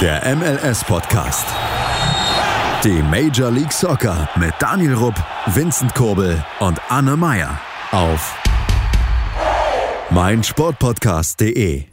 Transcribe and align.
Der 0.00 0.22
MLS-Podcast. 0.36 1.44
Die 2.84 3.02
Major 3.02 3.50
League 3.50 3.72
Soccer 3.72 4.28
mit 4.38 4.54
Daniel 4.60 4.94
Rupp, 4.94 5.16
Vincent 5.46 5.92
Kurbel 5.92 6.40
und 6.60 6.80
Anne 6.88 7.16
Meyer 7.16 7.60
auf 7.90 8.40
meinsportpodcast.de. 10.10 11.86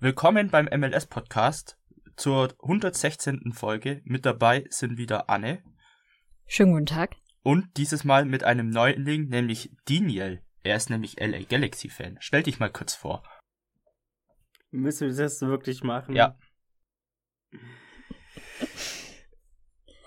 Willkommen 0.00 0.50
beim 0.50 0.64
MLS-Podcast 0.64 1.78
zur 2.16 2.52
116. 2.60 3.52
Folge. 3.52 4.00
Mit 4.02 4.26
dabei 4.26 4.64
sind 4.70 4.98
wieder 4.98 5.30
Anne. 5.30 5.62
Schönen 6.48 6.72
guten 6.72 6.86
Tag. 6.86 7.14
Und 7.44 7.76
dieses 7.76 8.02
Mal 8.02 8.24
mit 8.24 8.42
einem 8.42 8.70
Neuling, 8.70 9.28
nämlich 9.28 9.70
Daniel. 9.88 10.42
Er 10.64 10.74
ist 10.74 10.90
nämlich 10.90 11.20
LA 11.20 11.44
Galaxy-Fan. 11.48 12.16
Stell 12.18 12.42
dich 12.42 12.58
mal 12.58 12.72
kurz 12.72 12.96
vor. 12.96 13.22
Müssen 14.70 15.08
wir 15.08 15.16
das 15.16 15.40
wirklich 15.40 15.84
machen? 15.84 16.16
Ja. 16.16 16.36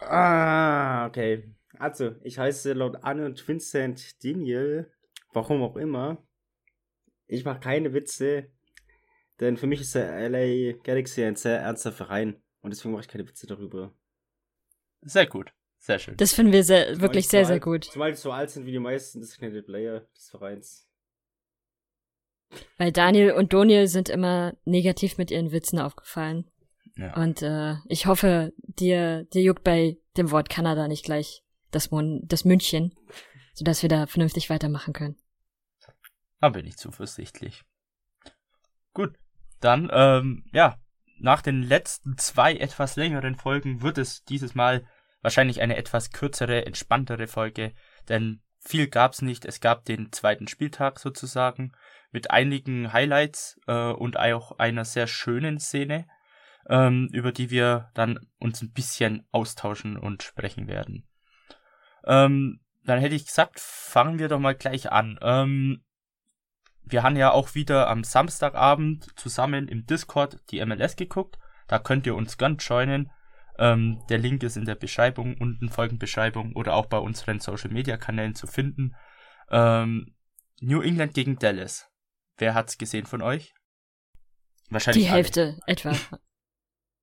Ah, 0.02 1.08
okay. 1.08 1.44
Also, 1.78 2.16
ich 2.24 2.38
heiße 2.38 2.74
laut 2.74 2.98
Anne 3.04 3.26
und 3.26 3.48
Vincent 3.48 4.24
Daniel. 4.24 4.92
Warum 5.34 5.64
auch 5.64 5.78
immer. 5.78 6.26
Ich 7.28 7.46
mache 7.46 7.62
keine 7.62 7.94
Witze, 7.94 8.52
denn 9.40 9.56
für 9.56 9.68
mich 9.68 9.80
ist 9.80 9.96
der 9.96 10.30
LA 10.30 10.74
Galaxy 10.84 11.24
ein 11.24 11.38
sehr 11.38 11.60
ernster 11.60 11.94
Verein 11.94 12.42
und 12.62 12.72
deswegen 12.72 12.92
mache 12.92 13.04
ich 13.04 13.08
keine 13.08 13.28
Witze 13.28 13.48
darüber. 13.48 13.94
Sehr 15.02 15.26
gut. 15.26 15.54
Sehr 15.78 15.98
schön. 15.98 16.16
Das 16.18 16.34
finden 16.34 16.52
wir 16.52 16.64
sehr, 16.64 17.02
wirklich 17.02 17.28
sehr, 17.28 17.44
so 17.44 17.48
sehr 17.48 17.54
alt, 17.56 17.64
gut. 17.64 17.86
Zumal 17.86 18.12
die 18.12 18.18
so 18.18 18.32
alt 18.32 18.52
sind 18.52 18.68
wie 18.68 18.72
die 18.72 18.80
meisten 18.80 19.20
Designated 19.20 19.66
Player 19.66 20.02
des 20.16 20.30
Vereins. 20.30 20.88
Weil 22.78 22.92
Daniel 22.92 23.32
und 23.32 23.54
Doniel 23.54 23.88
sind 23.88 24.10
immer 24.10 24.56
negativ 24.66 25.18
mit 25.18 25.32
ihren 25.32 25.52
Witzen 25.52 25.80
aufgefallen. 25.80 26.52
Ja. 26.96 27.16
Und 27.16 27.42
äh, 27.42 27.76
ich 27.88 28.06
hoffe, 28.06 28.54
dir, 28.58 29.26
dir 29.26 29.42
juckt 29.42 29.64
bei 29.64 29.98
dem 30.18 30.32
Wort 30.32 30.50
Kanada 30.50 30.88
nicht 30.88 31.06
gleich 31.06 31.44
das, 31.72 31.92
Mon 31.92 32.22
das 32.24 32.46
München, 32.46 32.94
sodass 33.54 33.82
wir 33.82 33.90
da 33.90 34.08
vernünftig 34.08 34.50
weitermachen 34.50 34.94
können. 34.94 35.18
Da 36.40 36.50
bin 36.50 36.66
ich 36.66 36.78
zuversichtlich. 36.78 37.64
Gut, 38.94 39.14
dann, 39.60 39.90
ähm, 39.94 40.44
ja, 40.52 40.80
nach 41.20 41.42
den 41.42 41.62
letzten 41.62 42.18
zwei 42.18 42.56
etwas 42.56 42.96
längeren 42.96 43.36
Folgen 43.36 43.82
wird 43.82 43.98
es 43.98 44.26
dieses 44.26 44.56
Mal 44.56 44.86
wahrscheinlich 45.22 45.62
eine 45.62 45.78
etwas 45.78 46.12
kürzere, 46.12 46.66
entspanntere 46.66 47.28
Folge, 47.28 47.74
denn 48.10 48.42
viel 48.60 48.88
gab's 48.88 49.22
nicht. 49.22 49.46
Es 49.46 49.60
gab 49.60 49.86
den 49.86 50.12
zweiten 50.12 50.48
Spieltag 50.48 51.00
sozusagen 51.00 51.74
mit 52.12 52.32
einigen 52.32 52.92
Highlights 52.92 53.60
äh, 53.68 53.92
und 53.92 54.18
auch 54.18 54.58
einer 54.60 54.86
sehr 54.86 55.08
schönen 55.08 55.60
Szene, 55.60 56.08
ähm, 56.70 57.10
über 57.12 57.32
die 57.32 57.50
wir 57.50 57.90
dann 57.94 58.20
uns 58.40 58.62
ein 58.62 58.72
bisschen 58.72 59.28
austauschen 59.32 59.98
und 59.98 60.24
sprechen 60.24 60.68
werden. 60.68 61.08
Ähm, 62.06 62.62
dann 62.84 63.00
hätte 63.00 63.16
ich 63.16 63.28
gesagt, 63.28 63.60
fangen 63.60 64.20
wir 64.20 64.28
doch 64.28 64.40
mal 64.40 64.56
gleich 64.56 64.92
an. 64.92 65.20
Ähm, 65.22 65.84
wir 66.84 67.04
haben 67.04 67.16
ja 67.16 67.32
auch 67.32 67.54
wieder 67.56 67.90
am 67.90 68.04
Samstagabend 68.04 69.08
zusammen 69.18 69.68
im 69.68 69.86
Discord 69.86 70.40
die 70.50 70.64
MLS 70.66 70.96
geguckt. 70.96 71.38
Da 71.68 71.80
könnt 71.80 72.06
ihr 72.08 72.16
uns 72.16 72.38
gern 72.38 72.58
joinen. 72.58 73.12
Ähm, 73.60 74.02
der 74.10 74.18
Link 74.18 74.44
ist 74.44 74.58
in 74.58 74.66
der 74.66 74.76
Beschreibung, 74.76 75.38
unten 75.38 75.70
Folgenbeschreibung 75.70 76.54
oder 76.56 76.74
auch 76.74 76.88
bei 76.88 76.98
unseren 76.98 77.40
Social 77.40 77.70
Media 77.70 77.98
Kanälen 77.98 78.34
zu 78.34 78.48
finden. 78.48 78.96
Ähm, 79.50 80.16
New 80.60 80.82
England 80.82 81.14
gegen 81.14 81.38
Dallas. 81.38 81.90
Wer 82.38 82.56
hat's 82.56 82.78
gesehen 82.78 83.06
von 83.06 83.22
euch? 83.22 83.54
Wahrscheinlich 84.70 85.04
Die 85.04 85.10
alle. 85.10 85.18
Hälfte 85.18 85.60
etwa. 85.68 85.96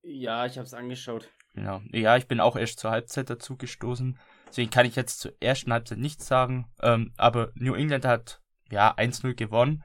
Ja, 0.03 0.47
ich 0.47 0.59
hab's 0.59 0.75
angeschaut. 0.75 1.29
Genau. 1.55 1.83
Ja, 1.93 2.17
ich 2.17 2.27
bin 2.27 2.41
auch 2.41 2.57
erst 2.57 2.79
zur 2.79 2.91
Halbzeit 2.91 3.31
dazu 3.31 3.57
gestoßen. 3.57 4.19
Deswegen 4.49 4.71
kann 4.71 4.87
ich 4.87 4.97
jetzt 4.97 5.21
zur 5.21 5.33
ersten 5.41 5.73
Halbzeit 5.73 5.99
nichts 5.99 6.27
sagen. 6.27 6.71
Ähm, 6.81 7.13
aber 7.17 7.53
New 7.55 7.75
England 7.75 8.05
hat 8.05 8.41
ja 8.71 8.97
1-0 8.97 9.35
gewonnen. 9.35 9.85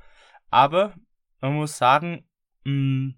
Aber 0.49 0.93
man 1.41 1.53
muss 1.53 1.77
sagen, 1.77 2.27
mh, 2.63 3.13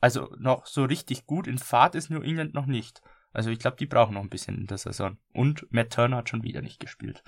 also 0.00 0.34
noch 0.38 0.66
so 0.66 0.84
richtig 0.84 1.26
gut 1.26 1.46
in 1.46 1.58
Fahrt 1.58 1.94
ist 1.94 2.10
New 2.10 2.20
England 2.20 2.54
noch 2.54 2.66
nicht. 2.66 3.00
Also 3.32 3.50
ich 3.50 3.58
glaube, 3.58 3.76
die 3.78 3.86
brauchen 3.86 4.14
noch 4.14 4.22
ein 4.22 4.28
bisschen 4.28 4.56
in 4.56 4.66
der 4.66 4.78
Saison. 4.78 5.18
Und 5.32 5.66
Matt 5.72 5.92
Turner 5.92 6.18
hat 6.18 6.28
schon 6.28 6.42
wieder 6.42 6.62
nicht 6.62 6.78
gespielt. 6.78 7.22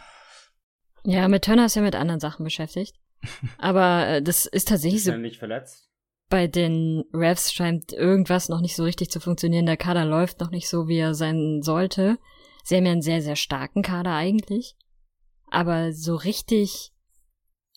Ja, 1.04 1.28
mit 1.28 1.44
Turner 1.44 1.66
ist 1.66 1.76
ja 1.76 1.82
mit 1.82 1.96
anderen 1.96 2.20
Sachen 2.20 2.44
beschäftigt. 2.44 2.96
Aber 3.58 4.06
äh, 4.06 4.22
das 4.22 4.46
ist 4.46 4.68
tatsächlich 4.68 4.98
Ist 4.98 5.04
so. 5.06 5.12
er 5.12 5.18
nicht 5.18 5.38
verletzt? 5.38 5.90
Bei 6.28 6.46
den 6.46 7.04
Refs 7.12 7.52
scheint 7.52 7.92
irgendwas 7.92 8.48
noch 8.48 8.60
nicht 8.60 8.76
so 8.76 8.84
richtig 8.84 9.10
zu 9.10 9.20
funktionieren. 9.20 9.66
Der 9.66 9.76
Kader 9.76 10.04
läuft 10.04 10.40
noch 10.40 10.50
nicht 10.50 10.68
so, 10.68 10.88
wie 10.88 10.98
er 10.98 11.14
sein 11.14 11.62
sollte. 11.62 12.18
Sie 12.64 12.76
haben 12.76 12.86
ja 12.86 12.92
einen 12.92 13.02
sehr, 13.02 13.20
sehr 13.22 13.36
starken 13.36 13.82
Kader 13.82 14.14
eigentlich. 14.14 14.76
Aber 15.50 15.92
so 15.92 16.16
richtig, 16.16 16.92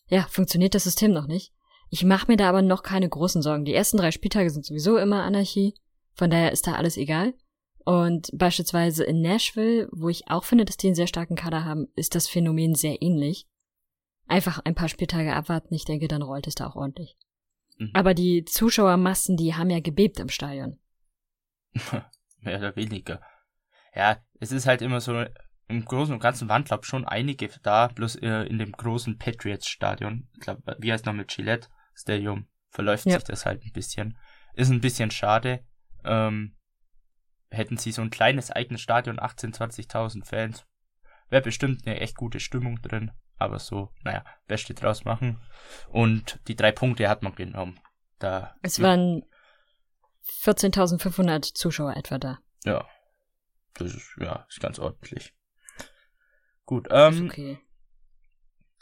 ja, 0.08 0.26
funktioniert 0.28 0.74
das 0.74 0.84
System 0.84 1.12
noch 1.12 1.26
nicht. 1.26 1.52
Ich 1.90 2.04
mache 2.04 2.26
mir 2.28 2.36
da 2.36 2.48
aber 2.48 2.62
noch 2.62 2.82
keine 2.82 3.08
großen 3.08 3.42
Sorgen. 3.42 3.64
Die 3.64 3.74
ersten 3.74 3.98
drei 3.98 4.10
Spieltage 4.10 4.50
sind 4.50 4.64
sowieso 4.64 4.96
immer 4.96 5.22
Anarchie. 5.22 5.74
Von 6.14 6.30
daher 6.30 6.52
ist 6.52 6.66
da 6.66 6.72
alles 6.72 6.96
egal. 6.96 7.34
Und 7.84 8.30
beispielsweise 8.34 9.04
in 9.04 9.22
Nashville, 9.22 9.88
wo 9.92 10.08
ich 10.08 10.28
auch 10.28 10.44
finde, 10.44 10.64
dass 10.64 10.76
die 10.76 10.88
einen 10.88 10.96
sehr 10.96 11.06
starken 11.06 11.36
Kader 11.36 11.64
haben, 11.64 11.88
ist 11.96 12.14
das 12.14 12.28
Phänomen 12.28 12.74
sehr 12.74 13.00
ähnlich. 13.00 13.46
Einfach 14.26 14.58
ein 14.64 14.74
paar 14.74 14.88
Spieltage 14.88 15.34
abwarten. 15.34 15.72
Ich 15.72 15.86
denke, 15.86 16.08
dann 16.08 16.20
rollt 16.20 16.46
es 16.46 16.54
da 16.54 16.66
auch 16.66 16.76
ordentlich. 16.76 17.16
Mhm. 17.78 17.90
Aber 17.94 18.14
die 18.14 18.44
Zuschauermassen, 18.44 19.36
die 19.36 19.54
haben 19.54 19.70
ja 19.70 19.80
gebebt 19.80 20.18
im 20.20 20.28
Stadion. 20.28 20.78
Mehr 22.40 22.58
oder 22.58 22.76
weniger. 22.76 23.20
Ja, 23.94 24.18
es 24.40 24.52
ist 24.52 24.66
halt 24.66 24.82
immer 24.82 25.00
so, 25.00 25.24
im 25.68 25.84
Großen 25.84 26.14
und 26.14 26.20
Ganzen 26.20 26.48
waren, 26.48 26.64
glaube 26.64 26.84
schon 26.84 27.04
einige 27.04 27.48
da, 27.62 27.88
bloß 27.88 28.16
äh, 28.16 28.44
in 28.44 28.58
dem 28.58 28.72
großen 28.72 29.18
Patriots-Stadion. 29.18 30.28
Ich 30.34 30.40
glaube, 30.40 30.76
wie 30.78 30.92
heißt 30.92 31.06
noch 31.06 31.12
mit 31.12 31.28
Gillette 31.28 31.68
Stadium, 31.94 32.48
verläuft 32.70 33.06
Ja. 33.06 33.14
sich 33.14 33.24
das 33.24 33.44
halt 33.46 33.62
ein 33.64 33.72
bisschen. 33.72 34.18
Ist 34.54 34.70
ein 34.70 34.80
bisschen 34.80 35.10
schade. 35.10 35.64
Ähm, 36.04 36.56
hätten 37.50 37.76
sie 37.76 37.92
so 37.92 38.02
ein 38.02 38.10
kleines 38.10 38.50
eigenes 38.50 38.80
Stadion, 38.80 39.18
18.000, 39.18 39.88
20.000 39.88 40.24
Fans, 40.24 40.66
wäre 41.28 41.42
bestimmt 41.42 41.86
eine 41.86 42.00
echt 42.00 42.16
gute 42.16 42.40
Stimmung 42.40 42.80
drin. 42.82 43.10
Aber 43.38 43.58
so, 43.58 43.90
naja, 44.02 44.24
Beste 44.46 44.74
draus 44.74 45.04
machen. 45.04 45.40
Und 45.88 46.40
die 46.48 46.56
drei 46.56 46.72
Punkte 46.72 47.08
hat 47.08 47.22
man 47.22 47.34
genommen. 47.34 47.78
Da, 48.18 48.56
Es 48.62 48.82
waren 48.82 49.22
14.500 50.42 51.54
Zuschauer 51.54 51.96
etwa 51.96 52.18
da. 52.18 52.38
ja, 52.64 52.86
das 53.74 53.94
ist, 53.94 54.16
ja, 54.20 54.44
ist 54.48 54.60
ganz 54.60 54.78
ordentlich. 54.78 55.34
Gut, 56.66 56.88
Ist 56.88 56.92
ähm, 56.94 57.26
okay. 57.26 57.58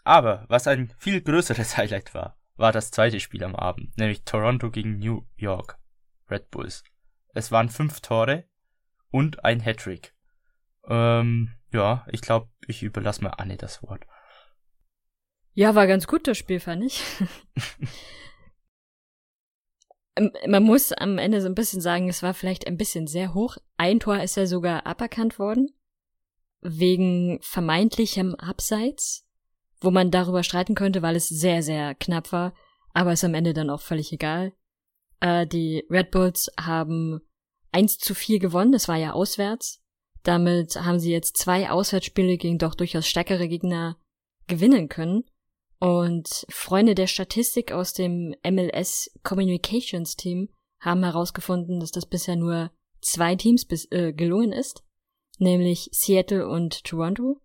aber 0.02 0.44
was 0.48 0.66
ein 0.66 0.92
viel 0.98 1.20
größeres 1.20 1.76
Highlight 1.76 2.14
war, 2.14 2.38
war 2.56 2.72
das 2.72 2.90
zweite 2.90 3.20
Spiel 3.20 3.44
am 3.44 3.54
Abend, 3.54 3.96
nämlich 3.98 4.24
Toronto 4.24 4.70
gegen 4.70 4.98
New 4.98 5.26
York 5.36 5.78
Red 6.30 6.50
Bulls. 6.50 6.82
Es 7.34 7.52
waren 7.52 7.68
fünf 7.68 8.00
Tore 8.00 8.44
und 9.10 9.44
ein 9.44 9.60
Hattrick. 9.60 10.14
Ähm, 10.88 11.52
ja, 11.72 12.06
ich 12.10 12.22
glaube, 12.22 12.48
ich 12.66 12.82
überlasse 12.82 13.22
mal 13.22 13.30
Anne 13.30 13.56
das 13.58 13.82
Wort. 13.82 14.06
Ja, 15.56 15.74
war 15.74 15.86
ganz 15.86 16.06
gut 16.06 16.28
das 16.28 16.36
Spiel, 16.36 16.60
fand 16.60 16.84
ich. 16.84 17.02
Ähm, 20.18 20.32
Man 20.46 20.62
muss 20.62 20.92
am 20.92 21.18
Ende 21.18 21.42
so 21.42 21.46
ein 21.46 21.54
bisschen 21.54 21.82
sagen, 21.82 22.08
es 22.08 22.22
war 22.22 22.32
vielleicht 22.32 22.66
ein 22.66 22.78
bisschen 22.78 23.06
sehr 23.06 23.34
hoch. 23.34 23.58
Ein 23.76 24.00
Tor 24.00 24.22
ist 24.22 24.34
ja 24.36 24.46
sogar 24.46 24.86
aberkannt 24.86 25.38
worden. 25.38 25.74
Wegen 26.62 27.38
vermeintlichem 27.42 28.34
Abseits, 28.34 29.28
wo 29.78 29.90
man 29.90 30.10
darüber 30.10 30.42
streiten 30.42 30.74
könnte, 30.74 31.02
weil 31.02 31.16
es 31.16 31.28
sehr, 31.28 31.62
sehr 31.62 31.94
knapp 31.94 32.32
war. 32.32 32.54
Aber 32.94 33.12
ist 33.12 33.24
am 33.24 33.34
Ende 33.34 33.52
dann 33.52 33.68
auch 33.68 33.82
völlig 33.82 34.10
egal. 34.10 34.54
Äh, 35.20 35.46
die 35.46 35.84
Red 35.90 36.12
Bulls 36.12 36.50
haben 36.58 37.20
1 37.72 37.98
zu 37.98 38.14
4 38.14 38.38
gewonnen. 38.38 38.72
Das 38.72 38.88
war 38.88 38.96
ja 38.96 39.12
auswärts. 39.12 39.82
Damit 40.22 40.76
haben 40.76 40.98
sie 40.98 41.12
jetzt 41.12 41.36
zwei 41.36 41.68
Auswärtsspiele 41.68 42.38
gegen 42.38 42.56
doch 42.56 42.74
durchaus 42.74 43.06
stärkere 43.06 43.48
Gegner 43.48 43.98
gewinnen 44.46 44.88
können. 44.88 45.24
Und 45.78 46.46
Freunde 46.48 46.94
der 46.94 47.06
Statistik 47.06 47.72
aus 47.72 47.92
dem 47.92 48.34
MLS 48.44 49.10
Communications 49.22 50.16
Team 50.16 50.48
haben 50.80 51.04
herausgefunden, 51.04 51.80
dass 51.80 51.90
das 51.90 52.06
bisher 52.06 52.36
nur 52.36 52.70
zwei 53.00 53.36
Teams 53.36 53.64
bis, 53.66 53.90
äh, 53.90 54.12
gelungen 54.12 54.52
ist, 54.52 54.82
nämlich 55.38 55.88
Seattle 55.92 56.48
und 56.48 56.84
Toronto. 56.84 57.40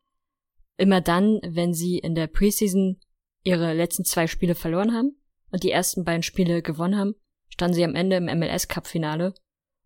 Immer 0.78 1.02
dann, 1.02 1.40
wenn 1.44 1.74
sie 1.74 1.98
in 1.98 2.16
der 2.16 2.28
Preseason 2.28 3.00
ihre 3.44 3.74
letzten 3.74 4.06
zwei 4.06 4.28
Spiele 4.28 4.56
verloren 4.56 4.94
haben 4.94 5.22
und 5.52 5.64
die 5.64 5.72
ersten 5.72 6.06
beiden 6.06 6.24
Spiele 6.24 6.62
gewonnen 6.62 6.98
haben, 6.98 7.16
standen 7.50 7.76
sie 7.76 7.84
am 7.84 7.96
Ende 7.96 8.16
im 8.16 8.26
MLS 8.26 8.68
Cup 8.68 8.88
Finale 8.88 9.34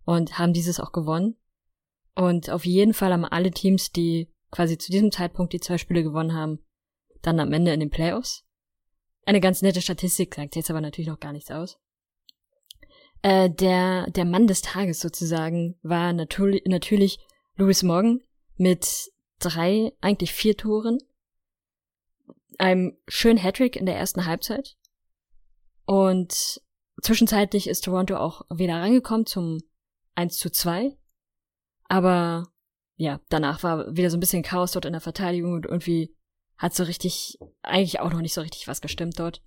und 0.05 0.37
haben 0.37 0.53
dieses 0.53 0.79
auch 0.79 0.91
gewonnen. 0.91 1.35
Und 2.15 2.49
auf 2.49 2.65
jeden 2.65 2.93
Fall 2.93 3.11
haben 3.11 3.25
alle 3.25 3.51
Teams, 3.51 3.91
die 3.91 4.31
quasi 4.51 4.77
zu 4.77 4.91
diesem 4.91 5.11
Zeitpunkt 5.11 5.51
die 5.51 5.59
zwei 5.59 5.77
Spiele 5.77 6.03
gewonnen 6.03 6.33
haben, 6.33 6.59
dann 7.25 7.39
am 7.39 7.53
Ende 7.53 7.73
in 7.73 7.79
den 7.79 7.89
Playoffs. 7.89 8.43
Eine 9.25 9.41
ganz 9.41 9.61
nette 9.61 9.81
Statistik 9.81 10.35
sagt 10.35 10.55
jetzt 10.55 10.69
aber 10.69 10.81
natürlich 10.81 11.07
noch 11.07 11.19
gar 11.19 11.33
nichts 11.33 11.51
aus. 11.51 11.79
Äh, 13.21 13.49
der, 13.49 14.09
der 14.11 14.25
Mann 14.25 14.47
des 14.47 14.61
Tages 14.61 14.99
sozusagen 14.99 15.79
war 15.81 16.13
natürlich, 16.13 16.63
natürlich 16.65 17.19
Louis 17.55 17.81
Morgan 17.81 18.21
mit 18.55 19.11
drei, 19.39 19.91
eigentlich 20.01 20.33
vier 20.33 20.55
Toren, 20.55 20.99
einem 22.57 22.97
schönen 23.07 23.39
Hattrick 23.39 23.75
in 23.75 23.85
der 23.85 23.97
ersten 23.97 24.25
Halbzeit 24.25 24.77
und 25.85 26.61
zwischenzeitlich 27.01 27.67
ist 27.67 27.83
Toronto 27.85 28.17
auch 28.17 28.43
wieder 28.49 28.75
rangekommen 28.75 29.25
zum 29.25 29.59
1 30.15 30.37
zu 30.37 30.49
2. 30.49 30.97
Aber 31.87 32.47
ja, 32.95 33.19
danach 33.29 33.63
war 33.63 33.95
wieder 33.95 34.09
so 34.09 34.17
ein 34.17 34.21
bisschen 34.21 34.43
Chaos 34.43 34.71
dort 34.71 34.85
in 34.85 34.93
der 34.93 35.01
Verteidigung 35.01 35.53
und 35.53 35.65
irgendwie 35.65 36.15
hat 36.57 36.73
so 36.73 36.83
richtig, 36.83 37.37
eigentlich 37.61 37.99
auch 37.99 38.11
noch 38.11 38.21
nicht 38.21 38.33
so 38.33 38.41
richtig 38.41 38.67
was 38.67 38.81
gestimmt 38.81 39.19
dort. 39.19 39.41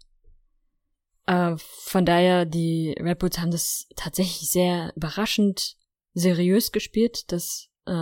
Äh, 1.26 1.56
von 1.56 2.04
daher, 2.04 2.44
die 2.44 2.94
Red 2.98 3.18
Bulls 3.18 3.38
haben 3.38 3.50
das 3.50 3.86
tatsächlich 3.96 4.50
sehr 4.50 4.92
überraschend 4.96 5.76
seriös 6.14 6.72
gespielt. 6.72 7.30
Das 7.32 7.68
äh, 7.86 7.92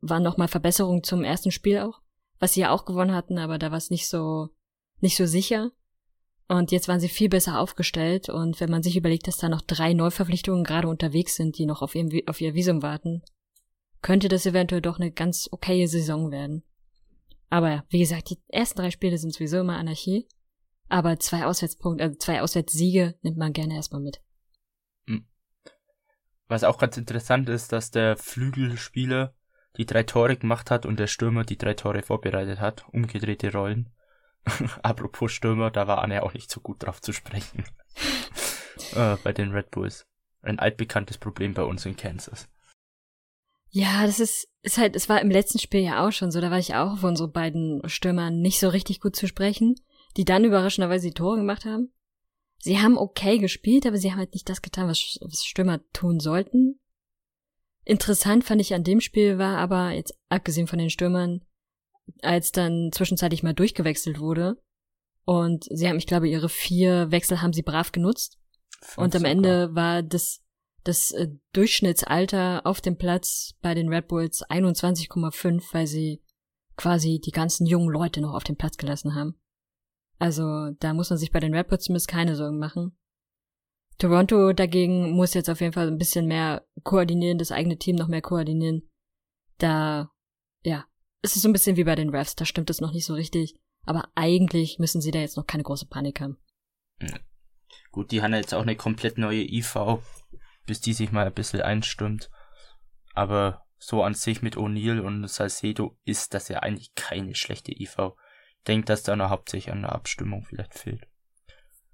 war 0.00 0.20
nochmal 0.20 0.48
Verbesserung 0.48 1.02
zum 1.02 1.24
ersten 1.24 1.50
Spiel 1.50 1.80
auch, 1.80 2.00
was 2.38 2.54
sie 2.54 2.60
ja 2.60 2.70
auch 2.70 2.84
gewonnen 2.84 3.14
hatten, 3.14 3.38
aber 3.38 3.58
da 3.58 3.70
war 3.70 3.78
es 3.78 3.90
nicht 3.90 4.08
so, 4.08 4.48
nicht 5.00 5.16
so 5.16 5.26
sicher. 5.26 5.70
Und 6.48 6.70
jetzt 6.70 6.86
waren 6.86 7.00
sie 7.00 7.08
viel 7.08 7.28
besser 7.28 7.58
aufgestellt. 7.58 8.28
Und 8.28 8.60
wenn 8.60 8.70
man 8.70 8.82
sich 8.82 8.96
überlegt, 8.96 9.26
dass 9.26 9.36
da 9.36 9.48
noch 9.48 9.62
drei 9.62 9.92
Neuverpflichtungen 9.92 10.62
gerade 10.62 10.88
unterwegs 10.88 11.34
sind, 11.34 11.58
die 11.58 11.66
noch 11.66 11.82
auf, 11.82 11.94
ihrem, 11.94 12.10
auf 12.26 12.40
ihr 12.40 12.54
Visum 12.54 12.82
warten, 12.82 13.22
könnte 14.00 14.28
das 14.28 14.46
eventuell 14.46 14.80
doch 14.80 15.00
eine 15.00 15.10
ganz 15.10 15.48
okaye 15.50 15.88
Saison 15.88 16.30
werden. 16.30 16.62
Aber 17.48 17.84
wie 17.88 18.00
gesagt, 18.00 18.30
die 18.30 18.40
ersten 18.48 18.80
drei 18.80 18.90
Spiele 18.90 19.18
sind 19.18 19.32
sowieso 19.32 19.60
immer 19.60 19.76
Anarchie. 19.76 20.26
Aber 20.88 21.18
zwei 21.18 21.44
Auswärtspunkte, 21.46 22.04
also 22.04 22.18
zwei 22.18 22.42
Auswärtssiege 22.42 23.16
nimmt 23.22 23.38
man 23.38 23.52
gerne 23.52 23.74
erstmal 23.74 24.02
mit. 24.02 24.20
Hm. 25.06 25.26
Was 26.48 26.64
auch 26.64 26.78
ganz 26.78 26.96
interessant 26.96 27.48
ist, 27.48 27.72
dass 27.72 27.90
der 27.90 28.16
Flügelspieler 28.16 29.34
die 29.76 29.86
drei 29.86 30.04
Tore 30.04 30.36
gemacht 30.36 30.70
hat 30.70 30.86
und 30.86 30.98
der 30.98 31.06
Stürmer 31.06 31.44
die 31.44 31.58
drei 31.58 31.74
Tore 31.74 32.02
vorbereitet 32.02 32.60
hat. 32.60 32.84
Umgedrehte 32.92 33.52
Rollen. 33.52 33.90
Apropos 34.82 35.32
Stürmer, 35.32 35.70
da 35.70 35.86
war 35.86 36.02
Anne 36.02 36.22
auch 36.22 36.34
nicht 36.34 36.50
so 36.50 36.60
gut 36.60 36.82
drauf 36.82 37.00
zu 37.00 37.12
sprechen. 37.12 37.64
äh, 38.94 39.16
bei 39.22 39.32
den 39.32 39.50
Red 39.50 39.70
Bulls. 39.70 40.06
Ein 40.42 40.58
altbekanntes 40.60 41.18
Problem 41.18 41.54
bei 41.54 41.64
uns 41.64 41.84
in 41.84 41.96
Kansas. 41.96 42.48
Ja, 43.76 44.06
das 44.06 44.20
ist, 44.20 44.48
ist 44.62 44.78
halt, 44.78 44.96
es 44.96 45.10
war 45.10 45.20
im 45.20 45.30
letzten 45.30 45.58
Spiel 45.58 45.80
ja 45.80 46.06
auch 46.06 46.10
schon 46.10 46.30
so, 46.30 46.40
da 46.40 46.50
war 46.50 46.58
ich 46.58 46.74
auch 46.74 46.92
auf 46.92 47.04
unsere 47.04 47.28
beiden 47.28 47.86
Stürmer 47.90 48.30
nicht 48.30 48.58
so 48.58 48.70
richtig 48.70 49.02
gut 49.02 49.14
zu 49.14 49.26
sprechen, 49.28 49.74
die 50.16 50.24
dann 50.24 50.46
überraschenderweise 50.46 51.08
die 51.08 51.12
Tore 51.12 51.36
gemacht 51.36 51.66
haben. 51.66 51.92
Sie 52.58 52.78
haben 52.78 52.96
okay 52.96 53.36
gespielt, 53.36 53.84
aber 53.84 53.98
sie 53.98 54.10
haben 54.10 54.18
halt 54.18 54.32
nicht 54.32 54.48
das 54.48 54.62
getan, 54.62 54.88
was, 54.88 55.18
was 55.20 55.44
Stürmer 55.44 55.82
tun 55.92 56.20
sollten. 56.20 56.80
Interessant 57.84 58.44
fand 58.44 58.62
ich 58.62 58.72
an 58.72 58.82
dem 58.82 59.02
Spiel 59.02 59.36
war 59.36 59.58
aber, 59.58 59.90
jetzt 59.90 60.14
abgesehen 60.30 60.68
von 60.68 60.78
den 60.78 60.88
Stürmern, 60.88 61.44
als 62.22 62.52
dann 62.52 62.92
zwischenzeitlich 62.92 63.42
mal 63.42 63.52
durchgewechselt 63.52 64.20
wurde. 64.20 64.56
Und 65.26 65.66
sie 65.70 65.86
haben, 65.86 65.98
ich 65.98 66.06
glaube, 66.06 66.30
ihre 66.30 66.48
vier 66.48 67.10
Wechsel 67.10 67.42
haben 67.42 67.52
sie 67.52 67.62
brav 67.62 67.92
genutzt. 67.92 68.38
Und 68.96 69.14
am. 69.14 69.26
Ende 69.26 69.74
war 69.74 70.02
das, 70.02 70.40
das 70.86 71.12
äh, 71.12 71.28
Durchschnittsalter 71.52 72.62
auf 72.64 72.80
dem 72.80 72.96
Platz 72.96 73.54
bei 73.60 73.74
den 73.74 73.88
Red 73.88 74.08
Bulls 74.08 74.44
21,5, 74.48 75.62
weil 75.72 75.86
sie 75.86 76.22
quasi 76.76 77.20
die 77.24 77.32
ganzen 77.32 77.66
jungen 77.66 77.88
Leute 77.88 78.20
noch 78.20 78.34
auf 78.34 78.44
dem 78.44 78.56
Platz 78.56 78.76
gelassen 78.76 79.14
haben. 79.14 79.40
Also 80.18 80.70
da 80.78 80.94
muss 80.94 81.10
man 81.10 81.18
sich 81.18 81.32
bei 81.32 81.40
den 81.40 81.54
Red 81.54 81.68
Bulls 81.68 81.84
zumindest 81.84 82.08
keine 82.08 82.36
Sorgen 82.36 82.58
machen. 82.58 82.96
Toronto 83.98 84.52
dagegen 84.52 85.12
muss 85.12 85.34
jetzt 85.34 85.48
auf 85.48 85.60
jeden 85.60 85.72
Fall 85.72 85.88
ein 85.88 85.98
bisschen 85.98 86.26
mehr 86.26 86.66
koordinieren, 86.82 87.38
das 87.38 87.52
eigene 87.52 87.78
Team 87.78 87.96
noch 87.96 88.08
mehr 88.08 88.22
koordinieren. 88.22 88.88
Da, 89.58 90.10
ja, 90.62 90.84
es 91.22 91.34
ist 91.34 91.42
so 91.42 91.48
ein 91.48 91.52
bisschen 91.52 91.76
wie 91.76 91.84
bei 91.84 91.94
den 91.94 92.10
Refs, 92.10 92.34
da 92.34 92.44
stimmt 92.44 92.70
es 92.70 92.80
noch 92.80 92.92
nicht 92.92 93.06
so 93.06 93.14
richtig. 93.14 93.58
Aber 93.84 94.08
eigentlich 94.14 94.78
müssen 94.78 95.00
sie 95.00 95.12
da 95.12 95.20
jetzt 95.20 95.36
noch 95.36 95.46
keine 95.46 95.62
große 95.62 95.86
Panik 95.86 96.20
haben. 96.20 96.36
Gut, 97.90 98.10
die 98.10 98.20
haben 98.20 98.34
jetzt 98.34 98.52
auch 98.52 98.62
eine 98.62 98.76
komplett 98.76 99.16
neue 99.16 99.42
IV, 99.42 99.76
bis 100.66 100.80
die 100.80 100.92
sich 100.92 101.12
mal 101.12 101.26
ein 101.26 101.34
bisschen 101.34 101.62
einstimmt. 101.62 102.30
Aber 103.14 103.62
so 103.78 104.02
an 104.02 104.14
sich 104.14 104.42
mit 104.42 104.56
O'Neill 104.56 105.00
und 105.00 105.26
Salcedo 105.28 105.96
ist 106.04 106.34
das 106.34 106.48
ja 106.48 106.60
eigentlich 106.60 106.94
keine 106.94 107.34
schlechte 107.34 107.72
IV. 107.72 107.96
Ich 108.58 108.64
denke, 108.66 108.86
dass 108.86 109.02
da 109.02 109.16
noch 109.16 109.30
hauptsächlich 109.30 109.72
an 109.72 109.82
der 109.82 109.92
Abstimmung 109.92 110.44
vielleicht 110.44 110.74
fehlt. 110.74 111.06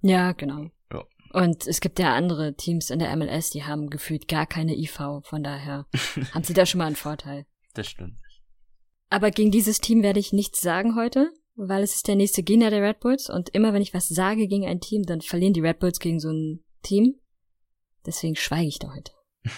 Ja, 0.01 0.33
genau. 0.33 0.71
Ja. 0.93 1.05
Und 1.33 1.67
es 1.67 1.81
gibt 1.81 1.99
ja 1.99 2.15
andere 2.15 2.55
Teams 2.55 2.91
in 2.91 2.99
der 2.99 3.15
MLS, 3.17 3.51
die 3.51 3.65
haben 3.65 3.89
gefühlt 3.89 4.29
gar 4.29 4.47
keine 4.47 4.77
IV, 4.77 5.23
von 5.23 5.43
daher 5.43 5.87
haben 6.33 6.45
sie 6.45 6.55
da 6.55 6.67
schon 6.67 6.79
mal 6.79 6.87
einen 6.87 6.97
Vorteil. 6.97 7.47
Das 7.75 7.89
stimmt. 7.89 8.19
Aber 9.11 9.31
gegen 9.31 9.51
dieses 9.51 9.81
Team 9.81 10.03
werde 10.03 10.21
ich 10.21 10.33
nichts 10.33 10.61
sagen 10.61 10.97
heute, 10.97 11.31
weil 11.55 11.83
es 11.83 11.95
ist 11.95 12.09
der 12.09 12.17
nächste 12.17 12.43
Gegner 12.43 12.71
der 12.71 12.83
Red 12.83 13.01
Bulls 13.01 13.29
und 13.29 13.51
immer 13.51 13.73
wenn 13.73 13.83
ich 13.83 13.95
was 13.95 14.09
sage 14.09 14.49
gegen 14.49 14.67
ein 14.67 14.81
Team, 14.81 15.03
dann 15.03 15.21
verlieren 15.21 15.53
die 15.53 15.61
Red 15.61 15.79
Bulls 15.79 15.99
gegen 15.99 16.19
so 16.19 16.31
ein 16.31 16.65
Team. 16.83 17.21
Deswegen 18.07 18.37
schweige 18.37 18.69
ich 18.69 18.79
da 18.79 18.93
heute. 18.93 19.13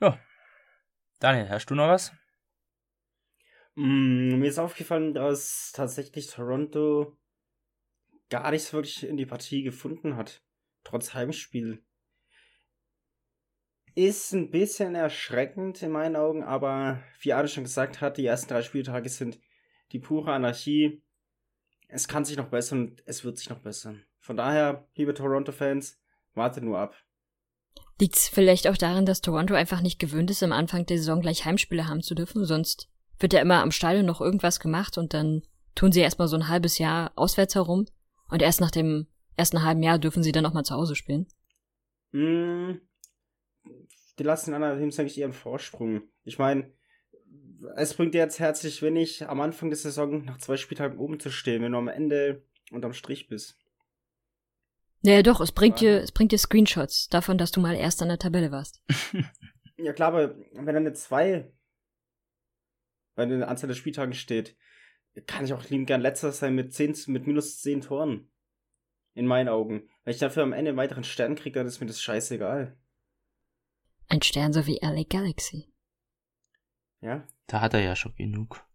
ja. 0.00 0.20
Daniel, 1.18 1.48
hast 1.48 1.70
du 1.70 1.74
noch 1.74 1.88
was? 1.88 2.12
Mm, 3.74 4.38
mir 4.38 4.48
ist 4.48 4.58
aufgefallen, 4.58 5.14
dass 5.14 5.72
tatsächlich 5.72 6.28
Toronto 6.28 7.16
gar 8.30 8.50
nichts 8.50 8.72
wirklich 8.72 9.06
in 9.06 9.16
die 9.16 9.26
Partie 9.26 9.62
gefunden 9.62 10.16
hat. 10.16 10.42
Trotz 10.82 11.14
Heimspiel. 11.14 11.84
Ist 13.94 14.32
ein 14.32 14.50
bisschen 14.50 14.94
erschreckend 14.94 15.82
in 15.82 15.90
meinen 15.90 16.16
Augen, 16.16 16.42
aber 16.42 17.02
wie 17.20 17.32
Arne 17.32 17.48
schon 17.48 17.64
gesagt 17.64 18.00
hat, 18.00 18.18
die 18.18 18.26
ersten 18.26 18.48
drei 18.48 18.62
Spieltage 18.62 19.08
sind 19.08 19.38
die 19.92 19.98
pure 19.98 20.32
Anarchie. 20.32 21.02
Es 21.88 22.08
kann 22.08 22.24
sich 22.24 22.36
noch 22.36 22.48
bessern 22.48 22.88
und 22.88 23.02
es 23.06 23.24
wird 23.24 23.38
sich 23.38 23.48
noch 23.48 23.60
bessern. 23.60 24.04
Von 24.26 24.36
daher, 24.36 24.84
liebe 24.96 25.14
Toronto-Fans, 25.14 26.00
wartet 26.34 26.64
nur 26.64 26.80
ab. 26.80 26.96
Liegt 28.00 28.16
es 28.16 28.26
vielleicht 28.26 28.66
auch 28.66 28.76
daran, 28.76 29.06
dass 29.06 29.20
Toronto 29.20 29.54
einfach 29.54 29.82
nicht 29.82 30.00
gewöhnt 30.00 30.32
ist, 30.32 30.42
am 30.42 30.50
Anfang 30.50 30.84
der 30.84 30.98
Saison 30.98 31.20
gleich 31.20 31.44
Heimspiele 31.44 31.86
haben 31.86 32.02
zu 32.02 32.16
dürfen? 32.16 32.44
Sonst 32.44 32.88
wird 33.20 33.34
ja 33.34 33.40
immer 33.40 33.62
am 33.62 33.70
Stadion 33.70 34.04
noch 34.04 34.20
irgendwas 34.20 34.58
gemacht 34.58 34.98
und 34.98 35.14
dann 35.14 35.42
tun 35.76 35.92
sie 35.92 36.00
erstmal 36.00 36.26
so 36.26 36.34
ein 36.34 36.48
halbes 36.48 36.78
Jahr 36.78 37.12
auswärts 37.14 37.54
herum 37.54 37.86
und 38.28 38.42
erst 38.42 38.60
nach 38.60 38.72
dem 38.72 39.06
ersten 39.36 39.62
halben 39.62 39.84
Jahr 39.84 40.00
dürfen 40.00 40.24
sie 40.24 40.32
dann 40.32 40.42
nochmal 40.42 40.64
zu 40.64 40.74
Hause 40.74 40.96
spielen. 40.96 41.28
Mm, 42.10 42.80
die 44.18 44.24
lassen 44.24 44.50
den 44.50 44.60
anderen 44.60 44.80
Teams 44.80 44.98
eigentlich 44.98 45.18
ihren 45.18 45.34
Vorsprung. 45.34 46.02
Ich 46.24 46.40
meine, 46.40 46.72
es 47.76 47.94
bringt 47.94 48.12
dir 48.12 48.22
jetzt 48.22 48.40
herzlich 48.40 48.82
wenig, 48.82 49.28
am 49.28 49.40
Anfang 49.40 49.70
der 49.70 49.76
Saison 49.76 50.24
nach 50.24 50.38
zwei 50.38 50.56
Spieltagen 50.56 50.98
oben 50.98 51.20
zu 51.20 51.30
stehen, 51.30 51.62
wenn 51.62 51.70
du 51.70 51.78
am 51.78 51.86
Ende 51.86 52.42
unterm 52.72 52.92
Strich 52.92 53.28
bist. 53.28 53.56
Naja, 55.06 55.22
doch, 55.22 55.40
es 55.40 55.52
bringt 55.52 55.80
dir, 55.80 56.02
es 56.02 56.10
bringt 56.10 56.32
dir 56.32 56.38
Screenshots 56.38 57.08
davon, 57.08 57.38
dass 57.38 57.52
du 57.52 57.60
mal 57.60 57.76
erst 57.76 58.02
an 58.02 58.08
der 58.08 58.18
Tabelle 58.18 58.50
warst. 58.50 58.82
ja, 59.76 59.92
klar, 59.92 60.08
aber 60.08 60.36
wenn 60.52 60.66
dann 60.66 60.78
eine 60.78 60.94
zwei 60.94 61.52
bei 63.14 63.24
der 63.24 63.48
Anzahl 63.48 63.68
der 63.68 63.76
Spieltagen 63.76 64.14
steht, 64.14 64.56
kann 65.26 65.44
ich 65.44 65.54
auch 65.54 65.62
lieben 65.70 65.86
gern 65.86 66.00
letzter 66.00 66.32
sein 66.32 66.56
mit 66.56 66.74
zehn, 66.74 66.96
mit 67.06 67.24
minus 67.24 67.60
zehn 67.60 67.82
Toren. 67.82 68.28
In 69.14 69.26
meinen 69.26 69.48
Augen. 69.48 69.88
Wenn 70.02 70.12
ich 70.12 70.18
dafür 70.18 70.42
am 70.42 70.52
Ende 70.52 70.70
einen 70.70 70.78
weiteren 70.78 71.04
Stern 71.04 71.36
kriege, 71.36 71.60
dann 71.60 71.68
ist 71.68 71.80
mir 71.80 71.86
das 71.86 72.02
scheißegal. 72.02 72.76
Ein 74.08 74.22
Stern 74.22 74.52
so 74.52 74.66
wie 74.66 74.80
LA 74.82 75.04
Galaxy. 75.08 75.72
Ja. 77.00 77.26
Da 77.46 77.60
hat 77.60 77.74
er 77.74 77.80
ja 77.80 77.94
schon 77.94 78.14
genug. 78.16 78.65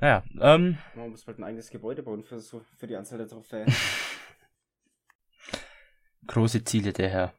Naja, 0.00 0.22
ähm. 0.40 0.78
Man 0.94 1.10
muss 1.10 1.24
bald 1.24 1.38
ein 1.38 1.44
eigenes 1.44 1.70
Gebäude 1.70 2.02
bauen 2.02 2.22
für, 2.22 2.38
so, 2.38 2.60
für 2.76 2.86
die 2.86 2.94
Anzahl 2.94 3.18
der 3.18 3.28
Trophäen. 3.28 3.66
Große 6.26 6.62
Ziele, 6.62 6.92
der 6.92 7.08
Herr. 7.08 7.34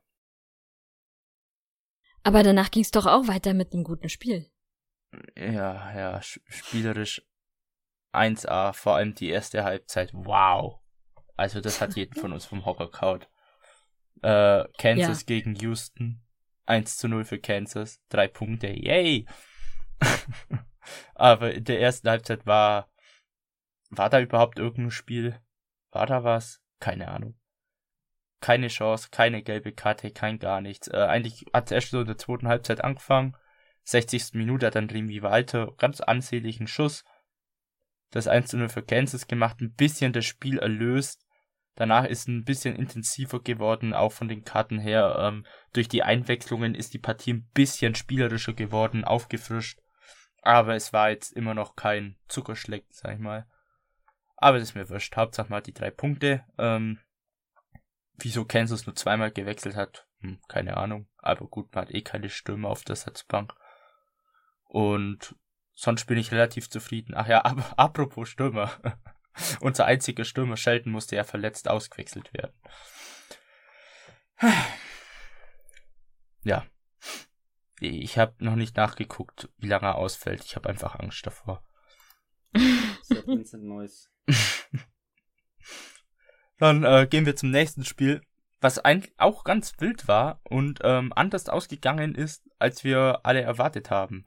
Aber 2.24 2.44
danach 2.44 2.70
ging 2.70 2.84
es 2.84 2.92
doch 2.92 3.06
auch 3.06 3.28
weiter 3.28 3.54
mit 3.54 3.72
einem 3.72 3.86
guten 3.86 4.10
Spiel. 4.10 4.52
Ja, 5.38 5.96
ja, 5.96 6.22
spielerisch 6.22 7.26
1A, 8.14 8.74
vor 8.74 8.96
allem 8.96 9.16
die 9.16 9.30
erste 9.30 9.64
Halbzeit. 9.64 10.12
Wow. 10.14 10.80
Also 11.36 11.62
das 11.62 11.80
hat 11.80 11.96
jeden 11.96 12.20
von 12.20 12.34
uns 12.34 12.46
vom 12.46 12.66
Hocker 12.66 12.92
kaut. 12.92 13.30
Äh, 14.22 14.66
Kansas 14.78 15.22
ja. 15.22 15.26
gegen 15.28 15.56
Houston. 15.56 16.22
1 16.66 16.98
zu 16.98 17.08
0 17.08 17.24
für 17.24 17.40
Kansas. 17.40 18.02
Drei 18.10 18.28
Punkte. 18.28 18.68
Yay! 18.68 19.26
Aber 21.16 21.54
in 21.54 21.64
der 21.64 21.80
ersten 21.82 22.10
Halbzeit 22.10 22.46
war. 22.46 22.90
War 23.92 24.10
da 24.10 24.20
überhaupt 24.20 24.60
irgendein 24.60 24.92
Spiel? 24.92 25.40
War 25.92 26.06
da 26.06 26.24
was? 26.24 26.62
Keine 26.80 27.08
Ahnung. 27.08 27.40
Keine 28.40 28.68
Chance, 28.68 29.10
keine 29.12 29.42
gelbe 29.42 29.74
Karte, 29.74 30.12
kein 30.12 30.38
gar 30.38 30.62
nichts. 30.62 30.88
Äh, 30.88 30.98
eigentlich 30.98 31.46
hat 31.54 31.66
es 31.66 31.72
erst 31.72 31.90
so 31.90 32.02
in 32.02 32.06
der 32.06 32.18
zweiten 32.18 32.48
Halbzeit 32.48 32.84
angefangen. 32.84 33.36
60. 33.84 34.34
Minute 34.34 34.68
hat 34.68 34.76
dann 34.76 34.90
Remy 34.90 35.24
Walter 35.24 35.74
ganz 35.78 36.02
ansehnlichen 36.02 36.68
Schuss. 36.68 37.04
Das 38.12 38.28
1 38.28 38.52
zu 38.52 38.58
0 38.58 38.70
für 38.70 38.84
Kansas 38.84 39.28
gemacht, 39.28 39.60
ein 39.60 39.74
bisschen 39.74 40.14
das 40.14 40.26
Spiel 40.26 40.60
erlöst 40.60 41.26
Danach 41.80 42.04
ist 42.04 42.28
ein 42.28 42.44
bisschen 42.44 42.76
intensiver 42.76 43.42
geworden, 43.42 43.94
auch 43.94 44.12
von 44.12 44.28
den 44.28 44.44
Karten 44.44 44.80
her. 44.80 45.16
Ähm, 45.18 45.46
durch 45.72 45.88
die 45.88 46.04
Einwechslungen 46.04 46.76
ist 46.76 46.94
die 46.94 47.00
Partie 47.00 47.32
ein 47.32 47.50
bisschen 47.54 47.96
spielerischer 47.96 48.52
geworden, 48.52 49.06
aufgefrischt. 49.06 49.80
Aber 50.42 50.76
es 50.76 50.94
war 50.94 51.10
jetzt 51.10 51.34
immer 51.34 51.54
noch 51.54 51.76
kein 51.76 52.18
Zuckerschleck, 52.28 52.86
sag 52.90 53.14
ich 53.14 53.20
mal. 53.20 53.48
Aber 54.38 54.58
das 54.58 54.70
ist 54.70 54.76
mir 54.76 54.90
wurscht. 54.90 55.16
Hauptsache 55.16 55.50
mal 55.50 55.62
die 55.62 55.74
drei 55.74 55.92
Punkte. 55.92 56.46
Ähm, 56.58 57.00
wieso 58.14 58.46
Kansas 58.46 58.86
nur 58.86 58.96
zweimal 58.96 59.32
gewechselt 59.32 59.76
hat, 59.76 60.08
hm, 60.22 60.40
keine 60.48 60.78
Ahnung. 60.78 61.08
Aber 61.18 61.48
gut, 61.48 61.74
man 61.74 61.86
hat 61.86 61.94
eh 61.94 62.02
keine 62.02 62.30
Stürme 62.30 62.68
auf 62.68 62.84
der 62.84 62.96
Satzbank. 62.96 63.54
Und 64.64 65.36
sonst 65.74 66.06
bin 66.06 66.18
ich 66.18 66.32
relativ 66.32 66.70
zufrieden. 66.70 67.14
Ach 67.16 67.28
ja, 67.28 67.44
aber 67.46 67.66
apropos 67.78 68.30
Stürmer. 68.30 68.72
Unser 69.62 69.86
einziger 69.86 70.26
Stürmer 70.26 70.58
Shelton 70.58 70.92
musste 70.92 71.16
ja 71.16 71.24
verletzt 71.24 71.70
ausgewechselt 71.70 72.34
werden. 72.34 72.54
ja. 76.44 76.66
Ich 77.80 78.18
habe 78.18 78.34
noch 78.40 78.56
nicht 78.56 78.76
nachgeguckt, 78.78 79.50
wie 79.58 79.68
lange 79.68 79.88
er 79.88 79.96
ausfällt. 79.96 80.44
Ich 80.44 80.56
habe 80.56 80.70
einfach 80.70 80.96
Angst 81.00 81.26
davor. 81.26 81.64
Dann 86.58 86.84
äh, 86.84 87.08
gehen 87.10 87.26
wir 87.26 87.36
zum 87.36 87.52
nächsten 87.52 87.86
Spiel, 87.86 88.22
was 88.60 88.80
eigentlich 88.80 89.14
auch 89.18 89.44
ganz 89.44 89.80
wild 89.80 90.08
war 90.08 90.42
und 90.44 90.80
ähm, 90.84 91.14
anders 91.16 91.48
ausgegangen 91.48 92.16
ist, 92.16 92.50
als 92.60 92.84
wir 92.84 93.22
alle 93.24 93.42
erwartet 93.42 93.90
haben. 93.90 94.26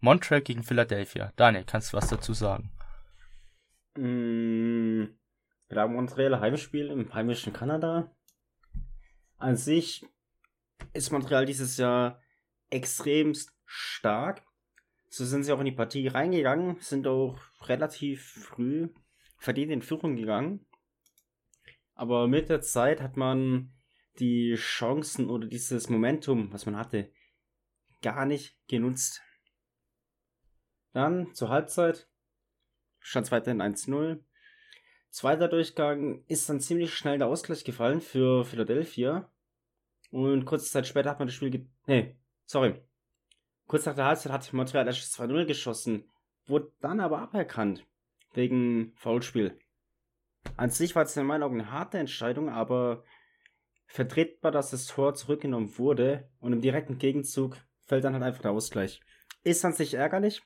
Montreal 0.00 0.42
gegen 0.42 0.62
Philadelphia. 0.62 1.32
Daniel, 1.34 1.64
kannst 1.64 1.92
du 1.92 1.96
was 1.96 2.08
dazu 2.08 2.32
sagen? 2.32 2.70
Mm, 3.96 5.06
ja, 5.70 5.86
Montreal 5.88 6.38
Heimspiel 6.40 6.86
im 6.88 7.12
heimischen 7.12 7.52
Kanada. 7.52 8.14
An 9.38 9.56
sich 9.56 10.06
ist 10.92 11.10
Montreal 11.10 11.46
dieses 11.46 11.76
Jahr 11.76 12.20
extremst 12.70 13.52
stark. 13.64 14.42
So 15.08 15.24
sind 15.24 15.44
sie 15.44 15.52
auch 15.52 15.60
in 15.60 15.66
die 15.66 15.72
Partie 15.72 16.08
reingegangen, 16.08 16.76
sind 16.80 17.06
auch 17.06 17.38
relativ 17.62 18.32
früh 18.32 18.88
verdient 19.38 19.72
in 19.72 19.82
Führung 19.82 20.16
gegangen. 20.16 20.66
Aber 21.94 22.28
mit 22.28 22.48
der 22.48 22.60
Zeit 22.60 23.00
hat 23.00 23.16
man 23.16 23.72
die 24.18 24.54
Chancen 24.56 25.30
oder 25.30 25.46
dieses 25.46 25.88
Momentum, 25.88 26.52
was 26.52 26.66
man 26.66 26.76
hatte, 26.76 27.10
gar 28.02 28.26
nicht 28.26 28.56
genutzt. 28.68 29.22
Dann 30.92 31.34
zur 31.34 31.48
Halbzeit 31.48 32.08
stand 32.98 33.26
es 33.26 33.32
weiterhin 33.32 33.62
1-0. 33.62 34.22
Zweiter 35.10 35.48
Durchgang 35.48 36.24
ist 36.26 36.48
dann 36.48 36.60
ziemlich 36.60 36.94
schnell 36.94 37.18
der 37.18 37.28
Ausgleich 37.28 37.64
gefallen 37.64 38.00
für 38.00 38.44
Philadelphia. 38.44 39.30
Und 40.10 40.44
kurze 40.44 40.70
Zeit 40.70 40.86
später 40.86 41.10
hat 41.10 41.18
man 41.18 41.28
das 41.28 41.34
Spiel. 41.34 41.50
Ge 41.50 41.66
nee, 41.86 42.16
sorry. 42.48 42.82
Kurz 43.66 43.86
nach 43.86 43.94
der 43.94 44.06
Halbzeit 44.06 44.32
hat 44.32 44.52
Montreal 44.52 44.86
erst 44.86 45.20
2-0 45.20 45.44
geschossen, 45.44 46.10
wurde 46.46 46.72
dann 46.80 47.00
aber 47.00 47.18
aberkannt. 47.20 47.86
Wegen 48.32 48.92
Foulspiel. 48.96 49.58
An 50.56 50.70
sich 50.70 50.94
war 50.94 51.02
es 51.02 51.16
in 51.16 51.26
meinen 51.26 51.42
Augen 51.42 51.60
eine 51.60 51.70
harte 51.70 51.98
Entscheidung, 51.98 52.48
aber 52.48 53.04
vertretbar, 53.86 54.52
dass 54.52 54.70
das 54.70 54.86
Tor 54.86 55.14
zurückgenommen 55.14 55.78
wurde 55.78 56.30
und 56.40 56.52
im 56.52 56.60
direkten 56.60 56.98
Gegenzug 56.98 57.56
fällt 57.86 58.04
dann 58.04 58.14
halt 58.14 58.22
einfach 58.22 58.42
der 58.42 58.50
Ausgleich. 58.50 59.00
Ist 59.44 59.64
an 59.64 59.72
sich 59.72 59.94
ärgerlich. 59.94 60.42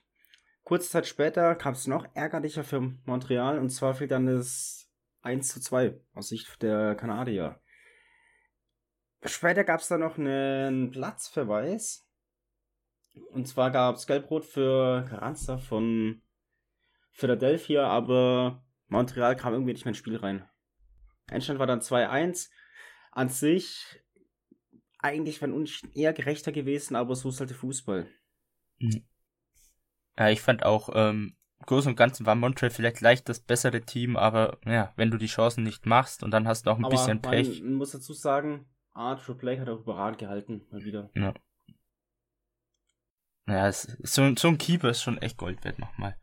Kurze 0.63 0.89
Zeit 0.89 1.07
später 1.07 1.55
kam 1.55 1.73
es 1.73 1.87
noch 1.87 2.05
ärgerlicher 2.13 2.63
für 2.63 2.93
Montreal 3.05 3.59
und 3.59 3.69
zwar 3.69 3.95
fiel 3.95 4.07
dann 4.07 4.25
das 4.25 4.89
1 5.21 5.47
zu 5.49 5.59
2 5.59 5.99
aus 6.13 6.29
Sicht 6.29 6.61
der 6.61 6.95
Kanadier. 6.95 7.59
Später 9.25 9.63
gab 9.63 9.79
es 9.79 9.87
dann 9.87 10.01
noch 10.01 10.17
einen 10.17 10.91
Platzverweis 10.91 12.05
und 13.31 13.47
zwar 13.47 13.71
gab 13.71 13.95
es 13.95 14.07
Gelbrot 14.07 14.45
für 14.45 15.05
Carranza 15.09 15.57
von 15.57 16.21
Philadelphia, 17.11 17.87
aber 17.87 18.63
Montreal 18.87 19.35
kam 19.35 19.53
irgendwie 19.53 19.73
nicht 19.73 19.85
mehr 19.85 19.91
ins 19.91 19.99
Spiel 19.99 20.17
rein. 20.17 20.47
Endstand 21.29 21.59
war 21.59 21.67
dann 21.67 21.81
2-1. 21.81 22.49
An 23.11 23.29
sich 23.29 24.01
eigentlich 24.99 25.41
wäre 25.41 25.53
uns 25.53 25.83
eher 25.93 26.13
gerechter 26.13 26.51
gewesen, 26.51 26.95
aber 26.95 27.15
so 27.15 27.29
ist 27.29 27.39
halt 27.39 27.49
der 27.49 27.57
Fußball. 27.57 28.07
Mhm. 28.79 29.03
Ja, 30.17 30.29
ich 30.29 30.41
fand 30.41 30.63
auch, 30.63 30.89
ähm, 30.93 31.35
Groß 31.65 31.87
und 31.87 31.95
Ganzen 31.95 32.25
war 32.25 32.35
Montreal 32.35 32.71
vielleicht 32.71 33.01
leicht 33.01 33.29
das 33.29 33.39
bessere 33.39 33.81
Team, 33.81 34.17
aber 34.17 34.57
ja, 34.65 34.91
wenn 34.95 35.11
du 35.11 35.17
die 35.17 35.27
Chancen 35.27 35.63
nicht 35.63 35.85
machst 35.85 36.23
und 36.23 36.31
dann 36.31 36.47
hast 36.47 36.65
du 36.65 36.71
auch 36.71 36.77
ein 36.77 36.85
aber 36.85 36.95
bisschen 36.95 37.21
Pech. 37.21 37.61
Man 37.61 37.75
muss 37.75 37.91
dazu 37.91 38.13
sagen, 38.13 38.65
Arthur 38.93 39.37
Blake 39.37 39.61
hat 39.61 39.69
auch 39.69 39.79
überragend 39.79 40.19
gehalten, 40.19 40.61
mal 40.71 40.83
wieder. 40.83 41.09
Ja. 41.15 41.33
Naja, 43.45 43.71
so, 43.71 44.35
so 44.35 44.47
ein 44.47 44.57
Keeper 44.57 44.89
ist 44.89 45.01
schon 45.01 45.17
echt 45.17 45.37
Gold 45.37 45.63
wert 45.63 45.79
nochmal. 45.79 46.17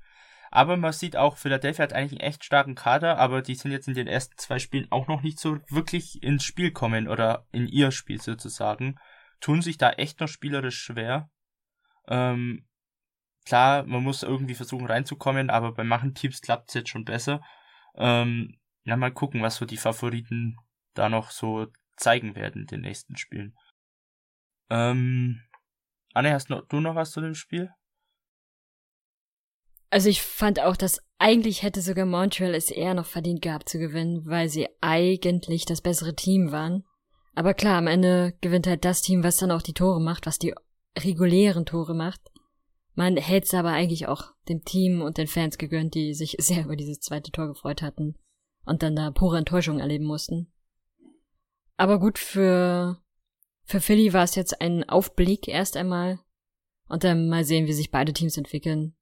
Aber 0.50 0.76
man 0.76 0.92
sieht 0.92 1.16
auch, 1.16 1.36
Philadelphia 1.36 1.84
hat 1.84 1.92
eigentlich 1.92 2.20
einen 2.20 2.28
echt 2.28 2.44
starken 2.44 2.74
Kader, 2.74 3.18
aber 3.18 3.40
die 3.42 3.54
sind 3.54 3.70
jetzt 3.70 3.86
in 3.86 3.94
den 3.94 4.08
ersten 4.08 4.36
zwei 4.36 4.58
Spielen 4.58 4.90
auch 4.90 5.06
noch 5.06 5.22
nicht 5.22 5.38
so 5.38 5.58
wirklich 5.68 6.22
ins 6.22 6.42
Spiel 6.42 6.72
kommen 6.72 7.08
oder 7.08 7.46
in 7.52 7.68
ihr 7.68 7.92
Spiel 7.92 8.20
sozusagen. 8.20 8.98
Tun 9.40 9.62
sich 9.62 9.78
da 9.78 9.90
echt 9.90 10.18
noch 10.20 10.28
spielerisch 10.28 10.80
schwer. 10.80 11.30
Ähm, 12.08 12.66
klar, 13.44 13.84
man 13.84 14.02
muss 14.02 14.24
irgendwie 14.24 14.56
versuchen 14.56 14.86
reinzukommen, 14.86 15.50
aber 15.50 15.72
bei 15.72 15.84
manchen 15.84 16.14
Teams 16.14 16.40
klappt 16.40 16.70
es 16.70 16.74
jetzt 16.74 16.90
schon 16.90 17.04
besser. 17.04 17.42
Ähm, 17.94 18.58
ja, 18.82 18.96
mal 18.96 19.12
gucken, 19.12 19.42
was 19.42 19.56
so 19.56 19.66
die 19.66 19.76
Favoriten 19.76 20.56
da 20.94 21.08
noch 21.08 21.30
so 21.30 21.68
zeigen 22.00 22.34
werden 22.34 22.62
in 22.62 22.66
den 22.66 22.80
nächsten 22.80 23.16
Spielen. 23.16 23.56
Ähm, 24.70 25.42
Anne, 26.14 26.32
hast 26.32 26.48
du 26.50 26.80
noch 26.80 26.94
was 26.94 27.12
zu 27.12 27.20
dem 27.20 27.34
Spiel? 27.34 27.70
Also 29.90 30.08
ich 30.08 30.22
fand 30.22 30.60
auch, 30.60 30.76
dass 30.76 31.00
eigentlich 31.18 31.62
hätte 31.62 31.82
sogar 31.82 32.06
Montreal 32.06 32.54
es 32.54 32.70
eher 32.70 32.94
noch 32.94 33.06
verdient 33.06 33.42
gehabt 33.42 33.68
zu 33.68 33.78
gewinnen, 33.78 34.24
weil 34.24 34.48
sie 34.48 34.68
eigentlich 34.80 35.64
das 35.64 35.80
bessere 35.80 36.14
Team 36.14 36.52
waren. 36.52 36.84
Aber 37.34 37.54
klar, 37.54 37.78
am 37.78 37.88
Ende 37.88 38.34
gewinnt 38.40 38.66
halt 38.66 38.84
das 38.84 39.02
Team, 39.02 39.24
was 39.24 39.36
dann 39.36 39.50
auch 39.50 39.62
die 39.62 39.74
Tore 39.74 40.00
macht, 40.00 40.26
was 40.26 40.38
die 40.38 40.54
regulären 40.98 41.66
Tore 41.66 41.94
macht. 41.94 42.20
Man 42.94 43.16
hätte 43.16 43.46
es 43.46 43.54
aber 43.54 43.70
eigentlich 43.70 44.06
auch 44.08 44.32
dem 44.48 44.62
Team 44.64 45.00
und 45.00 45.18
den 45.18 45.26
Fans 45.26 45.58
gegönnt, 45.58 45.94
die 45.94 46.14
sich 46.14 46.36
sehr 46.38 46.64
über 46.64 46.76
dieses 46.76 47.00
zweite 47.00 47.32
Tor 47.32 47.48
gefreut 47.48 47.82
hatten 47.82 48.14
und 48.64 48.82
dann 48.82 48.94
da 48.94 49.10
pure 49.10 49.38
Enttäuschung 49.38 49.80
erleben 49.80 50.04
mussten. 50.04 50.52
Aber 51.80 51.98
gut, 51.98 52.18
für, 52.18 53.00
für 53.64 53.80
Philly 53.80 54.12
war 54.12 54.24
es 54.24 54.34
jetzt 54.34 54.60
ein 54.60 54.86
Aufblick 54.86 55.48
erst 55.48 55.78
einmal 55.78 56.18
und 56.88 57.04
dann 57.04 57.30
mal 57.30 57.42
sehen, 57.42 57.66
wie 57.66 57.72
sich 57.72 57.90
beide 57.90 58.12
Teams 58.12 58.36
entwickeln. 58.36 58.94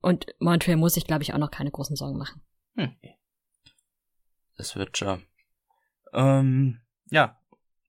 Und 0.00 0.26
Montreal 0.38 0.76
muss 0.76 0.94
sich, 0.94 1.04
glaube 1.04 1.24
ich, 1.24 1.34
auch 1.34 1.38
noch 1.38 1.50
keine 1.50 1.72
großen 1.72 1.96
Sorgen 1.96 2.18
machen. 2.18 2.40
Hm. 2.76 2.94
Das 4.56 4.76
wird 4.76 4.96
schon. 4.96 5.26
Ähm, 6.12 6.80
ja, 7.10 7.40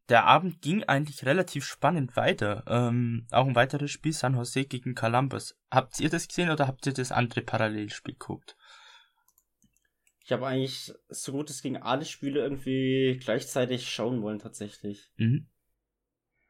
der 0.09 0.25
Abend 0.25 0.63
ging 0.63 0.83
eigentlich 0.83 1.27
relativ 1.27 1.63
spannend 1.63 2.15
weiter. 2.17 2.63
Ähm, 2.65 3.27
auch 3.29 3.45
ein 3.45 3.53
weiteres 3.53 3.91
Spiel, 3.91 4.13
San 4.13 4.33
Jose 4.33 4.65
gegen 4.65 4.95
Columbus. 4.95 5.55
Habt 5.69 5.99
ihr 5.99 6.09
das 6.09 6.27
gesehen 6.27 6.49
oder 6.49 6.65
habt 6.65 6.87
ihr 6.87 6.93
das 6.93 7.11
andere 7.11 7.43
Parallelspiel 7.43 8.15
geguckt? 8.15 8.57
Ich 10.23 10.31
habe 10.31 10.47
eigentlich 10.47 10.93
so 11.09 11.33
gut 11.33 11.49
es 11.49 11.61
ging 11.61 11.77
alle 11.77 12.05
Spiele 12.05 12.41
irgendwie 12.41 13.19
gleichzeitig 13.21 13.89
schauen 13.89 14.21
wollen, 14.21 14.39
tatsächlich. 14.39 15.11
Mhm. 15.17 15.47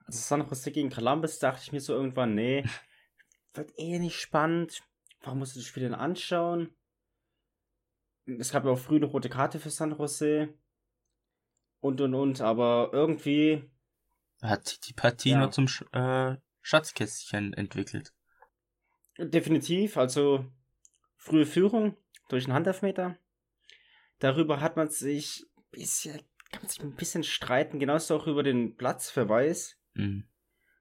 Also 0.05 0.19
San 0.19 0.47
Jose 0.47 0.71
gegen 0.71 0.89
Columbus 0.89 1.39
dachte 1.39 1.61
ich 1.63 1.71
mir 1.71 1.81
so 1.81 1.93
irgendwann, 1.93 2.35
nee, 2.35 2.63
wird 3.53 3.73
eh 3.77 3.99
nicht 3.99 4.19
spannend 4.19 4.83
warum 5.23 5.39
musst 5.39 5.55
du 5.55 5.59
das 5.59 5.67
Spiel 5.67 5.83
denn 5.83 5.95
anschauen? 5.95 6.75
Es 8.25 8.51
gab 8.51 8.65
ja 8.65 8.71
auch 8.71 8.79
früh 8.79 8.97
eine 8.97 9.05
rote 9.05 9.29
Karte 9.29 9.59
für 9.59 9.69
San 9.69 9.97
Jose. 9.97 10.53
Und 11.79 11.99
und 11.99 12.13
und, 12.13 12.41
aber 12.41 12.91
irgendwie. 12.93 13.69
Hat 14.41 14.67
sich 14.67 14.79
die 14.79 14.93
Partie 14.93 15.31
ja. 15.31 15.39
nur 15.39 15.51
zum 15.51 15.67
Sch 15.67 15.83
äh, 15.91 16.37
Schatzkästchen 16.61 17.53
entwickelt. 17.53 18.13
Definitiv, 19.17 19.97
also 19.97 20.45
frühe 21.17 21.45
Führung 21.45 21.97
durch 22.29 22.45
einen 22.45 22.53
Handelfmeter. 22.53 23.17
Darüber 24.19 24.61
hat 24.61 24.75
man 24.77 24.89
sich 24.89 25.45
bisschen, 25.71 26.21
kann 26.51 26.61
man 26.61 26.69
sich 26.69 26.81
ein 26.81 26.95
bisschen 26.95 27.23
streiten, 27.23 27.79
genauso 27.79 28.15
auch 28.15 28.27
über 28.27 28.43
den 28.43 28.75
Platzverweis 28.75 29.77
mhm. 29.93 30.27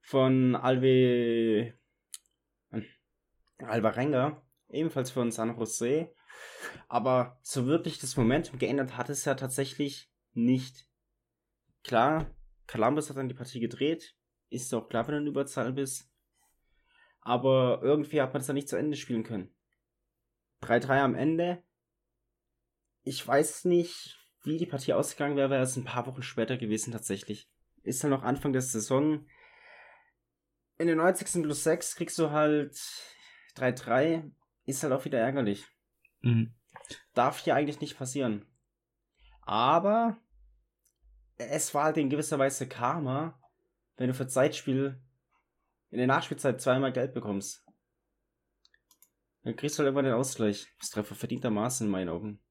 von 0.02 0.54
Alve 0.54 1.74
Alvarenga, 3.58 4.42
ebenfalls 4.68 5.10
von 5.10 5.30
San 5.30 5.56
Jose. 5.56 6.12
Aber 6.88 7.38
so 7.42 7.66
wirklich 7.66 7.98
das 7.98 8.16
Momentum 8.16 8.58
geändert 8.58 8.96
hat 8.96 9.08
es 9.08 9.24
ja 9.24 9.34
tatsächlich 9.34 10.10
nicht. 10.32 10.88
Klar, 11.84 12.34
Columbus 12.66 13.08
hat 13.08 13.16
dann 13.16 13.28
die 13.28 13.34
Partie 13.34 13.60
gedreht. 13.60 14.16
Ist 14.48 14.72
auch 14.74 14.88
klar, 14.88 15.06
wenn 15.06 15.14
du 15.14 15.20
in 15.20 15.26
Überzahl 15.28 15.72
bist. 15.72 16.10
Aber 17.20 17.80
irgendwie 17.82 18.20
hat 18.20 18.32
man 18.32 18.40
das 18.40 18.46
dann 18.46 18.54
nicht 18.54 18.68
zu 18.68 18.76
Ende 18.76 18.96
spielen 18.96 19.22
können. 19.22 19.54
3-3 20.62 21.00
am 21.00 21.14
Ende. 21.14 21.62
Ich 23.02 23.26
weiß 23.26 23.64
nicht, 23.64 24.18
wie 24.42 24.58
die 24.58 24.66
Partie 24.66 24.92
ausgegangen 24.92 25.36
wäre, 25.36 25.50
wäre 25.50 25.62
es 25.62 25.76
ein 25.76 25.84
paar 25.84 26.06
Wochen 26.06 26.22
später 26.22 26.56
gewesen 26.56 26.92
tatsächlich. 26.92 27.48
Ist 27.82 28.02
dann 28.02 28.10
noch 28.10 28.22
Anfang 28.22 28.52
der 28.52 28.62
Saison. 28.62 29.26
In 30.78 30.86
den 30.86 30.98
90. 30.98 31.42
plus 31.42 31.64
6 31.64 31.96
kriegst 31.96 32.18
du 32.18 32.30
halt 32.30 32.74
3-3. 33.56 34.30
Ist 34.64 34.82
halt 34.82 34.92
auch 34.92 35.04
wieder 35.04 35.18
ärgerlich. 35.18 35.66
Mhm. 36.20 36.54
Darf 37.14 37.38
hier 37.38 37.54
eigentlich 37.54 37.80
nicht 37.80 37.98
passieren. 37.98 38.46
Aber 39.42 40.18
es 41.36 41.74
war 41.74 41.84
halt 41.84 41.96
in 41.96 42.10
gewisser 42.10 42.38
Weise 42.38 42.68
Karma, 42.68 43.40
wenn 43.96 44.08
du 44.08 44.14
für 44.14 44.28
Zeitspiel 44.28 45.00
in 45.90 45.98
der 45.98 46.06
Nachspielzeit 46.06 46.60
zweimal 46.60 46.92
Geld 46.92 47.12
bekommst. 47.12 47.66
Dann 49.42 49.56
kriegst 49.56 49.76
du 49.76 49.80
halt 49.80 49.88
irgendwann 49.88 50.04
den 50.04 50.14
Ausgleich. 50.14 50.68
Das 50.78 50.90
Treffer 50.90 51.14
verdientermaßen 51.14 51.86
in 51.86 51.90
meinen 51.90 52.08
Augen. 52.08 52.41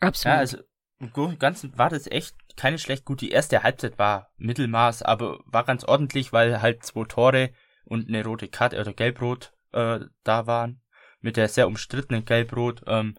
Absolut. 0.00 0.34
Ja, 0.34 0.38
also 0.40 0.58
im 1.00 1.38
Ganzen 1.38 1.76
war 1.78 1.90
das 1.90 2.06
echt 2.06 2.36
keine 2.56 2.78
schlecht 2.78 3.04
gut. 3.04 3.20
Die 3.20 3.30
erste 3.30 3.62
Halbzeit 3.62 3.98
war 3.98 4.32
Mittelmaß, 4.36 5.02
aber 5.02 5.40
war 5.46 5.64
ganz 5.64 5.84
ordentlich, 5.84 6.32
weil 6.32 6.60
halt 6.60 6.84
zwei 6.84 7.04
Tore 7.04 7.50
und 7.84 8.08
eine 8.08 8.24
rote 8.24 8.48
Karte 8.48 8.80
oder 8.80 8.92
Gelbrot 8.92 9.52
äh, 9.72 10.00
da 10.24 10.46
waren. 10.46 10.82
Mit 11.20 11.36
der 11.36 11.48
sehr 11.48 11.66
umstrittenen 11.66 12.24
Gelbrot. 12.24 12.82
Ähm, 12.86 13.16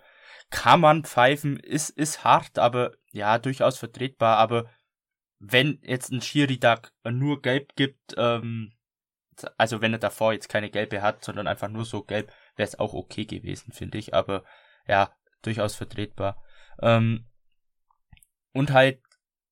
kann 0.49 0.81
man 0.81 1.03
pfeifen, 1.03 1.57
ist, 1.57 1.89
ist 1.89 2.23
hart, 2.23 2.59
aber 2.59 2.93
ja, 3.11 3.37
durchaus 3.39 3.77
vertretbar. 3.77 4.37
Aber 4.37 4.69
wenn 5.39 5.79
jetzt 5.83 6.11
ein 6.11 6.21
Schiri 6.21 6.59
da 6.59 6.81
nur 7.09 7.41
gelb 7.41 7.75
gibt, 7.75 8.15
ähm, 8.17 8.73
also 9.57 9.81
wenn 9.81 9.93
er 9.93 9.99
davor 9.99 10.33
jetzt 10.33 10.49
keine 10.49 10.69
gelbe 10.69 11.01
hat, 11.01 11.23
sondern 11.23 11.47
einfach 11.47 11.69
nur 11.69 11.85
so 11.85 12.03
gelb, 12.03 12.31
wäre 12.55 12.67
es 12.67 12.79
auch 12.79 12.93
okay 12.93 13.25
gewesen, 13.25 13.71
finde 13.71 13.97
ich. 13.97 14.13
Aber 14.13 14.43
ja, 14.87 15.13
durchaus 15.41 15.75
vertretbar. 15.75 16.41
Ähm, 16.81 17.25
und 18.53 18.71
halt 18.71 19.01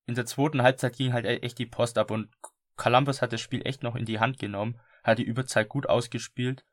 in 0.06 0.16
der 0.16 0.26
zweiten 0.26 0.62
Halbzeit 0.62 0.96
ging 0.96 1.14
halt 1.14 1.26
e-, 1.26 1.40
echt 1.40 1.60
die 1.60 1.66
Post 1.66 1.98
ab 1.98 2.12
und 2.12 2.30
Columbus 2.76 3.22
hat 3.22 3.34
das 3.34 3.42
Spiel 3.42 3.66
echt 3.66 3.84
noch 3.84 3.96
in 3.96 4.06
die 4.06 4.20
Hand 4.20 4.40
genommen, 4.40 4.80
hat 5.04 5.18
die 5.18 5.24
Überzeit 5.24 5.68
gut 5.68 5.90
ausgespielt. 5.90 6.64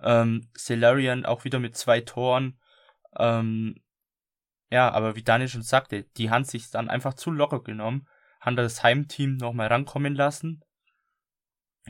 Ähm, 0.00 0.48
Celerian 0.56 1.24
auch 1.24 1.44
wieder 1.44 1.60
mit 1.60 1.76
zwei 1.76 2.00
Toren. 2.00 2.58
Ähm, 3.16 3.76
ja, 4.70 4.90
aber 4.90 5.14
wie 5.14 5.22
Daniel 5.22 5.48
schon 5.48 5.62
sagte, 5.62 6.04
die 6.16 6.30
haben 6.30 6.44
sich 6.44 6.70
dann 6.70 6.90
einfach 6.90 7.14
zu 7.14 7.30
locker 7.30 7.62
genommen, 7.62 8.08
haben 8.40 8.56
das 8.56 8.82
Heimteam 8.82 9.36
nochmal 9.36 9.68
rankommen 9.68 10.14
lassen. 10.14 10.64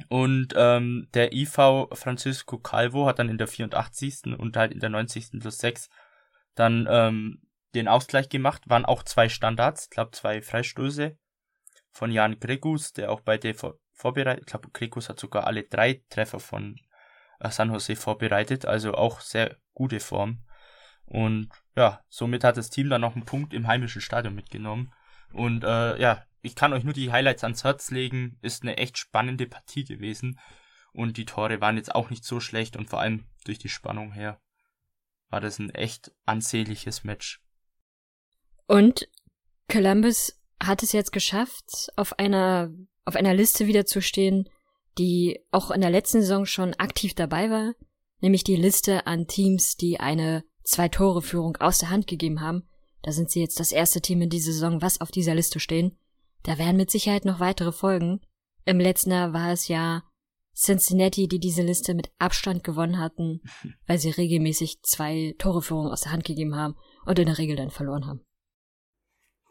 Und 0.09 0.55
ähm, 0.57 1.09
der 1.15 1.33
IV 1.33 1.89
Francisco 1.93 2.59
Calvo 2.59 3.07
hat 3.07 3.19
dann 3.19 3.29
in 3.29 3.39
der 3.39 3.47
84. 3.47 4.39
und 4.39 4.57
halt 4.57 4.73
in 4.73 4.81
der 4.81 4.91
90. 4.91 5.41
plus 5.41 5.59
6 5.59 5.91
dann 6.55 6.87
ähm, 6.91 7.43
den 7.75 7.89
Ausgleich 7.89 8.29
gemacht. 8.29 8.63
Waren 8.69 8.85
auch 8.85 9.03
zwei 9.03 9.29
Standards, 9.29 9.85
ich 9.85 9.91
glaube 9.91 10.13
zwei 10.13 10.43
Freistöße 10.43 11.17
von 11.91 12.11
Jan 12.11 12.41
Gregus, 12.41 12.93
der 12.93 13.11
auch 13.13 13.21
bei 13.21 13.39
der 13.39 13.55
vorbereitet. 13.93 14.45
Ich 14.45 14.47
glaube, 14.47 14.71
Gregus 14.71 15.09
hat 15.09 15.21
sogar 15.21 15.47
alle 15.47 15.63
drei 15.65 16.03
Treffer 16.09 16.41
von 16.41 16.81
äh, 17.41 17.51
San 17.51 17.71
Jose 17.71 17.97
vorbereitet, 17.97 18.65
also 18.65 18.95
auch 18.95 19.21
sehr 19.21 19.57
gute 19.75 20.01
Form. 20.01 20.45
Und 21.05 21.51
ja, 21.77 22.03
somit 22.09 22.45
hat 22.45 22.57
das 22.57 22.71
Team 22.71 22.89
dann 22.89 23.03
noch 23.03 23.15
einen 23.15 23.25
Punkt 23.27 23.53
im 23.53 23.67
heimischen 23.67 24.01
Stadion 24.01 24.35
mitgenommen. 24.35 24.93
Und 25.33 25.65
äh, 25.65 26.01
ja, 26.01 26.25
ich 26.41 26.55
kann 26.55 26.73
euch 26.73 26.85
nur 26.85 26.95
die 26.95 27.13
Highlights 27.13 27.45
ans 27.45 27.65
Herz 27.65 27.91
legen. 27.91 28.39
Ist 28.43 28.63
eine 28.63 28.77
echt 28.77 28.99
spannende 28.99 29.47
Partie 29.47 29.85
gewesen. 29.85 30.39
Und 30.93 31.17
die 31.17 31.25
Tore 31.25 31.61
waren 31.61 31.77
jetzt 31.77 31.95
auch 31.95 32.11
nicht 32.11 32.25
so 32.25 32.41
schlecht 32.41 32.77
und 32.77 32.89
vor 32.89 33.01
allem 33.01 33.27
durch 33.45 33.59
die 33.59 33.71
Spannung 33.71 34.13
her 34.13 34.41
war 35.29 35.41
das 35.41 35.59
ein 35.59 35.71
echt 35.71 36.13
ansehnliches 36.27 37.05
Match. 37.05 37.42
Und 38.73 39.07
Columbus 39.69 40.41
hat 40.59 40.83
es 40.83 40.93
jetzt 40.93 41.13
geschafft, 41.13 41.93
auf 41.97 42.19
einer, 42.19 42.73
auf 43.05 43.17
einer 43.17 43.35
Liste 43.35 43.67
wieder 43.67 43.85
zu 43.85 44.01
stehen, 44.01 44.49
die 44.97 45.41
auch 45.51 45.71
in 45.71 45.83
der 45.83 45.91
letzten 45.91 46.23
Saison 46.23 46.47
schon 46.47 46.73
aktiv 46.79 47.13
dabei 47.13 47.51
war, 47.51 47.75
nämlich 48.23 48.45
die 48.45 48.57
Liste 48.57 49.07
an 49.07 49.27
Teams, 49.27 49.77
die 49.77 50.01
eine 50.01 50.43
Zwei-Tore-Führung 50.65 51.59
aus 51.59 51.81
der 51.81 51.91
Hand 51.91 52.07
gegeben 52.07 52.41
haben. 52.41 52.67
Da 53.03 53.13
sind 53.13 53.31
sie 53.31 53.41
jetzt 53.41 53.61
das 53.61 53.73
erste 53.73 54.01
Team 54.01 54.23
in 54.23 54.31
dieser 54.31 54.53
Saison, 54.53 54.81
was 54.81 55.03
auf 55.03 55.11
dieser 55.11 55.35
Liste 55.35 55.61
stehen. 55.61 55.99
Da 56.43 56.57
werden 56.57 56.79
mit 56.79 56.91
Sicherheit 56.91 57.27
noch 57.27 57.41
weitere 57.41 57.73
folgen. 57.73 58.23
Im 58.65 58.81
letzten 58.81 59.11
Jahr 59.11 59.35
war 59.35 59.53
es 59.53 59.69
ja 59.69 60.03
Cincinnati, 60.57 61.29
die 61.29 61.41
diese 61.41 61.63
Liste 61.63 61.93
mit 61.93 62.11
Abstand 62.19 62.65
gewonnen 62.65 62.99
hatten, 62.99 63.43
weil 63.87 63.99
sie 63.99 64.09
regelmäßig 64.09 64.81
zwei 64.81 65.35
Toreführungen 65.37 65.93
aus 65.93 66.01
der 66.01 66.13
Hand 66.13 66.25
gegeben 66.25 66.57
haben 66.57 66.75
und 67.05 67.19
in 67.19 67.27
der 67.27 67.37
Regel 67.37 67.57
dann 67.57 67.71
verloren 67.71 68.07
haben. 68.07 68.25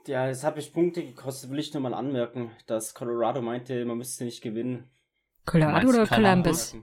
Ja, 0.08 0.28
es 0.28 0.44
hat 0.44 0.56
mich 0.56 0.74
Punkte 0.74 1.06
gekostet, 1.06 1.52
will 1.52 1.60
ich 1.60 1.74
nur 1.74 1.84
mal 1.84 1.94
anmerken, 1.94 2.52
dass 2.66 2.94
Colorado 2.94 3.42
meinte, 3.42 3.86
man 3.86 3.98
müsste 3.98 4.24
nicht 4.24 4.42
gewinnen. 4.42 4.90
Colorado 5.46 5.90
oder 5.90 6.08
Columbus? 6.08 6.76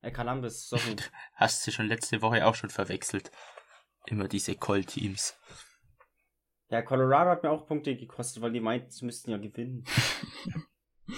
Äh, 0.00 0.10
Columbus, 0.10 0.68
sorry. 0.68 0.96
Hast 1.34 1.66
du 1.66 1.70
schon 1.70 1.86
letzte 1.86 2.22
Woche 2.22 2.46
auch 2.46 2.54
schon 2.54 2.70
verwechselt. 2.70 3.30
Immer 4.06 4.28
diese 4.28 4.56
Call-Teams. 4.56 5.36
Ja, 6.70 6.80
Colorado 6.82 7.30
hat 7.30 7.42
mir 7.42 7.50
auch 7.50 7.66
Punkte 7.66 7.94
gekostet, 7.96 8.42
weil 8.42 8.52
die 8.52 8.60
meinten, 8.60 8.90
sie 8.90 9.04
müssten 9.04 9.30
ja 9.30 9.36
gewinnen. 9.36 9.84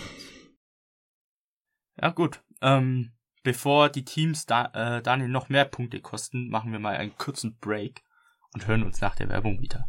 ja, 1.96 2.10
gut. 2.10 2.42
Ähm, 2.60 3.12
bevor 3.44 3.88
die 3.88 4.04
Teams 4.04 4.46
da, 4.46 4.66
äh, 4.74 5.02
Daniel 5.02 5.28
noch 5.28 5.48
mehr 5.48 5.64
Punkte 5.64 6.00
kosten, 6.00 6.48
machen 6.48 6.72
wir 6.72 6.80
mal 6.80 6.96
einen 6.96 7.16
kurzen 7.16 7.56
Break 7.58 8.02
und 8.52 8.66
hören 8.66 8.82
uns 8.82 9.00
nach 9.00 9.14
der 9.14 9.28
Werbung 9.28 9.60
wieder. 9.60 9.88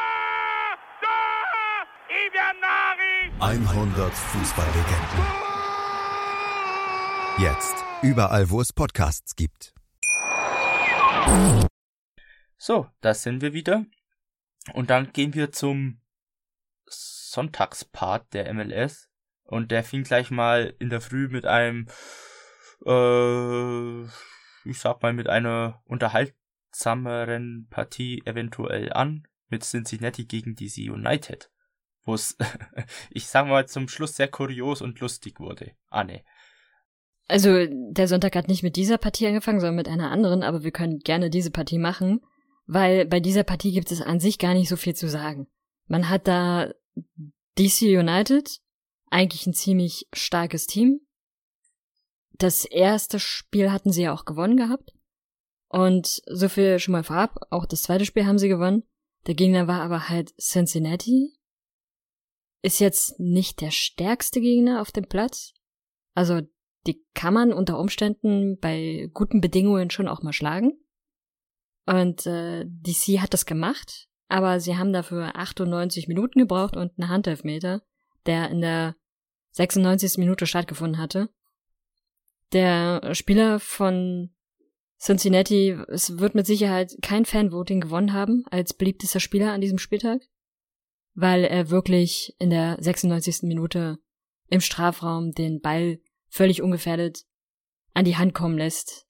100 3.41 4.13
Fußballlegenden. 4.13 5.25
Jetzt 7.39 7.73
überall, 8.03 8.51
wo 8.51 8.61
es 8.61 8.71
Podcasts 8.71 9.35
gibt. 9.35 9.73
So, 12.57 12.87
da 13.01 13.15
sind 13.15 13.41
wir 13.41 13.53
wieder. 13.53 13.87
Und 14.73 14.91
dann 14.91 15.11
gehen 15.11 15.33
wir 15.33 15.51
zum 15.51 16.01
Sonntagspart 16.85 18.31
der 18.35 18.53
MLS. 18.53 19.09
Und 19.41 19.71
der 19.71 19.83
fing 19.83 20.03
gleich 20.03 20.29
mal 20.29 20.75
in 20.77 20.91
der 20.91 21.01
Früh 21.01 21.27
mit 21.27 21.47
einem, 21.47 21.87
äh, 22.85 24.03
ich 24.69 24.79
sag 24.79 25.01
mal, 25.01 25.13
mit 25.13 25.27
einer 25.27 25.81
unterhaltsameren 25.85 27.65
Partie 27.71 28.21
eventuell 28.23 28.93
an. 28.93 29.27
Mit 29.49 29.63
Cincinnati 29.63 30.25
gegen 30.25 30.55
DC 30.55 30.91
United. 30.91 31.49
Wo 32.03 32.13
es, 32.13 32.37
ich 33.11 33.27
sag 33.27 33.47
mal, 33.47 33.67
zum 33.67 33.87
Schluss 33.87 34.15
sehr 34.15 34.27
kurios 34.27 34.81
und 34.81 34.99
lustig 34.99 35.39
wurde. 35.39 35.71
Ah, 35.89 36.03
ne. 36.03 36.23
Also, 37.27 37.65
der 37.69 38.07
Sonntag 38.07 38.35
hat 38.35 38.47
nicht 38.47 38.63
mit 38.63 38.75
dieser 38.75 38.97
Partie 38.97 39.27
angefangen, 39.27 39.59
sondern 39.59 39.75
mit 39.75 39.87
einer 39.87 40.11
anderen, 40.11 40.43
aber 40.43 40.63
wir 40.63 40.71
können 40.71 40.99
gerne 40.99 41.29
diese 41.29 41.51
Partie 41.51 41.77
machen, 41.77 42.21
weil 42.65 43.05
bei 43.05 43.19
dieser 43.19 43.43
Partie 43.43 43.71
gibt 43.71 43.91
es 43.91 44.01
an 44.01 44.19
sich 44.19 44.37
gar 44.37 44.53
nicht 44.53 44.67
so 44.67 44.75
viel 44.75 44.95
zu 44.95 45.07
sagen. 45.07 45.47
Man 45.87 46.09
hat 46.09 46.27
da 46.27 46.73
DC 47.57 47.83
United, 47.83 48.59
eigentlich 49.09 49.45
ein 49.45 49.53
ziemlich 49.53 50.07
starkes 50.13 50.65
Team. 50.65 51.01
Das 52.33 52.65
erste 52.65 53.19
Spiel 53.19 53.71
hatten 53.71 53.91
sie 53.91 54.03
ja 54.03 54.13
auch 54.13 54.25
gewonnen 54.25 54.57
gehabt. 54.57 54.93
Und 55.67 56.21
so 56.25 56.49
viel 56.49 56.79
schon 56.79 56.93
mal 56.93 57.03
vorab, 57.03 57.35
auch 57.49 57.65
das 57.65 57.83
zweite 57.83 58.05
Spiel 58.05 58.25
haben 58.25 58.39
sie 58.39 58.49
gewonnen. 58.49 58.83
Der 59.27 59.35
Gegner 59.35 59.67
war 59.67 59.81
aber 59.81 60.09
halt 60.09 60.33
Cincinnati. 60.37 61.33
Ist 62.61 62.79
jetzt 62.79 63.19
nicht 63.19 63.61
der 63.61 63.71
stärkste 63.71 64.39
Gegner 64.39 64.81
auf 64.81 64.91
dem 64.91 65.05
Platz. 65.05 65.53
Also 66.13 66.41
die 66.87 67.03
kann 67.13 67.33
man 67.33 67.53
unter 67.53 67.79
Umständen 67.79 68.57
bei 68.59 69.09
guten 69.13 69.41
Bedingungen 69.41 69.89
schon 69.89 70.07
auch 70.07 70.23
mal 70.23 70.33
schlagen. 70.33 70.73
Und 71.85 72.25
äh, 72.25 72.65
DC 72.65 73.19
hat 73.19 73.33
das 73.33 73.45
gemacht, 73.45 74.07
aber 74.27 74.59
sie 74.59 74.77
haben 74.77 74.93
dafür 74.93 75.35
98 75.35 76.07
Minuten 76.07 76.39
gebraucht 76.39 76.75
und 76.75 76.91
einen 76.97 77.09
Handelfmeter, 77.09 77.81
der 78.25 78.49
in 78.49 78.61
der 78.61 78.95
96. 79.51 80.17
Minute 80.17 80.45
stattgefunden 80.45 81.01
hatte. 81.01 81.29
Der 82.53 83.13
Spieler 83.15 83.59
von 83.59 84.31
Cincinnati, 84.99 85.77
es 85.87 86.19
wird 86.19 86.35
mit 86.35 86.45
Sicherheit 86.45 86.95
kein 87.01 87.25
Fanvoting 87.25 87.81
gewonnen 87.81 88.13
haben 88.13 88.43
als 88.51 88.73
beliebtester 88.73 89.19
Spieler 89.19 89.51
an 89.51 89.61
diesem 89.61 89.79
Spieltag. 89.79 90.21
Weil 91.13 91.43
er 91.43 91.69
wirklich 91.69 92.35
in 92.39 92.49
der 92.49 92.77
96. 92.79 93.43
Minute 93.43 93.97
im 94.47 94.61
Strafraum 94.61 95.31
den 95.31 95.61
Ball 95.61 95.99
völlig 96.29 96.61
ungefährdet 96.61 97.25
an 97.93 98.05
die 98.05 98.17
Hand 98.17 98.33
kommen 98.33 98.57
lässt. 98.57 99.07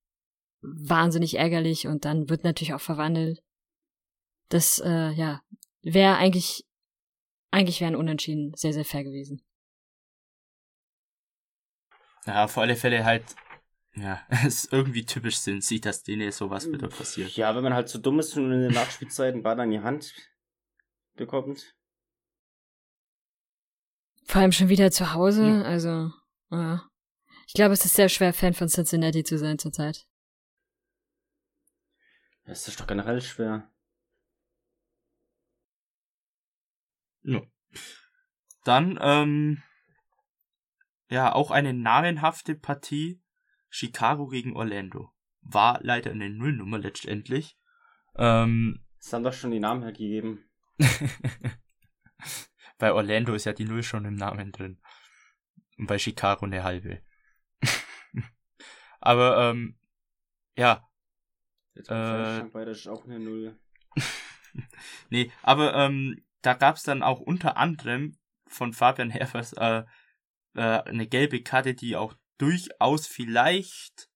Wahnsinnig 0.62 1.38
ärgerlich 1.38 1.88
und 1.88 2.06
dann 2.06 2.30
wird 2.30 2.44
natürlich 2.44 2.74
auch 2.74 2.82
verwandelt. 2.82 3.42
Das, 4.50 4.80
äh, 4.80 5.12
ja, 5.12 5.42
wäre 5.82 6.18
eigentlich, 6.18 6.66
eigentlich 7.52 7.82
wäre 7.82 7.92
ein 7.92 7.96
Unentschieden 7.96 8.54
sehr, 8.56 8.74
sehr 8.74 8.86
fair 8.86 9.04
gewesen. 9.04 9.42
Ja, 12.26 12.46
auf 12.46 12.58
alle 12.58 12.76
Fälle 12.76 13.04
halt, 13.04 13.36
ja, 13.96 14.22
es 14.30 14.66
ist 14.66 14.74
irgendwie 14.74 15.06
typisch 15.06 15.38
sind, 15.38 15.64
sieht 15.64 15.86
das 15.86 16.04
denen 16.04 16.32
sowas 16.32 16.72
wieder 16.72 16.90
passiert. 16.90 17.32
Ja, 17.36 17.56
wenn 17.56 17.64
man 17.64 17.74
halt 17.74 17.90
so 17.90 17.98
dumm 17.98 18.20
ist 18.20 18.38
und 18.38 18.52
in 18.52 18.62
der 18.62 18.72
Nachspielzeit 18.72 19.34
einen 19.34 19.44
Ball 19.44 19.60
an 19.60 19.72
die 19.72 19.80
Hand 19.80 20.14
bekommt. 21.16 21.76
Vor 24.32 24.40
allem 24.40 24.54
schon 24.54 24.70
wieder 24.70 24.92
zu 24.92 25.14
Hause, 25.14 25.46
Ja. 25.46 25.62
also, 25.64 26.10
ja. 26.52 26.90
Ich 27.48 27.54
glaube, 27.54 27.74
es 27.74 27.84
ist 27.84 27.96
sehr 27.96 28.08
schwer, 28.08 28.34
Fan 28.34 28.54
von 28.54 28.70
Cincinnati 28.70 29.26
zu 29.26 29.38
sein 29.38 29.60
zurzeit. 29.60 30.08
Das 32.46 32.66
ist 32.66 32.80
doch 32.80 32.88
generell 32.88 33.22
schwer. 33.22 33.70
Ja. 37.24 37.42
Dann, 38.64 38.98
ähm, 39.02 39.62
ja, 41.10 41.34
auch 41.36 41.52
eine 41.52 41.74
namenhafte 41.74 42.56
Partie 42.56 43.22
Chicago 43.70 44.28
gegen 44.28 44.56
Orlando. 44.56 45.12
War 45.42 45.82
leider 45.84 46.12
eine 46.12 46.30
Nullnummer 46.30 46.80
letztendlich. 46.80 47.58
Ähm, 48.16 48.86
Es 48.98 49.12
haben 49.12 49.26
doch 49.26 49.34
schon 49.34 49.52
die 49.52 49.60
Namen 49.60 49.84
hergegeben. 49.84 50.50
bei 52.82 52.92
Orlando 52.92 53.34
ist 53.34 53.46
ja 53.46 53.54
die 53.54 53.66
Null 53.66 53.84
schon 53.84 54.06
im 54.06 54.16
Namen 54.16 54.52
drin. 54.52 54.80
Und 55.78 55.88
bei 55.88 55.98
Chicago 55.98 56.46
eine 56.46 56.64
halbe. 56.64 57.02
Aber, 59.00 59.50
ähm, 59.50 59.78
ja, 60.58 60.88
Jetzt 61.74 61.90
Äh, 61.90 62.44
bei 62.52 62.66
das 62.66 62.80
ist 62.80 62.88
auch 62.88 63.06
eine 63.06 63.20
Null. 63.20 63.58
nee, 65.10 65.32
aber 65.42 65.74
ähm, 65.74 66.24
da 66.42 66.54
gab's 66.54 66.84
dann 66.84 67.04
auch 67.04 67.20
unter 67.20 67.58
anderem 67.58 68.18
von 68.48 68.74
Fabian 68.74 69.10
Herfers 69.10 69.54
äh, 69.54 69.84
äh, 70.56 70.62
eine 70.62 71.08
gelbe 71.08 71.42
Karte, 71.42 71.74
die 71.74 71.96
auch 71.96 72.14
durchaus 72.38 73.08
vielleicht 73.08 74.10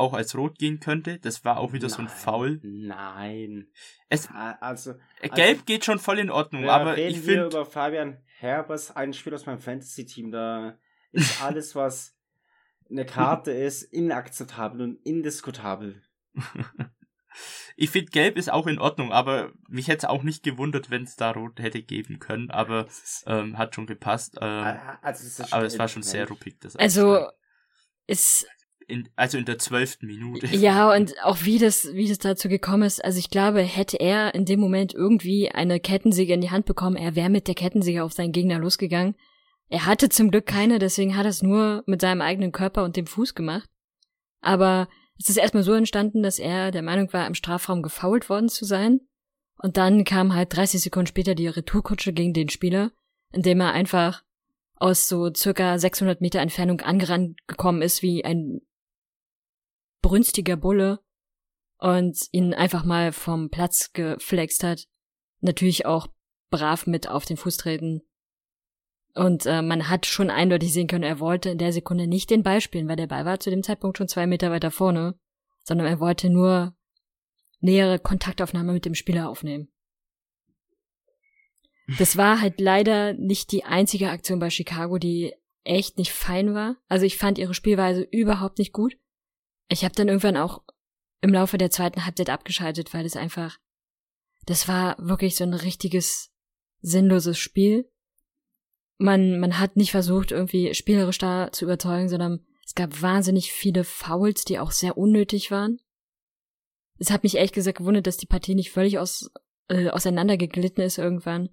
auch 0.00 0.12
als 0.14 0.34
rot 0.36 0.58
gehen 0.58 0.80
könnte. 0.80 1.18
Das 1.18 1.44
war 1.44 1.58
auch 1.58 1.72
wieder 1.72 1.88
so 1.88 1.98
ein 1.98 2.06
Nein, 2.06 2.14
Foul. 2.16 2.60
Nein. 2.62 3.68
Es, 4.08 4.28
Ah, 4.30 4.56
Also, 4.60 4.94
äh, 5.20 5.28
gelb 5.28 5.66
geht 5.66 5.84
schon 5.84 5.98
voll 6.00 6.18
in 6.18 6.30
Ordnung, 6.30 6.68
aber 6.68 6.96
reden 6.96 7.10
ich 7.20 7.26
wir 7.26 7.34
finde, 7.34 7.46
über 7.46 7.66
Fabian 7.66 8.18
Herbers, 8.38 8.96
ein 8.96 9.12
Spieler 9.12 9.36
aus 9.36 9.46
meinem 9.46 9.60
Fantasy-Team. 9.60 10.32
Da 10.32 10.78
ist 11.12 11.40
alles, 11.42 11.74
was 11.74 12.16
eine 12.90 13.06
Karte 13.06 13.52
ist, 13.52 13.82
inakzeptabel 13.84 14.80
und 14.82 14.96
indiskutabel. 15.06 16.02
ich 17.76 17.90
finde 17.90 18.10
gelb 18.10 18.36
ist 18.36 18.50
auch 18.50 18.66
in 18.66 18.78
Ordnung, 18.78 19.12
aber 19.12 19.52
mich 19.68 19.88
hätte 19.88 19.98
es 19.98 20.04
auch 20.10 20.22
nicht 20.22 20.42
gewundert, 20.42 20.90
wenn 20.90 21.04
es 21.04 21.16
da 21.16 21.30
rot 21.30 21.60
hätte 21.60 21.82
geben 21.82 22.18
können, 22.18 22.50
aber 22.50 22.86
ähm, 23.26 23.58
hat 23.58 23.74
schon 23.74 23.86
gepasst. 23.86 24.36
Ähm, 24.40 24.48
Ah, 24.48 24.98
also, 25.02 25.24
das 25.24 25.38
ist 25.38 25.52
aber 25.52 25.64
es 25.64 25.78
war 25.78 25.88
schon 25.88 26.02
sehr 26.02 26.22
nein. 26.24 26.28
ruppig. 26.30 26.58
Das 26.60 26.76
Also, 26.76 27.26
ist, 28.06 28.46
in, 28.90 29.08
also 29.16 29.38
in 29.38 29.44
der 29.44 29.58
zwölften 29.58 30.06
Minute. 30.06 30.46
ja, 30.56 30.92
und 30.92 31.14
auch 31.22 31.38
wie 31.42 31.58
das, 31.58 31.88
wie 31.94 32.08
das 32.08 32.18
dazu 32.18 32.48
gekommen 32.48 32.82
ist, 32.82 33.04
also 33.04 33.18
ich 33.18 33.30
glaube, 33.30 33.62
hätte 33.62 33.98
er 33.98 34.34
in 34.34 34.44
dem 34.44 34.60
Moment 34.60 34.92
irgendwie 34.92 35.50
eine 35.50 35.80
Kettensäge 35.80 36.34
in 36.34 36.40
die 36.40 36.50
Hand 36.50 36.66
bekommen, 36.66 36.96
er 36.96 37.14
wäre 37.16 37.30
mit 37.30 37.48
der 37.48 37.54
Kettensäge 37.54 38.02
auf 38.02 38.12
seinen 38.12 38.32
Gegner 38.32 38.58
losgegangen. 38.58 39.14
Er 39.68 39.86
hatte 39.86 40.08
zum 40.08 40.30
Glück 40.30 40.46
keine, 40.46 40.78
deswegen 40.78 41.16
hat 41.16 41.24
er 41.24 41.30
es 41.30 41.42
nur 41.42 41.84
mit 41.86 42.00
seinem 42.00 42.20
eigenen 42.20 42.52
Körper 42.52 42.82
und 42.84 42.96
dem 42.96 43.06
Fuß 43.06 43.34
gemacht. 43.34 43.70
Aber 44.40 44.88
es 45.18 45.28
ist 45.28 45.36
erstmal 45.36 45.62
so 45.62 45.72
entstanden, 45.74 46.22
dass 46.22 46.38
er 46.38 46.70
der 46.70 46.82
Meinung 46.82 47.12
war, 47.12 47.26
im 47.26 47.34
Strafraum 47.34 47.82
gefoult 47.82 48.28
worden 48.28 48.48
zu 48.48 48.64
sein. 48.64 49.00
Und 49.58 49.76
dann 49.76 50.04
kam 50.04 50.34
halt 50.34 50.56
30 50.56 50.80
Sekunden 50.80 51.06
später 51.06 51.34
die 51.34 51.46
Retourkutsche 51.46 52.12
gegen 52.12 52.32
den 52.32 52.48
Spieler, 52.48 52.90
indem 53.30 53.60
er 53.60 53.72
einfach 53.72 54.22
aus 54.76 55.08
so 55.08 55.30
circa 55.32 55.78
600 55.78 56.20
Meter 56.20 56.40
Entfernung 56.40 56.80
angerannt 56.80 57.38
gekommen 57.46 57.82
ist 57.82 58.02
wie 58.02 58.24
ein 58.24 58.62
brünstiger 60.02 60.56
Bulle 60.56 61.00
und 61.78 62.18
ihn 62.32 62.54
einfach 62.54 62.84
mal 62.84 63.12
vom 63.12 63.50
Platz 63.50 63.92
geflext 63.92 64.64
hat. 64.64 64.86
Natürlich 65.40 65.86
auch 65.86 66.08
brav 66.50 66.86
mit 66.86 67.08
auf 67.08 67.24
den 67.24 67.36
Fuß 67.36 67.56
treten. 67.56 68.02
Und 69.14 69.46
äh, 69.46 69.62
man 69.62 69.88
hat 69.88 70.06
schon 70.06 70.30
eindeutig 70.30 70.72
sehen 70.72 70.86
können, 70.86 71.04
er 71.04 71.18
wollte 71.18 71.50
in 71.50 71.58
der 71.58 71.72
Sekunde 71.72 72.06
nicht 72.06 72.30
den 72.30 72.42
Ball 72.42 72.60
spielen, 72.60 72.88
weil 72.88 72.96
der 72.96 73.08
Ball 73.08 73.24
war 73.24 73.40
zu 73.40 73.50
dem 73.50 73.62
Zeitpunkt 73.62 73.98
schon 73.98 74.08
zwei 74.08 74.26
Meter 74.26 74.50
weiter 74.50 74.70
vorne, 74.70 75.18
sondern 75.64 75.86
er 75.86 75.98
wollte 75.98 76.30
nur 76.30 76.76
nähere 77.60 77.98
Kontaktaufnahme 77.98 78.72
mit 78.72 78.84
dem 78.84 78.94
Spieler 78.94 79.28
aufnehmen. 79.28 79.68
Das 81.98 82.16
war 82.16 82.40
halt 82.40 82.60
leider 82.60 83.14
nicht 83.14 83.50
die 83.50 83.64
einzige 83.64 84.10
Aktion 84.10 84.38
bei 84.38 84.50
Chicago, 84.50 84.98
die 84.98 85.34
echt 85.64 85.98
nicht 85.98 86.12
fein 86.12 86.54
war. 86.54 86.76
Also 86.88 87.04
ich 87.04 87.16
fand 87.16 87.38
ihre 87.38 87.54
Spielweise 87.54 88.02
überhaupt 88.02 88.58
nicht 88.58 88.72
gut. 88.72 88.96
Ich 89.70 89.84
habe 89.84 89.94
dann 89.94 90.08
irgendwann 90.08 90.36
auch 90.36 90.62
im 91.20 91.32
Laufe 91.32 91.56
der 91.56 91.70
zweiten 91.70 92.04
Halbzeit 92.04 92.28
abgeschaltet, 92.28 92.92
weil 92.92 93.06
es 93.06 93.16
einfach, 93.16 93.58
das 94.44 94.68
war 94.68 94.96
wirklich 94.98 95.36
so 95.36 95.44
ein 95.44 95.54
richtiges 95.54 96.30
sinnloses 96.80 97.38
Spiel. 97.38 97.90
Man, 98.98 99.38
man 99.38 99.58
hat 99.58 99.76
nicht 99.76 99.92
versucht, 99.92 100.32
irgendwie 100.32 100.74
spielerisch 100.74 101.18
da 101.18 101.52
zu 101.52 101.64
überzeugen, 101.64 102.08
sondern 102.08 102.44
es 102.66 102.74
gab 102.74 103.00
wahnsinnig 103.00 103.52
viele 103.52 103.84
Fouls, 103.84 104.44
die 104.44 104.58
auch 104.58 104.72
sehr 104.72 104.98
unnötig 104.98 105.50
waren. 105.50 105.80
Es 106.98 107.10
hat 107.10 107.22
mich 107.22 107.36
ehrlich 107.36 107.52
gesagt 107.52 107.78
gewundert, 107.78 108.06
dass 108.06 108.16
die 108.16 108.26
Partie 108.26 108.54
nicht 108.54 108.70
völlig 108.70 108.98
aus, 108.98 109.30
äh, 109.68 109.88
auseinandergeglitten 109.88 110.84
ist 110.84 110.98
irgendwann. 110.98 111.48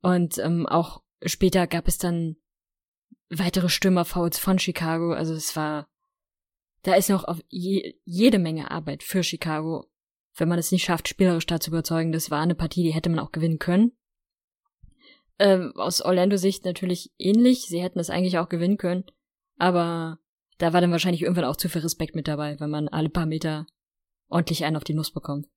Und 0.00 0.38
ähm, 0.38 0.66
auch 0.66 1.02
später 1.24 1.66
gab 1.66 1.88
es 1.88 1.98
dann 1.98 2.36
weitere 3.28 3.68
Stürmerfouls 3.68 4.38
von 4.38 4.58
Chicago. 4.58 5.12
Also 5.12 5.34
es 5.34 5.56
war, 5.56 5.88
da 6.86 6.94
ist 6.94 7.10
noch 7.10 7.24
auf 7.24 7.42
je, 7.48 7.98
jede 8.04 8.38
Menge 8.38 8.70
Arbeit 8.70 9.02
für 9.02 9.24
Chicago, 9.24 9.90
wenn 10.36 10.48
man 10.48 10.60
es 10.60 10.70
nicht 10.70 10.84
schafft, 10.84 11.08
spielerisch 11.08 11.46
da 11.46 11.58
zu 11.58 11.70
überzeugen. 11.70 12.12
Das 12.12 12.30
war 12.30 12.40
eine 12.40 12.54
Partie, 12.54 12.84
die 12.84 12.94
hätte 12.94 13.10
man 13.10 13.18
auch 13.18 13.32
gewinnen 13.32 13.58
können. 13.58 13.90
Ähm, 15.40 15.72
aus 15.74 16.00
Orlando-Sicht 16.00 16.64
natürlich 16.64 17.12
ähnlich. 17.18 17.66
Sie 17.66 17.82
hätten 17.82 17.98
es 17.98 18.08
eigentlich 18.08 18.38
auch 18.38 18.48
gewinnen 18.48 18.76
können. 18.76 19.04
Aber 19.58 20.20
da 20.58 20.72
war 20.72 20.80
dann 20.80 20.92
wahrscheinlich 20.92 21.22
irgendwann 21.22 21.46
auch 21.46 21.56
zu 21.56 21.68
viel 21.68 21.80
Respekt 21.80 22.14
mit 22.14 22.28
dabei, 22.28 22.60
wenn 22.60 22.70
man 22.70 22.86
alle 22.86 23.08
paar 23.08 23.26
Meter 23.26 23.66
ordentlich 24.28 24.64
einen 24.64 24.76
auf 24.76 24.84
die 24.84 24.94
Nuss 24.94 25.12
bekommt. 25.12 25.48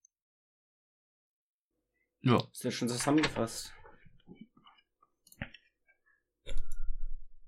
Ja. 2.22 2.42
Ist 2.52 2.64
ja 2.64 2.72
schon 2.72 2.90
zusammengefasst. 2.90 3.72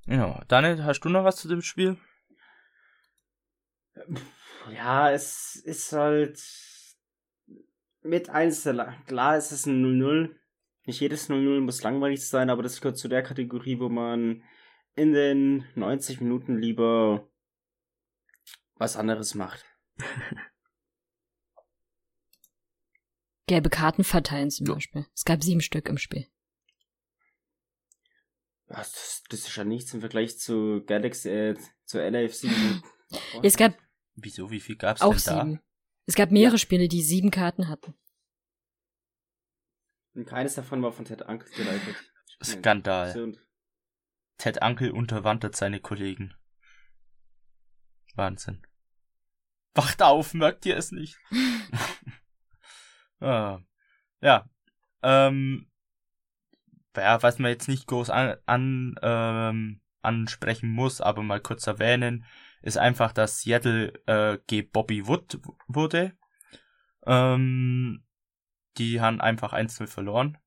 Ja, 0.06 0.44
Daniel, 0.48 0.84
hast 0.84 1.00
du 1.00 1.10
noch 1.10 1.24
was 1.24 1.38
zu 1.38 1.48
dem 1.48 1.64
Spiel? 1.64 1.98
Ja, 4.74 5.12
es 5.12 5.56
ist 5.56 5.92
halt 5.94 6.40
mit 8.04 8.30
eins 8.30 8.64
der 8.64 8.96
klar 9.08 9.38
ist 9.38 9.52
es 9.52 9.66
ein 9.66 9.84
0-0. 9.84 10.36
Nicht 10.86 11.00
jedes 11.00 11.30
0-0 11.30 11.60
muss 11.62 11.84
langweilig 11.84 12.28
sein, 12.28 12.50
aber 12.50 12.64
das 12.64 12.82
gehört 12.82 12.98
zu 12.98 13.08
der 13.08 13.22
Kategorie, 13.24 13.80
wo 13.80 13.90
man 13.90 14.44
in 14.96 15.14
den 15.14 15.66
90 15.76 16.22
Minuten 16.22 16.58
lieber 16.58 17.30
was 18.76 18.98
anderes 18.98 19.36
macht. 19.36 19.64
Gelbe 23.48 23.70
Karten 23.70 24.04
verteilen 24.04 24.50
zum 24.50 24.68
Ja. 24.68 24.74
Beispiel. 24.76 25.06
Es 25.14 25.26
gab 25.26 25.44
sieben 25.44 25.62
Stück 25.62 25.90
im 25.90 25.98
Spiel. 25.98 26.28
Das, 28.68 29.24
das 29.30 29.42
ist 29.42 29.56
ja 29.56 29.66
nichts 29.66 29.94
im 29.94 30.00
Vergleich 30.00 30.40
zu 30.40 30.84
Galaxy, 30.86 31.30
äh, 31.30 31.58
zu 31.86 32.00
LAFC. 32.00 32.48
Es 33.44 33.58
gab 33.58 33.74
Wieso, 34.16 34.52
wie 34.52 34.60
viel 34.60 34.76
gab's 34.76 35.02
auch 35.02 35.16
denn 35.16 35.24
da? 35.26 35.44
sieben. 35.44 35.60
Es 36.06 36.16
gab 36.16 36.32
mehrere 36.32 36.58
Spiele, 36.58 36.88
die 36.88 37.02
sieben 37.02 37.32
Karten 37.32 37.68
hatten. 37.68 37.94
Und 40.14 40.26
keines 40.26 40.56
davon 40.56 40.82
war 40.82 40.92
von 40.92 41.06
Ted 41.06 41.22
Uncle 41.22 41.50
geleitet. 41.52 41.96
Skandal. 42.44 43.38
Ted 44.38 44.62
Uncle 44.62 44.92
unterwandert 44.92 45.56
seine 45.56 45.80
Kollegen. 45.80 46.34
Wahnsinn. 48.16 48.62
Wacht 49.74 50.02
auf, 50.02 50.34
merkt 50.34 50.66
ihr 50.66 50.76
es 50.76 50.92
nicht? 50.92 51.18
ah, 53.20 53.60
ja. 54.20 54.50
Ähm, 55.04 55.72
ja, 56.96 57.24
was 57.24 57.40
man 57.40 57.52
jetzt 57.52 57.68
nicht 57.68 57.88
groß 57.88 58.10
an, 58.10 58.36
an 58.46 58.96
ähm, 59.02 59.82
ansprechen 60.02 60.70
muss, 60.70 61.00
aber 61.00 61.24
mal 61.24 61.40
kurz 61.40 61.68
erwähnen, 61.68 62.26
ist 62.62 62.78
einfach, 62.78 63.12
dass 63.12 63.42
Seattle 63.42 63.94
äh, 64.06 64.38
G 64.48 64.62
Bobby 64.62 65.08
Wood 65.08 65.40
wurde. 65.68 66.14
Ähm, 67.06 68.04
die 68.78 69.02
haben 69.02 69.22
einfach 69.22 69.54
1-0 69.54 69.88
verloren. 69.88 70.38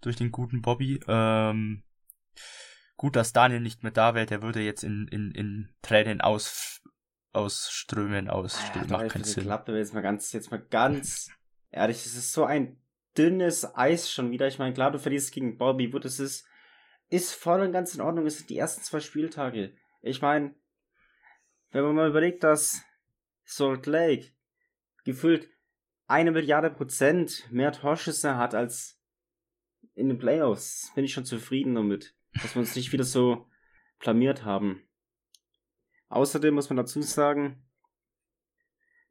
durch 0.00 0.16
den 0.16 0.30
guten 0.30 0.62
Bobby. 0.62 1.00
Ähm, 1.08 1.82
gut, 2.96 3.16
dass 3.16 3.32
Daniel 3.32 3.60
nicht 3.60 3.82
mehr 3.82 3.92
da 3.92 4.14
wäre, 4.14 4.26
der 4.26 4.42
würde 4.42 4.60
jetzt 4.60 4.84
in, 4.84 5.08
in, 5.08 5.32
in 5.32 5.74
Tränen 5.82 6.20
aus, 6.20 6.82
ausströmen, 7.32 8.28
aus 8.28 8.60
Ja, 8.74 8.84
macht 8.86 9.08
keinen 9.08 9.24
Sinn. 9.24 9.44
Klappt, 9.44 9.68
aber 9.68 9.78
jetzt 9.78 9.94
mal 9.94 10.02
ganz, 10.02 10.32
jetzt 10.32 10.50
mal 10.50 10.60
ganz 10.60 11.30
ehrlich, 11.70 12.04
es 12.06 12.14
ist 12.14 12.32
so 12.32 12.44
ein 12.44 12.80
dünnes 13.16 13.74
Eis 13.74 14.10
schon 14.10 14.30
wieder. 14.30 14.46
Ich 14.46 14.58
meine, 14.58 14.74
klar, 14.74 14.92
du 14.92 14.98
verlierst 14.98 15.32
gegen 15.32 15.58
Bobby 15.58 15.92
Wood, 15.92 16.04
es 16.04 16.20
ist, 16.20 16.46
ist 17.08 17.34
voll 17.34 17.62
und 17.62 17.72
ganz 17.72 17.94
in 17.94 18.00
Ordnung. 18.00 18.26
Es 18.26 18.38
sind 18.38 18.50
die 18.50 18.58
ersten 18.58 18.82
zwei 18.82 19.00
Spieltage. 19.00 19.74
Ich 20.00 20.22
meine, 20.22 20.54
wenn 21.70 21.84
man 21.84 21.94
mal 21.94 22.08
überlegt, 22.08 22.44
dass 22.44 22.82
Salt 23.44 23.86
Lake 23.86 24.32
gefühlt 25.04 25.48
eine 26.06 26.30
Milliarde 26.30 26.70
Prozent 26.70 27.46
mehr 27.50 27.72
Torschüsse 27.72 28.36
hat 28.36 28.54
als 28.54 29.00
in 29.94 30.08
den 30.08 30.18
Playoffs, 30.18 30.92
bin 30.94 31.04
ich 31.04 31.12
schon 31.12 31.24
zufrieden 31.24 31.74
damit, 31.74 32.14
dass 32.34 32.54
wir 32.54 32.60
uns 32.60 32.76
nicht 32.76 32.92
wieder 32.92 33.04
so 33.04 33.48
blamiert 33.98 34.44
haben. 34.44 34.82
Außerdem 36.08 36.54
muss 36.54 36.70
man 36.70 36.76
dazu 36.76 37.02
sagen, 37.02 37.62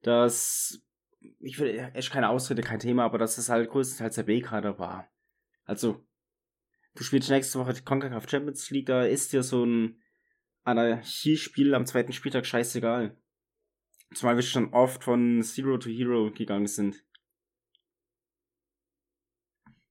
dass 0.02 0.82
ich 1.40 1.60
will 1.60 1.92
echt 1.94 2.12
keine 2.12 2.30
Ausrede, 2.30 2.62
kein 2.62 2.80
Thema, 2.80 3.04
aber 3.04 3.18
dass 3.18 3.38
es 3.38 3.50
halt 3.50 3.70
größtenteils 3.70 4.16
der 4.16 4.24
B-Kader 4.24 4.80
war. 4.80 5.10
Also, 5.66 6.06
du 6.96 7.04
spielst 7.04 7.30
nächste 7.30 7.60
Woche 7.60 7.74
die 7.74 7.84
CONCACAF 7.84 8.30
Champions 8.30 8.70
League, 8.70 8.86
da 8.86 9.04
ist 9.04 9.34
dir 9.34 9.44
so 9.44 9.66
ein 9.66 10.02
Anarchiespiel 10.68 11.74
am 11.74 11.86
zweiten 11.86 12.12
Spieltag 12.14 12.46
scheißegal. 12.46 13.16
Zumal 14.14 14.36
wir 14.36 14.44
schon 14.44 14.74
oft 14.74 15.04
von 15.04 15.42
Zero 15.44 15.78
to 15.78 15.90
Hero 15.90 16.32
gegangen 16.32 16.68
sind. 16.68 17.04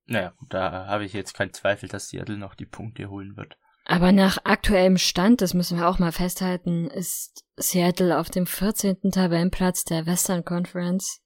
Naja, 0.07 0.35
da 0.49 0.87
habe 0.87 1.05
ich 1.05 1.13
jetzt 1.13 1.35
keinen 1.35 1.53
Zweifel, 1.53 1.89
dass 1.89 2.09
Seattle 2.09 2.37
noch 2.39 2.55
die 2.55 2.67
Punkte 2.67 3.11
holen 3.11 3.37
wird. 3.37 3.59
Aber 3.85 4.13
nach 4.13 4.39
aktuellem 4.45 4.99
Stand, 4.99 5.41
das 5.41 5.55
müssen 5.55 5.79
wir 5.79 5.89
auch 5.89 5.99
mal 5.99 6.13
festhalten, 6.13 6.87
ist 6.89 7.45
Seattle 7.57 8.19
auf 8.19 8.31
dem 8.31 8.47
14. 8.47 9.11
Tabellenplatz 9.13 9.85
der 9.85 10.07
Western 10.07 10.45
Conference. 10.45 11.21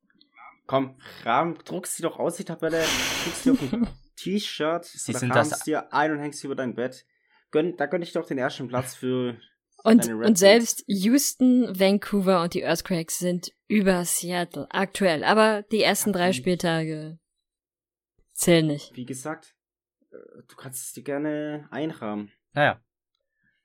Komm, 0.66 0.96
Rahmen, 1.24 1.58
druckst 1.64 1.96
sie 1.96 2.02
doch 2.02 2.18
aus, 2.18 2.36
die 2.36 2.44
Tabelle, 2.44 2.84
kriegst 3.24 3.42
sie 3.44 3.50
auf 3.50 3.72
ein 3.72 3.88
T-Shirt, 4.16 4.84
Sie 4.84 5.10
oder 5.12 5.18
sind 5.18 5.34
das- 5.34 5.60
dir 5.60 5.92
ein 5.92 6.12
und 6.12 6.18
hängst 6.20 6.40
sie 6.40 6.46
über 6.46 6.54
dein 6.56 6.74
Bett. 6.74 7.04
Gönn, 7.50 7.76
da 7.76 7.86
gönn 7.86 8.02
ich 8.02 8.12
doch 8.12 8.26
den 8.26 8.38
ersten 8.38 8.68
Platz 8.68 8.94
für 8.94 9.36
Und, 9.82 10.08
und 10.08 10.38
selbst 10.38 10.84
Houston, 10.86 11.78
Vancouver 11.78 12.42
und 12.42 12.54
die 12.54 12.62
Earthquakes 12.62 13.18
sind 13.18 13.52
über 13.66 14.04
Seattle 14.04 14.66
aktuell. 14.70 15.24
Aber 15.24 15.62
die 15.70 15.82
ersten 15.82 16.12
drei. 16.12 16.32
Spieltage 16.32 17.18
zählen 18.32 18.66
nicht. 18.66 18.96
Wie 18.96 19.06
gesagt, 19.06 19.54
äh, 20.10 20.16
du 20.48 20.56
kannst 20.56 20.84
es 20.84 20.92
dir 20.92 21.02
gerne 21.02 21.68
einrahmen. 21.70 22.32
Naja. 22.52 22.80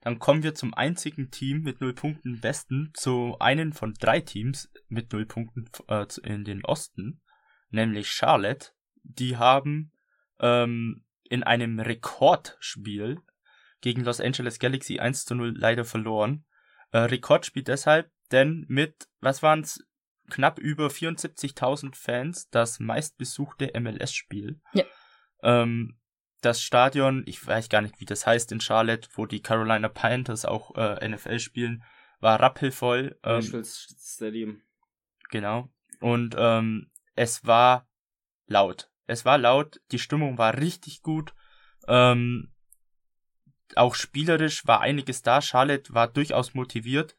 Dann 0.02 0.20
kommen 0.20 0.44
wir 0.44 0.54
zum 0.54 0.76
einzigen 0.76 1.32
Team 1.32 1.62
mit 1.62 1.82
null 1.82 1.96
Punkten 1.96 2.36
im 2.36 2.44
Westen, 2.44 2.92
zu 2.94 3.38
einem 3.40 3.74
von 3.74 3.96
drei 3.96 4.20
Teams 4.20 4.72
mit 4.88 5.12
null 5.12 5.26
Punkten 5.26 5.68
äh, 5.88 6.06
in 6.22 6.44
den 6.44 6.64
Osten, 6.64 7.22
nämlich 7.72 8.12
Charlotte. 8.12 8.70
Die 9.02 9.38
haben 9.38 9.92
ähm, 10.40 11.06
in 11.24 11.42
einem 11.42 11.80
Rekordspiel 11.80 13.18
gegen 13.86 14.04
Los 14.04 14.20
Angeles 14.20 14.58
Galaxy 14.58 15.00
1 15.00 15.26
zu 15.26 15.36
0 15.36 15.54
leider 15.56 15.86
verloren. 15.86 16.44
Äh, 16.92 16.98
Rekordspiel 16.98 17.62
deshalb, 17.64 18.10
denn 18.32 18.66
mit, 18.68 19.08
was 19.20 19.44
waren's, 19.44 19.86
knapp 20.32 20.58
über 20.58 20.88
74.000 20.88 21.94
Fans 21.94 22.50
das 22.50 22.80
meistbesuchte 22.80 23.80
MLS-Spiel. 23.80 24.60
Ja. 24.74 24.86
Ähm, 25.44 26.00
das 26.42 26.64
Stadion, 26.64 27.22
ich 27.28 27.46
weiß 27.46 27.70
gar 27.70 27.84
nicht, 27.84 28.00
wie 28.00 28.06
das 28.06 28.26
heißt 28.26 28.52
in 28.52 28.60
Charlotte, 28.60 29.08
wo 29.14 29.28
die 29.28 29.44
Carolina 29.44 29.88
Panthers 29.88 30.46
auch 30.46 30.74
äh, 30.76 31.08
NFL 31.08 31.38
spielen, 31.38 31.84
war 32.20 32.40
rappelvoll. 32.40 33.20
Ähm, 33.22 33.36
Nashville 33.36 33.66
Stadium. 33.66 34.64
Genau. 35.30 35.70
Und 36.00 36.34
ähm, 36.40 36.90
es 37.14 37.46
war 37.46 37.88
laut. 38.48 38.90
Es 39.06 39.26
war 39.26 39.38
laut, 39.38 39.80
die 39.92 40.00
Stimmung 40.00 40.40
war 40.40 40.58
richtig 40.58 41.04
gut. 41.04 41.36
Ähm, 41.88 42.52
auch 43.76 43.96
spielerisch 43.96 44.66
war 44.68 44.82
einiges 44.82 45.22
da. 45.22 45.42
Charlotte 45.42 45.94
war 45.94 46.08
durchaus 46.08 46.54
motiviert. 46.54 47.16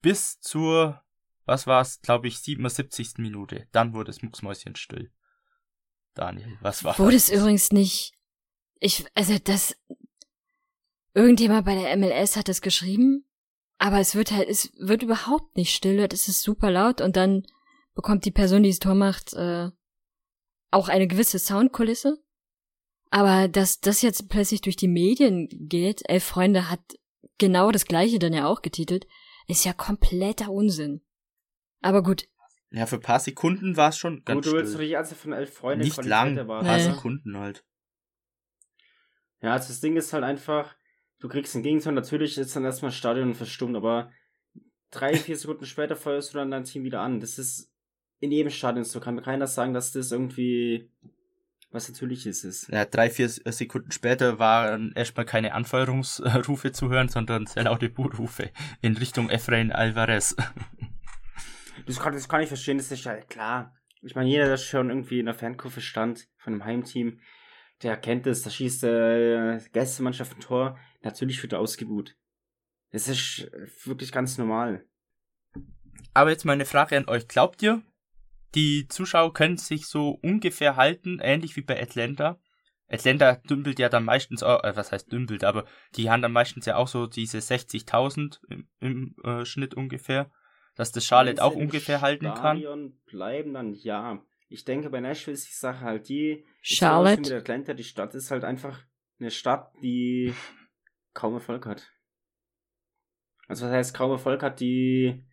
Bis 0.00 0.40
zur, 0.40 1.02
was 1.44 1.66
war 1.66 1.80
es, 1.80 2.00
glaube 2.00 2.28
ich, 2.28 2.38
77. 2.38 3.14
Minute. 3.18 3.66
Dann 3.72 3.92
wurde 3.94 4.10
es 4.10 4.22
mucksmäuschenstill. 4.22 5.10
Daniel, 6.14 6.56
was 6.60 6.84
war 6.84 6.98
Wurde 6.98 7.16
das? 7.16 7.28
es 7.28 7.40
übrigens 7.40 7.72
nicht. 7.72 8.12
Ich, 8.80 9.04
also 9.14 9.36
das. 9.38 9.76
Irgendjemand 11.16 11.64
bei 11.64 11.74
der 11.76 11.96
MLS 11.96 12.36
hat 12.36 12.48
es 12.48 12.60
geschrieben, 12.60 13.24
aber 13.78 14.00
es 14.00 14.16
wird 14.16 14.32
halt, 14.32 14.48
es 14.48 14.72
wird 14.78 15.04
überhaupt 15.04 15.56
nicht 15.56 15.72
still, 15.72 16.00
es 16.10 16.26
ist 16.26 16.42
super 16.42 16.72
laut 16.72 17.00
und 17.00 17.14
dann 17.14 17.46
bekommt 17.94 18.24
die 18.24 18.32
Person, 18.32 18.64
die 18.64 18.70
das 18.70 18.80
Tor 18.80 18.96
macht, 18.96 19.32
äh, 19.32 19.70
auch 20.72 20.88
eine 20.88 21.06
gewisse 21.06 21.38
Soundkulisse. 21.38 22.18
Aber 23.14 23.46
dass 23.46 23.78
das 23.78 24.02
jetzt 24.02 24.28
plötzlich 24.28 24.60
durch 24.60 24.74
die 24.74 24.88
Medien 24.88 25.46
geht, 25.52 26.02
Elf 26.08 26.24
Freunde 26.24 26.68
hat 26.68 26.80
genau 27.38 27.70
das 27.70 27.84
gleiche 27.84 28.18
dann 28.18 28.32
ja 28.32 28.44
auch 28.48 28.60
getitelt, 28.60 29.06
ist 29.46 29.64
ja 29.64 29.72
kompletter 29.72 30.50
Unsinn. 30.50 31.00
Aber 31.80 32.02
gut, 32.02 32.24
Ja, 32.72 32.86
für 32.86 32.96
ein 32.96 33.02
paar 33.02 33.20
Sekunden 33.20 33.76
war 33.76 33.90
es 33.90 33.98
schon 33.98 34.24
ganz 34.24 34.38
Gut, 34.38 34.46
du 34.46 34.56
willst 34.56 34.70
still. 34.72 34.78
natürlich 34.78 34.96
also 34.96 35.14
von 35.14 35.32
elf 35.32 35.54
Freunde 35.54 35.84
Nicht 35.84 36.04
lang, 36.04 36.36
erwarten, 36.36 36.66
paar? 36.66 36.80
Sekunden 36.80 37.38
halt. 37.38 37.64
Ja, 39.42 39.52
also 39.52 39.68
das 39.68 39.80
Ding 39.80 39.94
ist 39.96 40.12
halt 40.12 40.24
einfach, 40.24 40.74
du 41.20 41.28
kriegst 41.28 41.54
einen 41.54 41.62
Gegenton, 41.62 41.94
natürlich 41.94 42.36
ist 42.36 42.56
dann 42.56 42.64
erstmal 42.64 42.90
Stadion 42.90 43.34
verstummt, 43.36 43.76
aber 43.76 44.10
drei, 44.90 45.14
vier 45.14 45.36
Sekunden 45.36 45.66
später 45.66 45.94
feuerst 45.94 46.34
du 46.34 46.38
dann 46.38 46.50
dein 46.50 46.64
Team 46.64 46.82
wieder 46.82 47.00
an. 47.00 47.20
Das 47.20 47.38
ist 47.38 47.70
in 48.18 48.32
jedem 48.32 48.50
Stadion 48.50 48.82
so. 48.82 48.98
Kann 48.98 49.14
mir 49.14 49.22
keiner 49.22 49.46
sagen, 49.46 49.72
dass 49.72 49.92
das 49.92 50.10
irgendwie 50.10 50.90
was 51.74 51.88
Natürliches 51.88 52.44
ist. 52.44 52.68
Ja, 52.68 52.84
drei, 52.84 53.10
vier 53.10 53.28
Sekunden 53.28 53.90
später 53.90 54.38
waren 54.38 54.92
erstmal 54.94 55.26
keine 55.26 55.54
Anfeuerungsrufe 55.54 56.72
zu 56.72 56.88
hören, 56.88 57.08
sondern 57.08 57.46
sehr 57.46 57.64
laute 57.64 57.90
Buhrufe 57.90 58.50
in 58.80 58.96
Richtung 58.96 59.28
Efrain 59.28 59.72
Alvarez. 59.72 60.36
Das 61.86 62.00
kann, 62.00 62.14
das 62.14 62.28
kann 62.30 62.40
ich 62.40 62.48
verstehen, 62.48 62.78
das 62.78 62.90
ist 62.90 63.04
ja 63.04 63.16
klar. 63.16 63.74
Ich 64.00 64.14
meine, 64.14 64.30
jeder, 64.30 64.46
der 64.46 64.56
schon 64.56 64.88
irgendwie 64.88 65.18
in 65.18 65.26
der 65.26 65.34
Fankurve 65.34 65.82
stand 65.82 66.28
von 66.38 66.54
einem 66.54 66.64
Heimteam, 66.64 67.20
der 67.82 67.98
kennt 67.98 68.26
es, 68.26 68.40
da 68.40 68.48
schießt 68.48 68.84
äh, 68.84 69.58
Gästemannschaft 69.72 70.34
ein 70.34 70.40
Tor, 70.40 70.78
natürlich 71.02 71.42
wird 71.42 71.52
er 71.52 71.58
ausgebuht. 71.58 72.16
Das 72.92 73.08
ist 73.08 73.50
wirklich 73.84 74.12
ganz 74.12 74.38
normal. 74.38 74.86
Aber 76.14 76.30
jetzt 76.30 76.44
mal 76.44 76.52
eine 76.52 76.64
Frage 76.64 76.96
an 76.96 77.08
euch. 77.08 77.28
Glaubt 77.28 77.60
ihr, 77.60 77.82
die 78.54 78.86
Zuschauer 78.88 79.32
können 79.32 79.56
sich 79.56 79.86
so 79.86 80.18
ungefähr 80.22 80.76
halten, 80.76 81.20
ähnlich 81.20 81.56
wie 81.56 81.62
bei 81.62 81.80
Atlanta? 81.80 82.38
Atlanta 82.88 83.36
dümpelt 83.36 83.78
ja 83.78 83.88
dann 83.88 84.04
meistens, 84.04 84.42
auch, 84.42 84.62
äh, 84.62 84.76
was 84.76 84.92
heißt 84.92 85.10
dümpelt, 85.10 85.44
aber 85.44 85.64
die 85.96 86.10
haben 86.10 86.22
dann 86.22 86.32
meistens 86.32 86.66
ja 86.66 86.76
auch 86.76 86.88
so 86.88 87.06
diese 87.06 87.38
60.000 87.38 88.40
im, 88.48 88.68
im 88.80 89.16
äh, 89.24 89.44
Schnitt 89.44 89.74
ungefähr, 89.74 90.30
dass 90.76 90.92
das 90.92 91.04
Charlotte 91.04 91.38
Wenn 91.38 91.44
auch 91.44 91.54
ungefähr 91.54 92.00
halten 92.00 92.26
kann. 92.26 92.58
Stadion 92.58 93.00
bleiben, 93.06 93.54
dann 93.54 93.72
ja. 93.74 94.22
Ich 94.48 94.64
denke, 94.64 94.90
bei 94.90 95.00
Nashville 95.00 95.34
ist 95.34 95.48
die 95.48 95.54
Sache 95.54 95.80
halt 95.80 96.08
die, 96.08 96.44
Charlotte. 96.60 97.20
Mit 97.20 97.32
Atlanta, 97.32 97.74
die 97.74 97.84
Stadt 97.84 98.14
ist 98.14 98.30
halt 98.30 98.44
einfach 98.44 98.80
eine 99.18 99.30
Stadt, 99.30 99.72
die 99.82 100.34
kaum 101.14 101.34
Erfolg 101.34 101.66
hat. 101.66 101.90
Also 103.48 103.66
was 103.66 103.72
heißt 103.72 103.94
kaum 103.94 104.10
Erfolg 104.10 104.42
hat, 104.42 104.60
die 104.60 105.24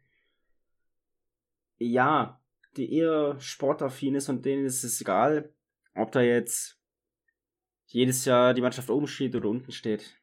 ja, 1.77 2.40
die 2.77 2.93
eher 2.93 3.39
sportaffin 3.39 4.15
ist 4.15 4.29
und 4.29 4.45
denen 4.45 4.65
ist 4.65 4.83
es 4.83 5.01
egal, 5.01 5.53
ob 5.95 6.11
da 6.11 6.21
jetzt 6.21 6.79
jedes 7.87 8.25
Jahr 8.25 8.53
die 8.53 8.61
Mannschaft 8.61 8.89
oben 8.89 9.07
steht 9.07 9.35
oder 9.35 9.49
unten 9.49 9.71
steht. 9.71 10.17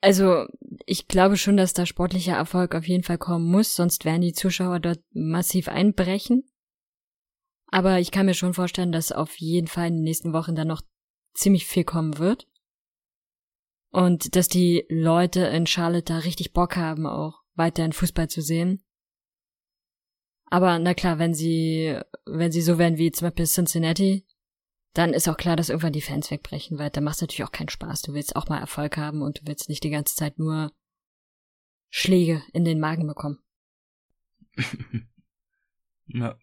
Also, 0.00 0.46
ich 0.86 1.08
glaube 1.08 1.36
schon, 1.36 1.56
dass 1.56 1.72
da 1.72 1.84
sportlicher 1.84 2.36
Erfolg 2.36 2.74
auf 2.74 2.86
jeden 2.86 3.02
Fall 3.02 3.18
kommen 3.18 3.50
muss, 3.50 3.74
sonst 3.74 4.04
werden 4.04 4.20
die 4.20 4.32
Zuschauer 4.32 4.78
dort 4.78 5.00
massiv 5.12 5.68
einbrechen. 5.68 6.44
Aber 7.66 7.98
ich 7.98 8.10
kann 8.10 8.26
mir 8.26 8.34
schon 8.34 8.54
vorstellen, 8.54 8.92
dass 8.92 9.12
auf 9.12 9.36
jeden 9.36 9.66
Fall 9.66 9.88
in 9.88 9.94
den 9.94 10.02
nächsten 10.04 10.32
Wochen 10.32 10.54
dann 10.54 10.68
noch 10.68 10.82
ziemlich 11.34 11.66
viel 11.66 11.84
kommen 11.84 12.18
wird. 12.18 12.46
Und 13.90 14.36
dass 14.36 14.48
die 14.48 14.86
Leute 14.88 15.40
in 15.40 15.66
Charlotte 15.66 16.12
da 16.12 16.18
richtig 16.18 16.52
Bock 16.52 16.76
haben, 16.76 17.06
auch 17.06 17.42
weiterhin 17.54 17.92
Fußball 17.92 18.28
zu 18.28 18.40
sehen. 18.40 18.84
Aber 20.50 20.78
na 20.78 20.94
klar, 20.94 21.18
wenn 21.18 21.34
sie, 21.34 21.98
wenn 22.24 22.52
sie 22.52 22.62
so 22.62 22.78
werden 22.78 22.98
wie 22.98 23.12
zum 23.12 23.26
Beispiel 23.26 23.46
Cincinnati, 23.46 24.26
dann 24.94 25.12
ist 25.12 25.28
auch 25.28 25.36
klar, 25.36 25.56
dass 25.56 25.68
irgendwann 25.68 25.92
die 25.92 26.00
Fans 26.00 26.30
wegbrechen, 26.30 26.78
weil 26.78 26.90
da 26.90 27.00
macht 27.00 27.16
es 27.16 27.20
natürlich 27.20 27.44
auch 27.44 27.52
keinen 27.52 27.68
Spaß. 27.68 28.02
Du 28.02 28.14
willst 28.14 28.34
auch 28.34 28.48
mal 28.48 28.58
Erfolg 28.58 28.96
haben 28.96 29.22
und 29.22 29.40
du 29.40 29.46
willst 29.46 29.68
nicht 29.68 29.84
die 29.84 29.90
ganze 29.90 30.16
Zeit 30.16 30.38
nur 30.38 30.72
Schläge 31.90 32.42
in 32.52 32.64
den 32.64 32.80
Magen 32.80 33.06
bekommen. 33.06 33.38
ja. 36.06 36.36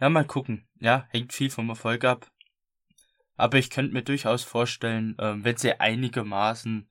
ja, 0.00 0.08
mal 0.08 0.24
gucken. 0.24 0.68
Ja, 0.80 1.06
hängt 1.10 1.32
viel 1.32 1.50
vom 1.50 1.68
Erfolg 1.68 2.04
ab. 2.04 2.30
Aber 3.34 3.58
ich 3.58 3.68
könnte 3.68 3.92
mir 3.92 4.02
durchaus 4.02 4.42
vorstellen, 4.42 5.14
ähm, 5.18 5.44
wenn 5.44 5.56
sie 5.56 5.78
einigermaßen 5.78 6.88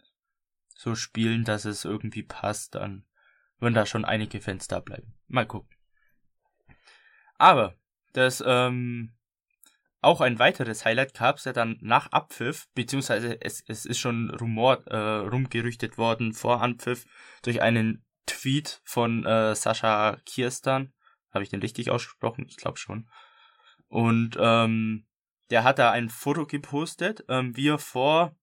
so 0.75 0.93
spielen, 0.93 1.43
dass 1.43 1.65
es 1.65 1.85
irgendwie 1.85 2.23
passt, 2.23 2.75
dann 2.75 3.05
würden 3.59 3.73
da 3.73 3.85
schon 3.85 4.05
einige 4.05 4.41
Fans 4.41 4.67
da 4.67 4.79
bleiben. 4.79 5.15
Mal 5.27 5.47
gucken. 5.47 5.74
Aber 7.37 7.75
das 8.13 8.43
ähm, 8.45 9.15
auch 10.01 10.21
ein 10.21 10.37
weiteres 10.37 10.85
Highlight 10.85 11.15
gab 11.15 11.37
es 11.37 11.45
ja 11.45 11.53
dann 11.53 11.77
nach 11.81 12.11
Abpfiff, 12.11 12.67
beziehungsweise 12.75 13.41
es, 13.41 13.63
es 13.67 13.85
ist 13.85 13.99
schon 13.99 14.29
Rumor 14.29 14.85
äh, 14.87 14.97
rumgerüchtet 14.97 15.97
worden 15.97 16.33
vor 16.33 16.61
Anpfiff 16.61 17.05
durch 17.41 17.61
einen 17.61 18.05
Tweet 18.27 18.81
von 18.83 19.25
äh, 19.25 19.55
Sascha 19.55 20.17
Kirstan. 20.25 20.93
Habe 21.33 21.43
ich 21.43 21.49
den 21.49 21.59
richtig 21.59 21.89
ausgesprochen? 21.89 22.45
Ich 22.47 22.57
glaube 22.57 22.77
schon. 22.77 23.09
Und 23.87 24.37
ähm, 24.39 25.07
der 25.49 25.63
hat 25.63 25.79
da 25.79 25.91
ein 25.91 26.09
Foto 26.09 26.45
gepostet, 26.45 27.25
ähm, 27.27 27.55
wie 27.55 27.69
er 27.69 27.79
vor, 27.79 28.35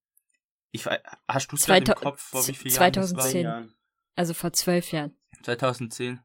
ich 0.71 0.87
hast 1.29 1.53
du 1.53 1.57
es 1.57 1.69
im 1.69 1.85
Kopf, 1.85 2.21
vor 2.21 2.47
wie 2.49 2.55
vielen 2.55 2.75
2010. 2.75 3.45
Jahren? 3.45 3.75
Also 4.15 4.35
vor 4.35 4.53
zwölf 4.53 4.93
Jahren. 4.93 5.17
2010. 5.43 6.21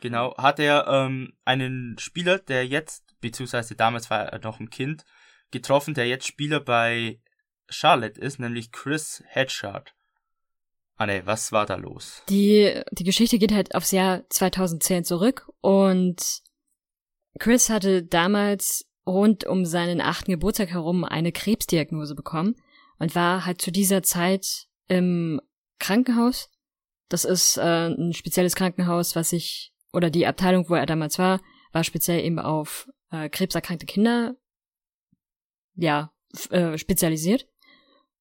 Genau, 0.00 0.36
hat 0.36 0.58
er 0.58 0.86
ähm, 0.88 1.34
einen 1.44 1.96
Spieler, 1.98 2.38
der 2.38 2.66
jetzt, 2.66 3.20
beziehungsweise 3.20 3.74
damals 3.74 4.10
war 4.10 4.26
er 4.26 4.38
noch 4.40 4.60
ein 4.60 4.70
Kind, 4.70 5.04
getroffen, 5.50 5.94
der 5.94 6.08
jetzt 6.08 6.26
Spieler 6.26 6.60
bei 6.60 7.20
Charlotte 7.68 8.20
ist, 8.20 8.38
nämlich 8.38 8.72
Chris 8.72 9.22
Hedgehard. 9.26 9.94
Ah 10.96 11.06
ne, 11.06 11.22
was 11.24 11.52
war 11.52 11.66
da 11.66 11.74
los? 11.74 12.22
Die, 12.28 12.82
die 12.92 13.04
Geschichte 13.04 13.38
geht 13.38 13.52
halt 13.52 13.74
aufs 13.74 13.90
Jahr 13.90 14.22
2010 14.28 15.04
zurück 15.04 15.48
und 15.60 16.42
Chris 17.38 17.68
hatte 17.68 18.04
damals 18.04 18.86
rund 19.06 19.44
um 19.44 19.64
seinen 19.64 20.00
achten 20.00 20.30
Geburtstag 20.30 20.70
herum 20.70 21.04
eine 21.04 21.32
Krebsdiagnose 21.32 22.14
bekommen 22.14 22.54
und 22.98 23.14
war 23.14 23.44
halt 23.44 23.60
zu 23.60 23.72
dieser 23.72 24.02
Zeit 24.02 24.66
im 24.88 25.40
Krankenhaus 25.78 26.48
das 27.08 27.24
ist 27.24 27.56
äh, 27.56 27.88
ein 27.88 28.12
spezielles 28.12 28.54
Krankenhaus, 28.54 29.16
was 29.16 29.30
sich, 29.30 29.72
oder 29.92 30.10
die 30.10 30.26
Abteilung, 30.26 30.68
wo 30.68 30.74
er 30.74 30.86
damals 30.86 31.18
war, 31.18 31.40
war 31.72 31.84
speziell 31.84 32.24
eben 32.24 32.38
auf 32.38 32.88
äh, 33.10 33.28
krebserkrankte 33.28 33.86
Kinder, 33.86 34.36
ja, 35.74 36.12
äh, 36.50 36.78
spezialisiert. 36.78 37.46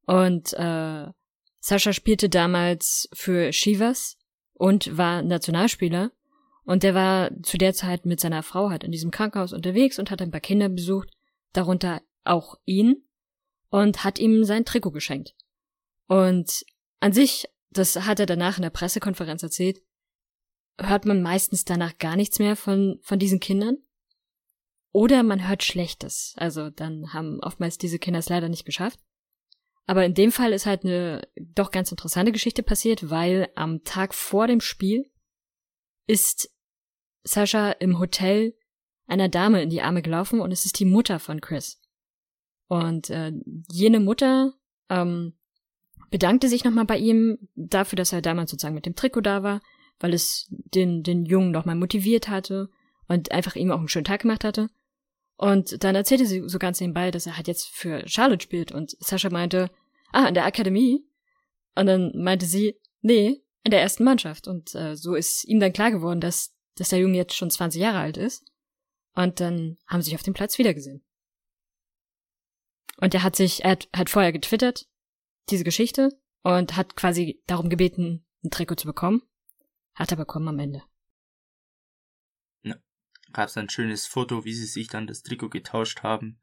Und 0.06 0.54
äh, 0.54 1.08
Sascha 1.60 1.94
spielte 1.94 2.30
damals 2.30 3.10
für 3.14 3.54
Shivas 3.54 4.18
und 4.54 4.98
war 4.98 5.22
Nationalspieler. 5.22 6.12
Und 6.66 6.84
der 6.84 6.94
war 6.94 7.32
zu 7.44 7.58
der 7.58 7.74
Zeit 7.74 8.06
mit 8.06 8.20
seiner 8.20 8.44
Frau 8.44 8.70
halt 8.70 8.84
in 8.84 8.92
diesem 8.92 9.12
Krankenhaus 9.12 9.54
unterwegs 9.54 10.00
und 10.00 10.12
hat 10.12 10.22
ein 10.22 10.32
paar 10.32 10.40
Kinder 10.40 10.70
besucht, 10.70 11.10
darunter 11.52 12.02
auch 12.24 12.56
ihn, 12.66 13.04
und 13.70 14.04
hat 14.04 14.20
ihm 14.20 14.44
sein 14.44 14.66
Trikot 14.66 14.92
geschenkt. 14.92 15.36
Und 16.08 16.64
an 17.00 17.12
sich 17.12 17.48
das 17.78 17.96
hat 17.96 18.20
er 18.20 18.26
danach 18.26 18.58
in 18.58 18.64
der 18.64 18.70
Pressekonferenz 18.70 19.44
erzählt, 19.44 19.82
hört 20.80 21.06
man 21.06 21.22
meistens 21.22 21.66
danach 21.66 21.98
gar 21.98 22.16
nichts 22.16 22.40
mehr 22.40 22.56
von, 22.56 23.00
von 23.02 23.20
diesen 23.20 23.40
Kindern. 23.40 23.78
Oder 24.92 25.24
man 25.24 25.48
hört 25.48 25.64
Schlechtes. 25.64 26.34
Also 26.38 26.70
dann 26.70 27.14
haben 27.14 27.40
oftmals 27.42 27.78
diese 27.78 28.00
Kinder 28.00 28.20
es 28.20 28.30
leider 28.30 28.50
nicht 28.50 28.66
geschafft. 28.66 29.00
Aber 29.86 30.06
in 30.06 30.14
dem 30.14 30.32
Fall 30.32 30.54
ist 30.54 30.66
halt 30.66 30.86
eine 30.86 31.28
doch 31.36 31.72
ganz 31.72 31.92
interessante 31.92 32.32
Geschichte 32.32 32.64
passiert, 32.64 33.10
weil 33.10 33.50
am 33.56 33.84
Tag 33.84 34.14
vor 34.14 34.48
dem 34.48 34.62
Spiel 34.62 35.12
ist 36.08 36.50
Sascha 37.24 37.72
im 37.72 38.00
Hotel 38.00 38.56
einer 39.08 39.30
Dame 39.30 39.62
in 39.62 39.70
die 39.70 39.82
Arme 39.82 40.02
gelaufen 40.02 40.40
und 40.40 40.52
es 40.52 40.66
ist 40.66 40.80
die 40.80 40.86
Mutter 40.86 41.20
von 41.20 41.42
Chris. 41.42 41.82
Und 42.68 43.10
äh, 43.10 43.34
jene 43.72 44.00
Mutter 44.00 44.54
ähm, 44.90 45.38
bedankte 46.14 46.48
sich 46.48 46.64
nochmal 46.64 46.86
bei 46.86 47.00
ihm 47.00 47.40
dafür, 47.56 47.96
dass 47.96 48.14
er 48.14 48.22
damals 48.22 48.52
sozusagen 48.52 48.76
mit 48.76 48.86
dem 48.86 48.94
Trikot 48.94 49.22
da 49.22 49.42
war, 49.42 49.62
weil 50.00 50.14
es 50.14 50.46
den, 50.48 51.02
den 51.02 51.26
Jungen 51.26 51.50
nochmal 51.50 51.76
motiviert 51.76 52.30
hatte 52.30 52.70
und 53.08 53.32
einfach 53.32 53.56
ihm 53.56 53.72
auch 53.72 53.80
einen 53.80 53.88
schönen 53.88 54.06
Tag 54.06 54.22
gemacht 54.22 54.44
hatte. 54.44 54.70
Und 55.38 55.84
dann 55.84 55.96
erzählte 55.96 56.28
sie 56.28 56.44
so 56.46 56.60
ganz 56.60 56.80
nebenbei, 56.80 57.10
dass 57.10 57.26
er 57.26 57.36
halt 57.36 57.48
jetzt 57.48 57.68
für 57.70 58.08
Charlotte 58.08 58.44
spielt 58.44 58.72
und 58.72 58.96
Sascha 59.00 59.32
meinte, 59.32 59.72
ah, 60.12 60.28
in 60.28 60.36
der 60.36 60.46
Akademie? 60.46 61.04
Und 61.74 61.88
dann 61.88 62.12
meinte 62.16 62.46
sie, 62.46 62.80
nee, 63.02 63.42
in 63.64 63.72
der 63.72 63.82
ersten 63.82 64.04
Mannschaft. 64.04 64.48
Und 64.48 64.76
äh, 64.76 64.96
so 64.96 65.16
ist 65.16 65.44
ihm 65.46 65.60
dann 65.60 65.74
klar 65.74 65.90
geworden, 65.90 66.22
dass, 66.22 66.54
dass 66.76 66.90
der 66.90 67.00
Junge 67.00 67.18
jetzt 67.18 67.34
schon 67.34 67.50
20 67.50 67.82
Jahre 67.82 67.98
alt 67.98 68.18
ist. 68.18 68.46
Und 69.16 69.40
dann 69.40 69.80
haben 69.88 70.04
sie 70.04 70.12
sich 70.12 70.16
auf 70.16 70.22
dem 70.22 70.36
Platz 70.36 70.60
wiedergesehen. 70.60 71.04
Und 72.98 73.16
er 73.16 73.24
hat 73.24 73.36
sich, 73.36 73.64
er 73.64 73.72
hat, 73.72 73.90
hat 73.96 74.12
vorher 74.12 74.32
getwittert, 74.32 74.86
diese 75.50 75.64
Geschichte 75.64 76.10
und 76.44 76.76
hat 76.76 76.96
quasi 76.96 77.42
darum 77.48 77.70
gebeten, 77.70 78.26
ein 78.44 78.52
Trikot 78.52 78.76
zu 78.76 78.88
bekommen. 78.88 79.22
Hat 79.94 80.12
er 80.12 80.18
bekommen 80.18 80.48
am 80.48 80.60
Ende. 80.60 80.84
Ja. 82.64 82.76
Gab's 83.32 83.58
ein 83.58 83.70
schönes 83.70 84.08
Foto, 84.08 84.44
wie 84.46 84.54
sie 84.54 84.66
sich 84.66 84.88
dann 84.88 85.08
das 85.08 85.24
Trikot 85.24 85.50
getauscht 85.50 86.04
haben. 86.04 86.40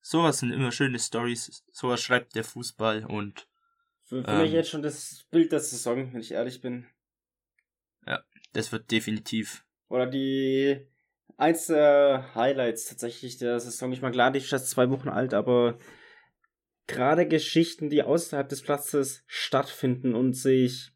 Sowas 0.00 0.38
sind 0.38 0.50
immer 0.50 0.72
schöne 0.72 0.98
Stories. 0.98 1.64
Sowas 1.72 2.00
schreibt 2.00 2.34
der 2.34 2.44
Fußball 2.44 3.04
und. 3.06 3.48
Für, 4.02 4.24
für 4.24 4.30
ähm, 4.30 4.42
mich 4.42 4.52
jetzt 4.52 4.70
schon 4.70 4.82
das 4.82 5.26
Bild 5.30 5.52
der 5.52 5.60
Saison, 5.60 6.12
wenn 6.12 6.20
ich 6.20 6.32
ehrlich 6.32 6.60
bin. 6.60 6.86
Ja, 8.06 8.24
das 8.52 8.72
wird 8.72 8.90
definitiv. 8.90 9.64
Oder 9.88 10.06
die 10.06 10.86
eins 11.36 11.66
der 11.66 12.34
Highlights 12.34 12.88
tatsächlich 12.88 13.38
der 13.38 13.60
Saison. 13.60 13.92
Ich 13.92 14.02
meine, 14.02 14.12
klar, 14.12 14.30
die 14.30 14.38
ist 14.38 14.52
erst 14.52 14.70
zwei 14.70 14.90
Wochen 14.90 15.08
alt, 15.08 15.34
aber 15.34 15.78
gerade 16.86 17.26
Geschichten, 17.26 17.90
die 17.90 18.02
außerhalb 18.02 18.48
des 18.48 18.62
Platzes 18.62 19.22
stattfinden 19.26 20.14
und 20.14 20.34
sich 20.34 20.92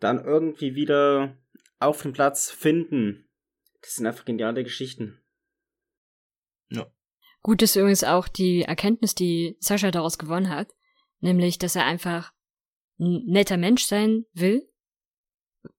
dann 0.00 0.24
irgendwie 0.24 0.74
wieder 0.74 1.38
auf 1.78 2.02
dem 2.02 2.12
Platz 2.12 2.50
finden. 2.50 3.28
Das 3.80 3.94
sind 3.94 4.06
einfach 4.06 4.24
geniale 4.24 4.64
Geschichten. 4.64 5.22
Ja. 6.70 6.86
Gut 7.42 7.62
ist 7.62 7.76
übrigens 7.76 8.04
auch 8.04 8.28
die 8.28 8.62
Erkenntnis, 8.62 9.14
die 9.14 9.56
Sascha 9.60 9.90
daraus 9.90 10.18
gewonnen 10.18 10.48
hat, 10.48 10.72
nämlich, 11.20 11.58
dass 11.58 11.76
er 11.76 11.84
einfach 11.84 12.32
ein 12.98 13.24
netter 13.26 13.56
Mensch 13.56 13.84
sein 13.84 14.24
will 14.32 14.68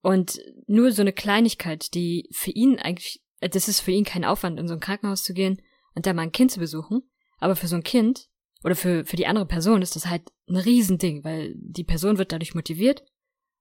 und 0.01 0.39
nur 0.67 0.91
so 0.91 1.01
eine 1.01 1.13
Kleinigkeit, 1.13 1.93
die 1.93 2.29
für 2.31 2.51
ihn 2.51 2.79
eigentlich, 2.79 3.23
das 3.39 3.67
ist 3.67 3.81
für 3.81 3.91
ihn 3.91 4.05
kein 4.05 4.25
Aufwand, 4.25 4.59
in 4.59 4.67
so 4.67 4.73
ein 4.73 4.79
Krankenhaus 4.79 5.23
zu 5.23 5.33
gehen 5.33 5.61
und 5.93 6.05
da 6.05 6.13
mal 6.13 6.23
ein 6.23 6.31
Kind 6.31 6.51
zu 6.51 6.59
besuchen, 6.59 7.09
aber 7.37 7.55
für 7.55 7.67
so 7.67 7.75
ein 7.75 7.83
Kind 7.83 8.29
oder 8.65 8.75
für, 8.75 9.05
für 9.05 9.15
die 9.15 9.27
andere 9.27 9.45
Person 9.45 9.83
ist 9.83 9.95
das 9.95 10.07
halt 10.07 10.23
ein 10.49 10.55
Riesending, 10.55 11.23
weil 11.23 11.53
die 11.55 11.83
Person 11.83 12.17
wird 12.17 12.31
dadurch 12.31 12.55
motiviert 12.55 13.03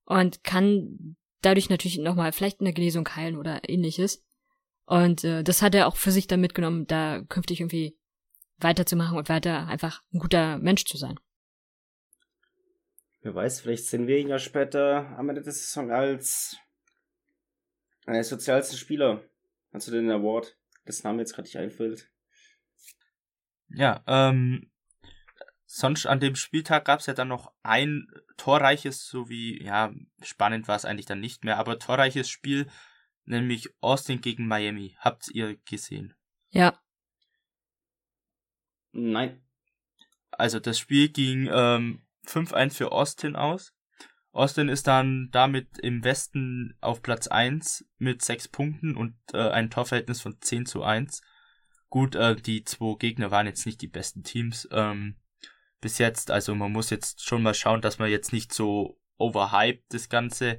und 0.07 0.43
kann 0.45 1.17
dadurch 1.43 1.69
natürlich 1.69 1.99
nochmal 1.99 2.33
vielleicht 2.33 2.61
eine 2.61 2.73
Genesung 2.73 3.07
heilen 3.15 3.37
oder 3.37 3.69
ähnliches. 3.69 4.25
Und 4.87 5.23
äh, 5.23 5.45
das 5.45 5.61
hat 5.61 5.75
er 5.75 5.89
auch 5.89 5.97
für 5.97 6.11
sich 6.11 6.27
dann 6.27 6.41
mitgenommen, 6.41 6.87
da 6.87 7.21
künftig 7.29 7.61
irgendwie 7.61 7.99
weiterzumachen 8.57 9.19
und 9.19 9.29
weiter 9.29 9.67
einfach 9.67 10.03
ein 10.15 10.21
guter 10.21 10.57
Mensch 10.57 10.87
zu 10.87 10.97
sein. 10.97 11.21
Wer 13.21 13.35
weiß, 13.35 13.61
vielleicht 13.61 13.85
sehen 13.85 14.07
wir 14.07 14.17
ihn 14.17 14.29
ja 14.29 14.39
später 14.39 15.19
am 15.19 15.29
Ende 15.29 15.43
der 15.43 15.53
Saison 15.53 15.91
als 15.91 16.57
einer 18.07 18.17
der 18.17 18.25
sozialsten 18.25 18.79
Spieler. 18.79 19.23
Also 19.71 19.93
den 19.93 20.11
Award, 20.11 20.57
das 20.87 21.05
Name 21.05 21.21
jetzt 21.21 21.35
gerade 21.35 21.47
nicht 21.47 21.59
einfällt. 21.59 22.11
Ja, 23.69 24.03
ähm, 24.07 24.71
sonst 25.75 26.07
an 26.07 26.21
dem 26.21 26.37
Spieltag 26.37 26.85
gab 26.85 27.01
es 27.01 27.07
ja 27.07 27.15
dann 27.15 27.29
noch 27.29 27.53
ein 27.65 28.07
torreiches, 28.37 29.09
sowie, 29.09 29.61
ja, 29.61 29.93
spannend 30.23 30.69
war 30.69 30.77
es 30.77 30.85
eigentlich 30.85 31.07
dann 31.07 31.19
nicht 31.19 31.45
mehr, 31.45 31.59
aber 31.59 31.81
torreiches 31.81 32.29
Spiel, 32.29 32.69
nämlich 33.25 33.75
Austin 33.81 34.21
gegen 34.21 34.47
Miami. 34.47 34.97
Habt 35.01 35.29
ihr 35.29 35.57
gesehen? 35.65 36.15
Ja. 36.51 36.79
Nein. 38.93 39.43
Also 40.31 40.61
das 40.61 40.79
Spiel 40.79 41.09
ging 41.09 41.49
ähm, 41.53 42.07
5-1 42.27 42.75
für 42.75 42.93
Austin 42.93 43.35
aus. 43.35 43.75
Austin 44.31 44.69
ist 44.69 44.87
dann 44.87 45.29
damit 45.33 45.79
im 45.79 46.05
Westen 46.05 46.77
auf 46.81 47.03
Platz 47.03 47.27
1 47.27 47.85
mit 47.99 48.23
6 48.23 48.49
Punkten 48.49 48.97
und 48.97 49.17
äh, 49.33 49.51
ein 49.51 49.71
Torverhältnis 49.71 50.21
von 50.21 50.41
10 50.41 50.67
zu 50.67 50.85
1. 50.85 51.21
Gut, 51.89 52.15
äh, 52.15 52.37
die 52.37 52.65
zwei 52.65 52.97
Gegner 52.97 53.33
waren 53.33 53.47
jetzt 53.47 53.67
nicht 53.67 53.81
die 53.83 53.89
besten 53.89 54.23
Teams. 54.23 54.69
Ähm, 54.73 55.17
bis 55.85 55.99
jetzt. 55.99 56.31
Also 56.31 56.55
man 56.55 56.73
muss 56.73 56.89
jetzt 56.89 57.23
schon 57.29 57.43
mal 57.43 57.53
schauen, 57.53 57.83
dass 57.83 57.99
man 57.99 58.11
jetzt 58.11 58.33
nicht 58.33 58.55
so 58.55 58.99
overhyped 59.19 59.85
das 59.93 60.09
Ganze, 60.09 60.59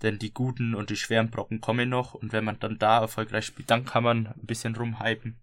denn 0.00 0.18
die 0.18 0.32
guten 0.32 0.74
und 0.74 0.88
die 0.88 0.96
schweren 0.96 1.30
Brocken 1.30 1.60
kommen 1.60 1.90
noch 1.90 2.14
und 2.14 2.32
wenn 2.32 2.42
man 2.42 2.58
dann 2.58 2.78
da 2.78 3.00
erfolgreich 3.00 3.44
spielt, 3.44 3.70
dann 3.70 3.84
kann 3.84 4.02
man 4.02 4.28
ein 4.28 4.46
bisschen 4.46 4.74
rumhypen. 4.74 5.38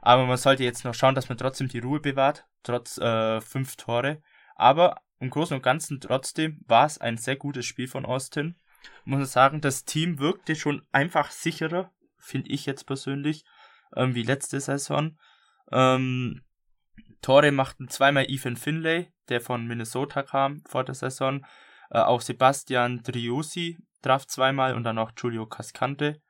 Aber 0.00 0.24
man 0.24 0.38
sollte 0.38 0.64
jetzt 0.64 0.86
noch 0.86 0.94
schauen, 0.94 1.14
dass 1.14 1.28
man 1.28 1.36
trotzdem 1.36 1.68
die 1.68 1.80
Ruhe 1.80 2.00
bewahrt, 2.00 2.46
trotz 2.62 2.96
äh, 2.96 3.42
fünf 3.42 3.76
Tore. 3.76 4.22
Aber 4.56 5.02
im 5.20 5.28
Großen 5.28 5.54
und 5.54 5.62
Ganzen 5.62 6.00
trotzdem 6.00 6.64
war 6.66 6.86
es 6.86 6.96
ein 6.96 7.18
sehr 7.18 7.36
gutes 7.36 7.66
Spiel 7.66 7.88
von 7.88 8.06
Austin. 8.06 8.56
Muss 9.04 9.18
man 9.18 9.26
sagen, 9.26 9.60
das 9.60 9.84
Team 9.84 10.18
wirkte 10.18 10.56
schon 10.56 10.82
einfach 10.92 11.30
sicherer, 11.30 11.92
finde 12.16 12.50
ich 12.50 12.64
jetzt 12.64 12.84
persönlich, 12.84 13.44
ähm, 13.94 14.14
wie 14.14 14.22
letzte 14.22 14.58
Saison. 14.60 15.18
Ähm, 15.70 16.40
Tore 17.22 17.52
machten 17.52 17.88
zweimal 17.88 18.26
Ethan 18.28 18.56
Finlay, 18.56 19.12
der 19.28 19.40
von 19.40 19.66
Minnesota 19.66 20.22
kam 20.22 20.62
vor 20.66 20.84
der 20.84 20.96
Saison. 20.96 21.46
Äh, 21.90 22.00
auch 22.00 22.20
Sebastian 22.20 23.02
Driussi 23.02 23.78
traf 24.02 24.26
zweimal 24.26 24.74
und 24.74 24.84
dann 24.84 24.98
auch 24.98 25.14
Giulio 25.14 25.46
Cascante. 25.46 26.20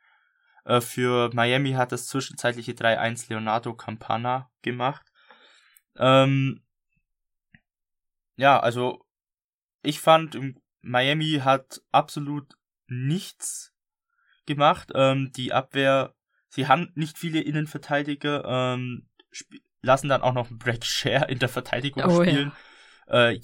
Äh, 0.64 0.80
für 0.80 1.30
Miami 1.32 1.72
hat 1.72 1.92
das 1.92 2.06
zwischenzeitliche 2.06 2.72
3-1 2.72 3.30
Leonardo 3.30 3.74
Campana 3.74 4.50
gemacht. 4.60 5.10
Ähm, 5.96 6.62
ja, 8.36 8.60
also 8.60 9.04
ich 9.82 10.00
fand, 10.00 10.38
Miami 10.82 11.40
hat 11.42 11.80
absolut 11.90 12.54
nichts 12.86 13.72
gemacht. 14.46 14.92
Ähm, 14.94 15.32
die 15.32 15.52
Abwehr, 15.52 16.14
sie 16.48 16.66
haben 16.66 16.92
nicht 16.94 17.18
viele 17.18 17.40
Innenverteidiger, 17.40 18.44
ähm, 18.44 19.08
lassen 19.82 20.08
dann 20.08 20.22
auch 20.22 20.32
noch 20.32 20.48
Break 20.50 20.84
Share 20.84 21.26
in 21.28 21.38
der 21.38 21.48
Verteidigung 21.48 22.04
oh, 22.04 22.22
spielen. 22.22 22.52
Ja. 23.08 23.30
Äh, 23.30 23.40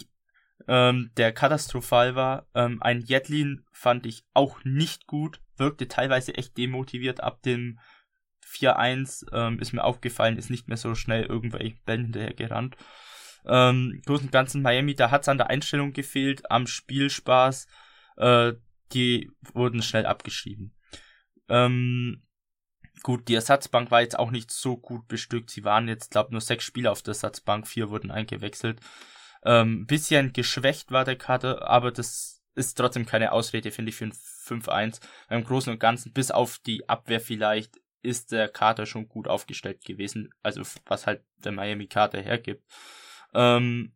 ähm, 0.66 1.10
der 1.16 1.32
katastrophal 1.32 2.14
war. 2.14 2.46
Ähm, 2.54 2.82
ein 2.82 3.00
Jetlin 3.00 3.64
fand 3.72 4.06
ich 4.06 4.24
auch 4.34 4.64
nicht 4.64 5.06
gut, 5.06 5.40
wirkte 5.56 5.88
teilweise 5.88 6.34
echt 6.34 6.56
demotiviert 6.56 7.22
ab 7.22 7.42
dem 7.42 7.78
4-1, 8.44 9.26
ähm, 9.32 9.58
ist 9.60 9.72
mir 9.72 9.84
aufgefallen, 9.84 10.36
ist 10.36 10.50
nicht 10.50 10.68
mehr 10.68 10.76
so 10.76 10.94
schnell 10.94 11.24
irgendwelche 11.24 11.76
Bällen 11.84 12.04
hinterher 12.04 12.34
gerannt. 12.34 12.76
Ähm, 13.46 14.00
Großen 14.06 14.26
und 14.26 14.32
Ganzen 14.32 14.62
Miami, 14.62 14.94
da 14.94 15.10
hat 15.10 15.22
es 15.22 15.28
an 15.28 15.38
der 15.38 15.50
Einstellung 15.50 15.92
gefehlt, 15.92 16.50
am 16.50 16.66
Spielspaß, 16.66 17.66
äh, 18.16 18.54
die 18.92 19.30
wurden 19.52 19.82
schnell 19.82 20.06
abgeschrieben. 20.06 20.74
Ähm, 21.48 22.22
gut, 23.02 23.28
die 23.28 23.34
Ersatzbank 23.34 23.90
war 23.90 24.00
jetzt 24.00 24.18
auch 24.18 24.30
nicht 24.30 24.50
so 24.50 24.76
gut 24.76 25.08
bestückt. 25.08 25.50
Sie 25.50 25.64
waren 25.64 25.88
jetzt, 25.88 26.10
glaube 26.10 26.32
nur 26.32 26.40
sechs 26.40 26.64
Spieler 26.64 26.92
auf 26.92 27.02
der 27.02 27.12
Ersatzbank, 27.12 27.66
vier 27.66 27.90
wurden 27.90 28.10
eingewechselt. 28.10 28.80
Ähm, 29.44 29.86
bisschen 29.86 30.32
geschwächt 30.32 30.90
war 30.90 31.04
der 31.04 31.16
Kader, 31.16 31.68
aber 31.68 31.92
das 31.92 32.42
ist 32.54 32.74
trotzdem 32.76 33.06
keine 33.06 33.32
Ausrede, 33.32 33.70
finde 33.70 33.90
ich, 33.90 33.96
für 33.96 34.06
ein 34.06 34.12
5-1. 34.12 35.00
Im 35.30 35.44
Großen 35.44 35.72
und 35.72 35.78
Ganzen, 35.78 36.12
bis 36.12 36.30
auf 36.30 36.58
die 36.58 36.88
Abwehr 36.88 37.20
vielleicht, 37.20 37.76
ist 38.02 38.32
der 38.32 38.48
Kader 38.48 38.86
schon 38.86 39.08
gut 39.08 39.28
aufgestellt 39.28 39.84
gewesen. 39.84 40.30
Also, 40.42 40.62
was 40.86 41.06
halt 41.06 41.24
der 41.38 41.52
Miami-Kader 41.52 42.20
hergibt. 42.20 42.64
Ähm, 43.34 43.94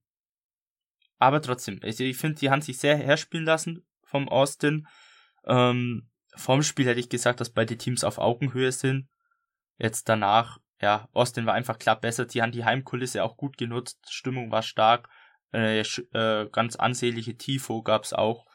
aber 1.19 1.41
trotzdem, 1.41 1.81
also 1.83 2.05
ich 2.05 2.17
finde, 2.17 2.41
die 2.41 2.51
haben 2.51 2.63
sich 2.63 2.79
sehr 2.79 2.97
herspielen 2.97 3.47
lassen 3.47 3.87
vom 4.03 4.29
Austin. 4.29 4.87
Ähm, 5.47 6.09
vom 6.35 6.63
Spiel 6.63 6.87
hätte 6.87 7.01
ich 7.01 7.09
gesagt, 7.09 7.41
dass 7.41 7.51
beide 7.51 7.77
Teams 7.77 8.05
auf 8.05 8.19
Augenhöhe 8.19 8.73
sind. 8.73 9.09
Jetzt 9.79 10.09
danach, 10.09 10.59
ja, 10.81 11.09
Austin 11.13 11.47
war 11.47 11.55
einfach 11.55 11.79
klar 11.79 12.01
besser. 12.01 12.25
Die 12.25 12.43
haben 12.43 12.53
die 12.53 12.65
Heimkulisse 12.65 13.25
auch 13.25 13.37
gut 13.37 13.57
genutzt. 13.59 13.99
Stimmung 14.09 14.51
war 14.51 14.63
stark. 14.63 15.09
Äh, 15.53 15.81
äh, 15.81 16.49
ganz 16.51 16.77
ansehnliche 16.77 17.37
Tifo 17.37 17.83
gab's 17.83 18.13
auch. 18.13 18.47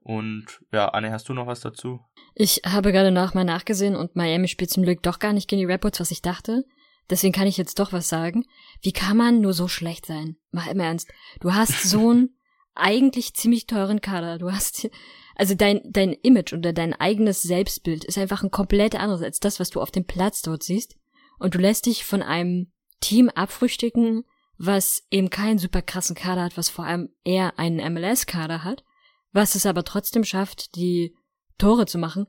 Und 0.00 0.60
ja, 0.72 0.88
Anne, 0.88 1.12
hast 1.12 1.28
du 1.28 1.34
noch 1.34 1.46
was 1.46 1.60
dazu? 1.60 2.00
Ich 2.34 2.62
habe 2.66 2.90
gerade 2.90 3.12
nach 3.12 3.34
mal 3.34 3.44
nachgesehen 3.44 3.94
und 3.94 4.16
Miami 4.16 4.48
spielt 4.48 4.70
zum 4.70 4.82
Glück 4.82 5.02
doch 5.02 5.20
gar 5.20 5.32
nicht 5.32 5.48
gegen 5.48 5.60
die 5.60 5.72
Rapids, 5.72 6.00
was 6.00 6.10
ich 6.10 6.22
dachte. 6.22 6.64
Deswegen 7.08 7.32
kann 7.32 7.46
ich 7.46 7.56
jetzt 7.56 7.78
doch 7.78 7.92
was 7.92 8.08
sagen. 8.08 8.44
Wie 8.80 8.92
kann 8.92 9.16
man 9.16 9.40
nur 9.40 9.52
so 9.52 9.68
schlecht 9.68 10.06
sein? 10.06 10.36
Mach 10.50 10.66
im 10.66 10.80
Ernst. 10.80 11.12
Du 11.40 11.54
hast 11.54 11.82
so 11.82 12.10
einen 12.10 12.36
eigentlich 12.74 13.34
ziemlich 13.34 13.66
teuren 13.66 14.00
Kader. 14.00 14.38
Du 14.38 14.50
hast, 14.50 14.88
also 15.34 15.54
dein, 15.54 15.80
dein 15.84 16.12
Image 16.12 16.52
oder 16.52 16.72
dein 16.72 16.94
eigenes 16.94 17.42
Selbstbild 17.42 18.04
ist 18.04 18.18
einfach 18.18 18.42
ein 18.42 18.50
komplett 18.50 18.94
anderes 18.94 19.22
als 19.22 19.40
das, 19.40 19.60
was 19.60 19.70
du 19.70 19.80
auf 19.80 19.90
dem 19.90 20.04
Platz 20.04 20.42
dort 20.42 20.62
siehst. 20.62 20.96
Und 21.38 21.54
du 21.54 21.58
lässt 21.58 21.86
dich 21.86 22.04
von 22.04 22.22
einem 22.22 22.72
Team 23.00 23.28
abfrühstücken, 23.28 24.24
was 24.58 25.02
eben 25.10 25.30
keinen 25.30 25.58
super 25.58 25.82
krassen 25.82 26.14
Kader 26.14 26.44
hat, 26.44 26.56
was 26.56 26.68
vor 26.68 26.84
allem 26.84 27.08
eher 27.24 27.58
einen 27.58 27.94
MLS-Kader 27.94 28.62
hat, 28.62 28.84
was 29.32 29.54
es 29.54 29.66
aber 29.66 29.84
trotzdem 29.84 30.24
schafft, 30.24 30.76
die 30.76 31.14
Tore 31.58 31.86
zu 31.86 31.98
machen. 31.98 32.26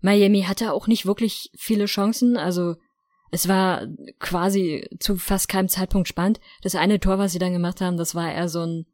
Miami 0.00 0.42
hatte 0.42 0.72
auch 0.72 0.86
nicht 0.86 1.06
wirklich 1.06 1.50
viele 1.56 1.86
Chancen, 1.86 2.36
also 2.36 2.76
es 3.30 3.48
war 3.48 3.86
quasi 4.20 4.88
zu 5.00 5.16
fast 5.16 5.48
keinem 5.48 5.68
Zeitpunkt 5.68 6.08
spannend. 6.08 6.40
Das 6.62 6.74
eine 6.74 7.00
Tor, 7.00 7.18
was 7.18 7.32
sie 7.32 7.38
dann 7.38 7.52
gemacht 7.52 7.80
haben, 7.80 7.96
das 7.96 8.14
war 8.14 8.32
eher 8.32 8.48
so 8.48 8.60
ein, 8.60 8.86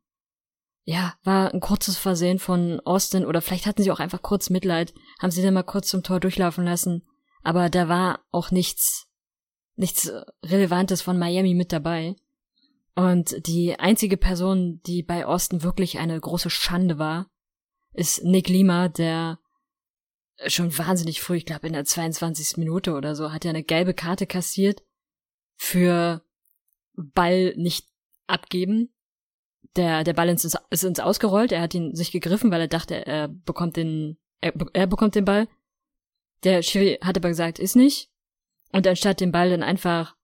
ja, 0.91 1.15
war 1.23 1.55
ein 1.55 1.61
kurzes 1.61 1.97
Versehen 1.97 2.41
von 2.41 2.81
Austin 2.81 3.25
oder 3.25 3.41
vielleicht 3.41 3.67
hatten 3.67 3.81
sie 3.81 3.93
auch 3.93 4.01
einfach 4.01 4.23
kurz 4.23 4.51
Mitleid, 4.51 4.93
haben 5.21 5.31
sie 5.31 5.41
dann 5.41 5.55
mal 5.55 5.63
kurz 5.63 5.87
zum 5.87 6.03
Tor 6.03 6.19
durchlaufen 6.19 6.65
lassen. 6.65 7.07
Aber 7.45 7.71
da 7.71 7.89
war 7.89 8.25
auch 8.33 8.51
nichts, 8.51 9.07
nichts 9.77 10.11
Relevantes 10.45 11.01
von 11.01 11.17
Miami 11.17 11.55
mit 11.55 11.71
dabei. 11.71 12.17
Und 12.97 13.47
die 13.47 13.79
einzige 13.79 14.17
Person, 14.17 14.81
die 14.85 15.05
bei 15.05 15.27
Austin 15.27 15.63
wirklich 15.63 16.01
eine 16.01 16.19
große 16.19 16.51
Schande 16.51 16.99
war, 16.99 17.31
ist 17.93 18.25
Nick 18.25 18.49
Lima, 18.49 18.89
der 18.89 19.39
schon 20.49 20.77
wahnsinnig 20.77 21.21
früh, 21.21 21.37
ich 21.37 21.47
glaube 21.47 21.69
in 21.69 21.73
der 21.73 21.85
22. 21.85 22.57
Minute 22.57 22.95
oder 22.95 23.15
so, 23.15 23.31
hat 23.31 23.45
er 23.45 23.51
eine 23.51 23.63
gelbe 23.63 23.95
Karte 23.95 24.27
kassiert 24.27 24.83
für 25.55 26.25
Ball 26.97 27.55
nicht 27.57 27.87
abgeben. 28.27 28.93
Der, 29.77 30.03
der 30.03 30.15
Ball 30.15 30.29
ist, 30.29 30.59
ist 30.71 30.85
ins 30.85 31.01
Ausgerollt, 31.01 31.53
er 31.53 31.63
hat 31.63 31.75
ihn 31.75 31.95
sich 31.95 32.11
gegriffen, 32.11 32.51
weil 32.51 32.63
er 32.63 32.69
dachte, 32.69 33.07
er 33.07 33.29
bekommt 33.29 33.77
den, 33.77 34.19
er, 34.41 34.53
er 34.73 34.87
bekommt 34.87 35.15
den 35.15 35.25
Ball. 35.25 35.49
Der 36.43 36.63
Schiri 36.63 36.99
hat 37.03 37.17
aber 37.17 37.29
gesagt, 37.29 37.59
ist 37.59 37.77
nicht. 37.77 38.11
Und 38.73 38.87
anstatt 38.87 39.21
den 39.21 39.33
Ball 39.33 39.51
dann 39.51 39.63
einfach 39.63 40.17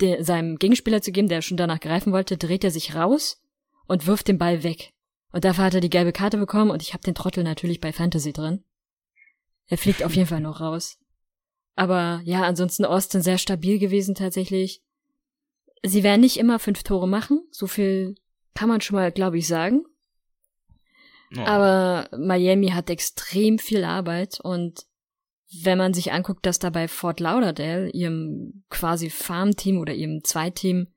de, 0.00 0.22
seinem 0.22 0.56
Gegenspieler 0.56 1.02
zu 1.02 1.12
geben, 1.12 1.28
der 1.28 1.42
schon 1.42 1.56
danach 1.56 1.80
greifen 1.80 2.12
wollte, 2.12 2.36
dreht 2.36 2.64
er 2.64 2.70
sich 2.70 2.94
raus 2.94 3.42
und 3.86 4.06
wirft 4.06 4.28
den 4.28 4.38
Ball 4.38 4.62
weg. 4.62 4.92
Und 5.32 5.44
dafür 5.44 5.64
hat 5.64 5.74
er 5.74 5.80
die 5.80 5.90
gelbe 5.90 6.12
Karte 6.12 6.36
bekommen 6.36 6.70
und 6.70 6.82
ich 6.82 6.92
habe 6.92 7.02
den 7.02 7.14
Trottel 7.14 7.42
natürlich 7.42 7.80
bei 7.80 7.92
Fantasy 7.92 8.32
drin. 8.32 8.62
Er 9.66 9.78
fliegt 9.78 10.04
auf 10.04 10.14
jeden 10.14 10.28
Fall 10.28 10.40
noch 10.40 10.60
raus. 10.60 10.98
Aber 11.74 12.20
ja, 12.24 12.42
ansonsten 12.42 12.84
Austin 12.84 13.22
sehr 13.22 13.38
stabil 13.38 13.78
gewesen 13.78 14.14
tatsächlich. 14.14 14.82
Sie 15.82 16.02
werden 16.02 16.20
nicht 16.20 16.36
immer 16.36 16.58
fünf 16.58 16.82
Tore 16.82 17.08
machen, 17.08 17.42
so 17.50 17.66
viel 17.66 18.14
kann 18.54 18.68
man 18.68 18.80
schon 18.80 18.96
mal, 18.96 19.12
glaube 19.12 19.38
ich, 19.38 19.46
sagen. 19.46 19.84
Oh. 21.36 21.40
Aber 21.40 22.08
Miami 22.16 22.68
hat 22.68 22.90
extrem 22.90 23.58
viel 23.58 23.84
Arbeit 23.84 24.40
und 24.40 24.86
wenn 25.62 25.78
man 25.78 25.94
sich 25.94 26.12
anguckt, 26.12 26.46
dass 26.46 26.58
da 26.58 26.70
bei 26.70 26.88
Fort 26.88 27.20
Lauderdale, 27.20 27.90
ihrem 27.90 28.64
quasi 28.70 29.10
Farmteam 29.10 29.78
oder 29.78 29.94
ihrem 29.94 30.24
Zweiteam, 30.24 30.88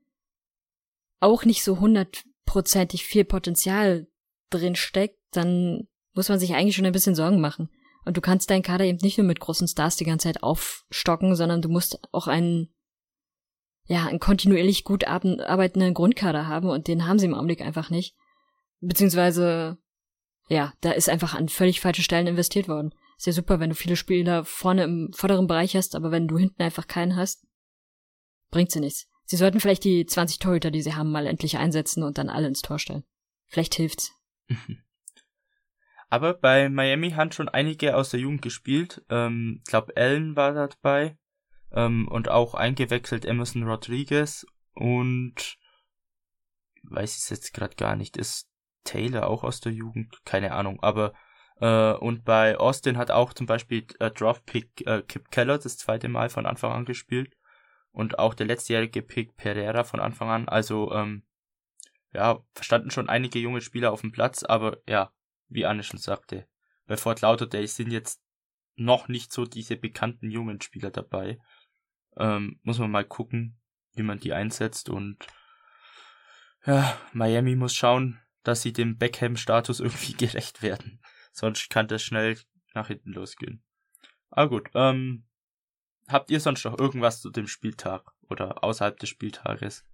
auch 1.20 1.46
nicht 1.46 1.64
so 1.64 1.80
hundertprozentig 1.80 3.06
viel 3.06 3.26
Potenzial 3.26 4.08
drin 4.50 4.76
steckt, 4.76 5.20
dann 5.32 5.88
muss 6.14 6.30
man 6.30 6.40
sich 6.40 6.56
eigentlich 6.56 6.76
schon 6.76 6.86
ein 6.86 6.94
bisschen 6.94 7.16
Sorgen 7.16 7.40
machen. 7.40 7.70
Und 8.06 8.18
du 8.18 8.22
kannst 8.22 8.50
deinen 8.50 8.64
Kader 8.64 8.86
eben 8.86 9.00
nicht 9.02 9.18
nur 9.18 9.28
mit 9.28 9.40
großen 9.40 9.68
Stars 9.68 9.98
die 9.98 10.06
ganze 10.06 10.28
Zeit 10.28 10.42
aufstocken, 10.42 11.36
sondern 11.36 11.62
du 11.62 11.70
musst 11.70 12.00
auch 12.12 12.28
einen, 12.28 12.74
ja, 13.88 14.06
einen 14.06 14.20
kontinuierlich 14.20 14.84
gut 14.84 15.06
arbeitenden 15.08 15.94
Grundkader 15.94 16.48
haben 16.48 16.70
und 16.70 16.88
den 16.88 17.08
haben 17.08 17.20
sie 17.20 17.26
im 17.26 17.34
Augenblick 17.34 17.62
einfach 17.62 17.90
nicht. 17.90 18.16
Beziehungsweise, 18.82 19.78
ja, 20.50 20.74
da 20.82 20.92
ist 20.92 21.10
einfach 21.10 21.34
an 21.34 21.50
völlig 21.50 21.80
falsche 21.80 22.04
Stellen 22.04 22.28
investiert 22.28 22.68
worden. 22.68 22.94
Ist 23.18 23.28
ja 23.28 23.34
super, 23.34 23.60
wenn 23.60 23.70
du 23.70 23.76
viele 23.76 23.96
Spieler 23.96 24.46
vorne 24.46 24.84
im 24.84 25.12
vorderen 25.14 25.48
Bereich 25.48 25.76
hast, 25.76 25.96
aber 25.96 26.12
wenn 26.12 26.28
du 26.28 26.38
hinten 26.38 26.62
einfach 26.62 26.88
keinen 26.88 27.16
hast, 27.16 27.48
bringt 28.52 28.72
sie 28.72 28.80
nichts. 28.80 29.08
Sie 29.26 29.38
sollten 29.38 29.60
vielleicht 29.60 29.84
die 29.84 30.06
20 30.06 30.40
Torhüter, 30.40 30.72
die 30.72 30.82
sie 30.82 30.94
haben, 30.94 31.12
mal 31.12 31.26
endlich 31.26 31.58
einsetzen 31.58 32.04
und 32.04 32.18
dann 32.18 32.30
alle 32.30 32.48
ins 32.48 32.62
Tor 32.62 32.80
stellen. 32.80 33.04
Vielleicht 33.48 33.76
hilft's. 33.76 34.14
Aber 36.10 36.34
bei 36.34 36.70
Miami 36.70 37.12
haben 37.12 37.32
schon 37.32 37.50
einige 37.50 37.96
aus 37.96 38.12
der 38.12 38.22
Jugend 38.22 38.42
gespielt. 38.42 39.04
Ähm, 39.10 39.62
ich 39.66 39.70
glaube, 39.70 39.94
Allen 39.98 40.36
war 40.36 40.54
dabei. 40.54 41.18
Ähm, 41.78 42.08
und 42.08 42.28
auch 42.28 42.56
eingewechselt 42.56 43.24
Emerson 43.24 43.64
Rodriguez. 43.64 44.48
Und 44.74 45.58
weiß 46.84 47.12
ich 47.12 47.24
es 47.24 47.30
jetzt 47.30 47.54
gerade 47.54 47.76
gar 47.76 47.96
nicht. 47.96 48.18
Ist 48.18 48.50
Taylor 48.84 49.28
auch 49.28 49.44
aus 49.44 49.60
der 49.60 49.74
Jugend? 49.74 50.18
Keine 50.26 50.54
Ahnung. 50.54 50.82
Aber 50.82 51.14
äh, 51.60 51.94
und 51.94 52.26
bei 52.26 52.58
Austin 52.58 52.98
hat 52.98 53.12
auch 53.12 53.34
zum 53.34 53.46
Beispiel 53.46 53.86
äh, 54.00 54.10
Draftpick 54.10 54.88
äh, 54.88 55.04
Kip 55.04 55.30
Keller 55.30 55.60
das 55.60 55.78
zweite 55.78 56.10
Mal 56.10 56.30
von 56.30 56.48
Anfang 56.48 56.72
an 56.72 56.86
gespielt. 56.86 57.38
Und 57.92 58.18
auch 58.18 58.34
der 58.34 58.48
letztjährige 58.48 59.04
Pick 59.04 59.38
Pereira 59.38 59.84
von 59.84 60.00
Anfang 60.00 60.30
an. 60.30 60.50
Also, 60.50 60.92
ähm, 60.94 61.24
ja, 62.12 62.40
standen 62.60 62.90
schon 62.90 63.10
einige 63.10 63.38
junge 63.38 63.62
Spieler 63.62 63.92
auf 63.92 64.02
dem 64.02 64.12
Platz, 64.12 64.44
aber 64.44 64.78
ja, 64.88 65.12
wie 65.50 65.66
Anne 65.66 65.84
schon 65.84 66.00
sagte, 66.00 66.48
bei 66.86 66.98
Fort 66.98 67.22
Lauderdale 67.22 67.68
sind 67.68 67.92
jetzt 67.92 68.22
noch 68.76 69.08
nicht 69.08 69.34
so 69.34 69.46
diese 69.46 69.76
bekannten 69.76 70.32
jungen 70.32 70.62
Spieler 70.62 70.92
dabei. 70.92 71.40
Ähm, 72.18 72.60
muss 72.64 72.80
man 72.80 72.92
mal 72.92 73.06
gucken, 73.06 73.60
wie 73.94 74.04
man 74.04 74.20
die 74.20 74.34
einsetzt 74.34 74.90
und 74.90 75.18
ja, 76.66 76.98
Miami 77.14 77.56
muss 77.56 77.74
schauen, 77.74 78.20
dass 78.44 78.62
sie 78.62 78.74
dem 78.74 78.98
Beckham-Status 78.98 79.80
irgendwie 79.82 80.14
gerecht 80.14 80.62
werden. 80.62 81.02
Sonst 81.32 81.70
kann 81.70 81.88
das 81.88 82.04
schnell 82.04 82.38
nach 82.74 82.88
hinten 82.88 83.12
losgehen. 83.12 83.64
Aber 84.30 84.50
gut, 84.50 84.70
ähm, 84.74 85.26
habt 86.08 86.30
ihr 86.32 86.40
sonst 86.40 86.64
noch 86.66 86.78
irgendwas 86.80 87.22
zu 87.22 87.30
dem 87.30 87.48
Spieltag 87.48 88.12
oder 88.30 88.64
außerhalb 88.64 88.98
des 89.00 89.10
Spieltages? 89.10 89.86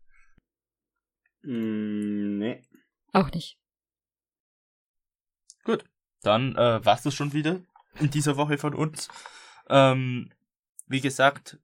Mm, 1.43 2.37
nee. 2.37 2.63
Auch 3.11 3.29
nicht. 3.31 3.59
Gut, 5.63 5.85
dann 6.21 6.55
äh, 6.55 6.83
war's 6.83 7.03
das 7.03 7.13
schon 7.13 7.33
wieder 7.33 7.61
in 7.99 8.09
dieser 8.09 8.37
Woche 8.37 8.57
von 8.57 8.73
uns. 8.73 9.07
Ähm, 9.69 10.31
wie 10.87 11.01
gesagt, 11.01 11.59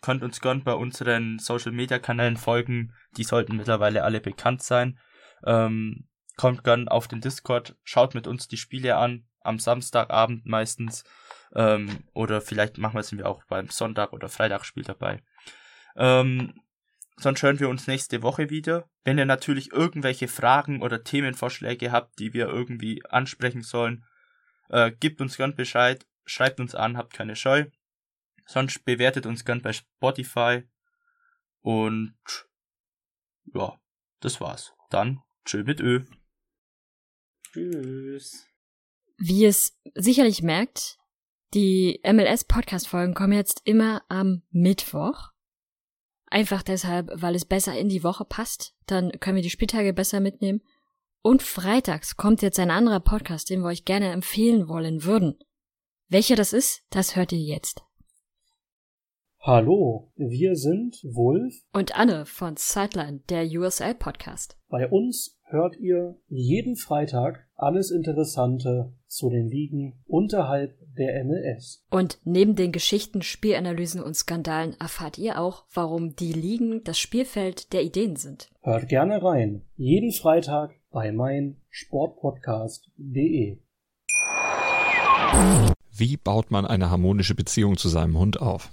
könnt 0.00 0.22
uns 0.22 0.40
gern 0.40 0.62
bei 0.62 0.74
unseren 0.74 1.38
Social 1.38 1.72
Media 1.72 1.98
Kanälen 1.98 2.36
folgen. 2.36 2.92
Die 3.16 3.24
sollten 3.24 3.56
mittlerweile 3.56 4.04
alle 4.04 4.20
bekannt 4.20 4.62
sein. 4.62 4.98
Ähm, 5.44 6.08
kommt 6.36 6.64
gern 6.64 6.88
auf 6.88 7.08
den 7.08 7.20
Discord, 7.20 7.76
schaut 7.84 8.14
mit 8.14 8.26
uns 8.26 8.48
die 8.48 8.56
Spiele 8.56 8.96
an, 8.96 9.26
am 9.40 9.58
Samstagabend 9.58 10.46
meistens. 10.46 11.04
Ähm, 11.54 12.04
oder 12.14 12.40
vielleicht 12.40 12.78
machen 12.78 12.94
wir 12.94 13.00
es 13.00 13.24
auch 13.24 13.42
beim 13.44 13.68
Sonntag- 13.68 14.12
oder 14.12 14.28
Freitagsspiel 14.28 14.84
dabei. 14.84 15.22
Ähm, 15.96 16.54
sonst 17.16 17.42
hören 17.42 17.60
wir 17.60 17.68
uns 17.68 17.86
nächste 17.86 18.22
Woche 18.22 18.50
wieder. 18.50 18.88
Wenn 19.04 19.18
ihr 19.18 19.26
natürlich 19.26 19.72
irgendwelche 19.72 20.28
Fragen 20.28 20.82
oder 20.82 21.02
Themenvorschläge 21.02 21.90
habt, 21.90 22.18
die 22.18 22.32
wir 22.34 22.46
irgendwie 22.48 23.02
ansprechen 23.08 23.62
sollen, 23.62 24.04
äh, 24.68 24.92
gebt 24.92 25.20
uns 25.20 25.36
gern 25.36 25.54
Bescheid, 25.54 26.06
schreibt 26.24 26.60
uns 26.60 26.74
an, 26.74 26.96
habt 26.96 27.12
keine 27.14 27.34
Scheu. 27.34 27.66
Sonst 28.48 28.82
bewertet 28.86 29.26
uns 29.26 29.44
gern 29.44 29.60
bei 29.60 29.74
Spotify. 29.74 30.62
Und 31.60 32.16
ja, 33.52 33.78
das 34.20 34.40
war's. 34.40 34.72
Dann 34.88 35.20
tschö 35.44 35.64
mit 35.64 35.80
Ö. 35.80 36.06
Tschüss. 37.52 38.46
Wie 39.18 39.42
ihr 39.42 39.50
es 39.50 39.78
sicherlich 39.94 40.42
merkt, 40.42 40.96
die 41.52 42.00
MLS-Podcast-Folgen 42.02 43.12
kommen 43.12 43.34
jetzt 43.34 43.60
immer 43.64 44.02
am 44.08 44.42
Mittwoch. 44.50 45.28
Einfach 46.26 46.62
deshalb, 46.62 47.10
weil 47.12 47.34
es 47.34 47.44
besser 47.44 47.78
in 47.78 47.90
die 47.90 48.02
Woche 48.02 48.24
passt. 48.24 48.74
Dann 48.86 49.12
können 49.20 49.36
wir 49.36 49.42
die 49.42 49.50
Spieltage 49.50 49.92
besser 49.92 50.20
mitnehmen. 50.20 50.62
Und 51.20 51.42
freitags 51.42 52.16
kommt 52.16 52.40
jetzt 52.40 52.58
ein 52.58 52.70
anderer 52.70 53.00
Podcast, 53.00 53.50
den 53.50 53.60
wir 53.60 53.68
euch 53.68 53.84
gerne 53.84 54.10
empfehlen 54.10 54.68
wollen 54.68 55.04
würden. 55.04 55.38
Welcher 56.08 56.36
das 56.36 56.54
ist, 56.54 56.86
das 56.88 57.14
hört 57.14 57.32
ihr 57.32 57.40
jetzt. 57.40 57.82
Hallo, 59.40 60.10
wir 60.16 60.56
sind 60.56 60.96
Wolf. 61.04 61.54
Und 61.72 61.96
Anne 61.96 62.26
von 62.26 62.56
Sideline, 62.56 63.20
der 63.28 63.46
USL 63.46 63.94
Podcast. 63.94 64.58
Bei 64.68 64.88
uns 64.88 65.38
hört 65.44 65.76
ihr 65.78 66.16
jeden 66.26 66.74
Freitag 66.74 67.46
alles 67.54 67.92
Interessante 67.92 68.92
zu 69.06 69.30
den 69.30 69.46
Ligen 69.46 70.02
unterhalb 70.06 70.74
der 70.98 71.24
MLS. 71.24 71.84
Und 71.88 72.18
neben 72.24 72.56
den 72.56 72.72
Geschichten, 72.72 73.22
Spielanalysen 73.22 74.02
und 74.02 74.14
Skandalen 74.14 74.74
erfahrt 74.80 75.18
ihr 75.18 75.40
auch, 75.40 75.66
warum 75.72 76.16
die 76.16 76.32
Ligen 76.32 76.82
das 76.82 76.98
Spielfeld 76.98 77.72
der 77.72 77.84
Ideen 77.84 78.16
sind. 78.16 78.50
Hört 78.62 78.88
gerne 78.88 79.22
rein. 79.22 79.62
Jeden 79.76 80.10
Freitag 80.10 80.72
bei 80.90 81.12
meinsportpodcast.de. 81.12 83.58
Wie 85.92 86.16
baut 86.16 86.50
man 86.50 86.66
eine 86.66 86.90
harmonische 86.90 87.36
Beziehung 87.36 87.76
zu 87.76 87.88
seinem 87.88 88.18
Hund 88.18 88.42
auf? 88.42 88.72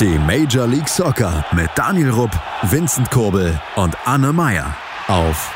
Die 0.00 0.18
Major 0.18 0.66
League 0.66 0.88
Soccer 0.88 1.44
mit 1.52 1.70
Daniel 1.76 2.10
Rupp, 2.10 2.32
Vincent 2.62 3.08
Kurbel 3.12 3.60
und 3.76 3.96
Anne 4.04 4.32
Meyer 4.32 4.76
auf 5.06 5.52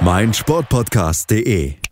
meinsportpodcast.de. 0.00 1.87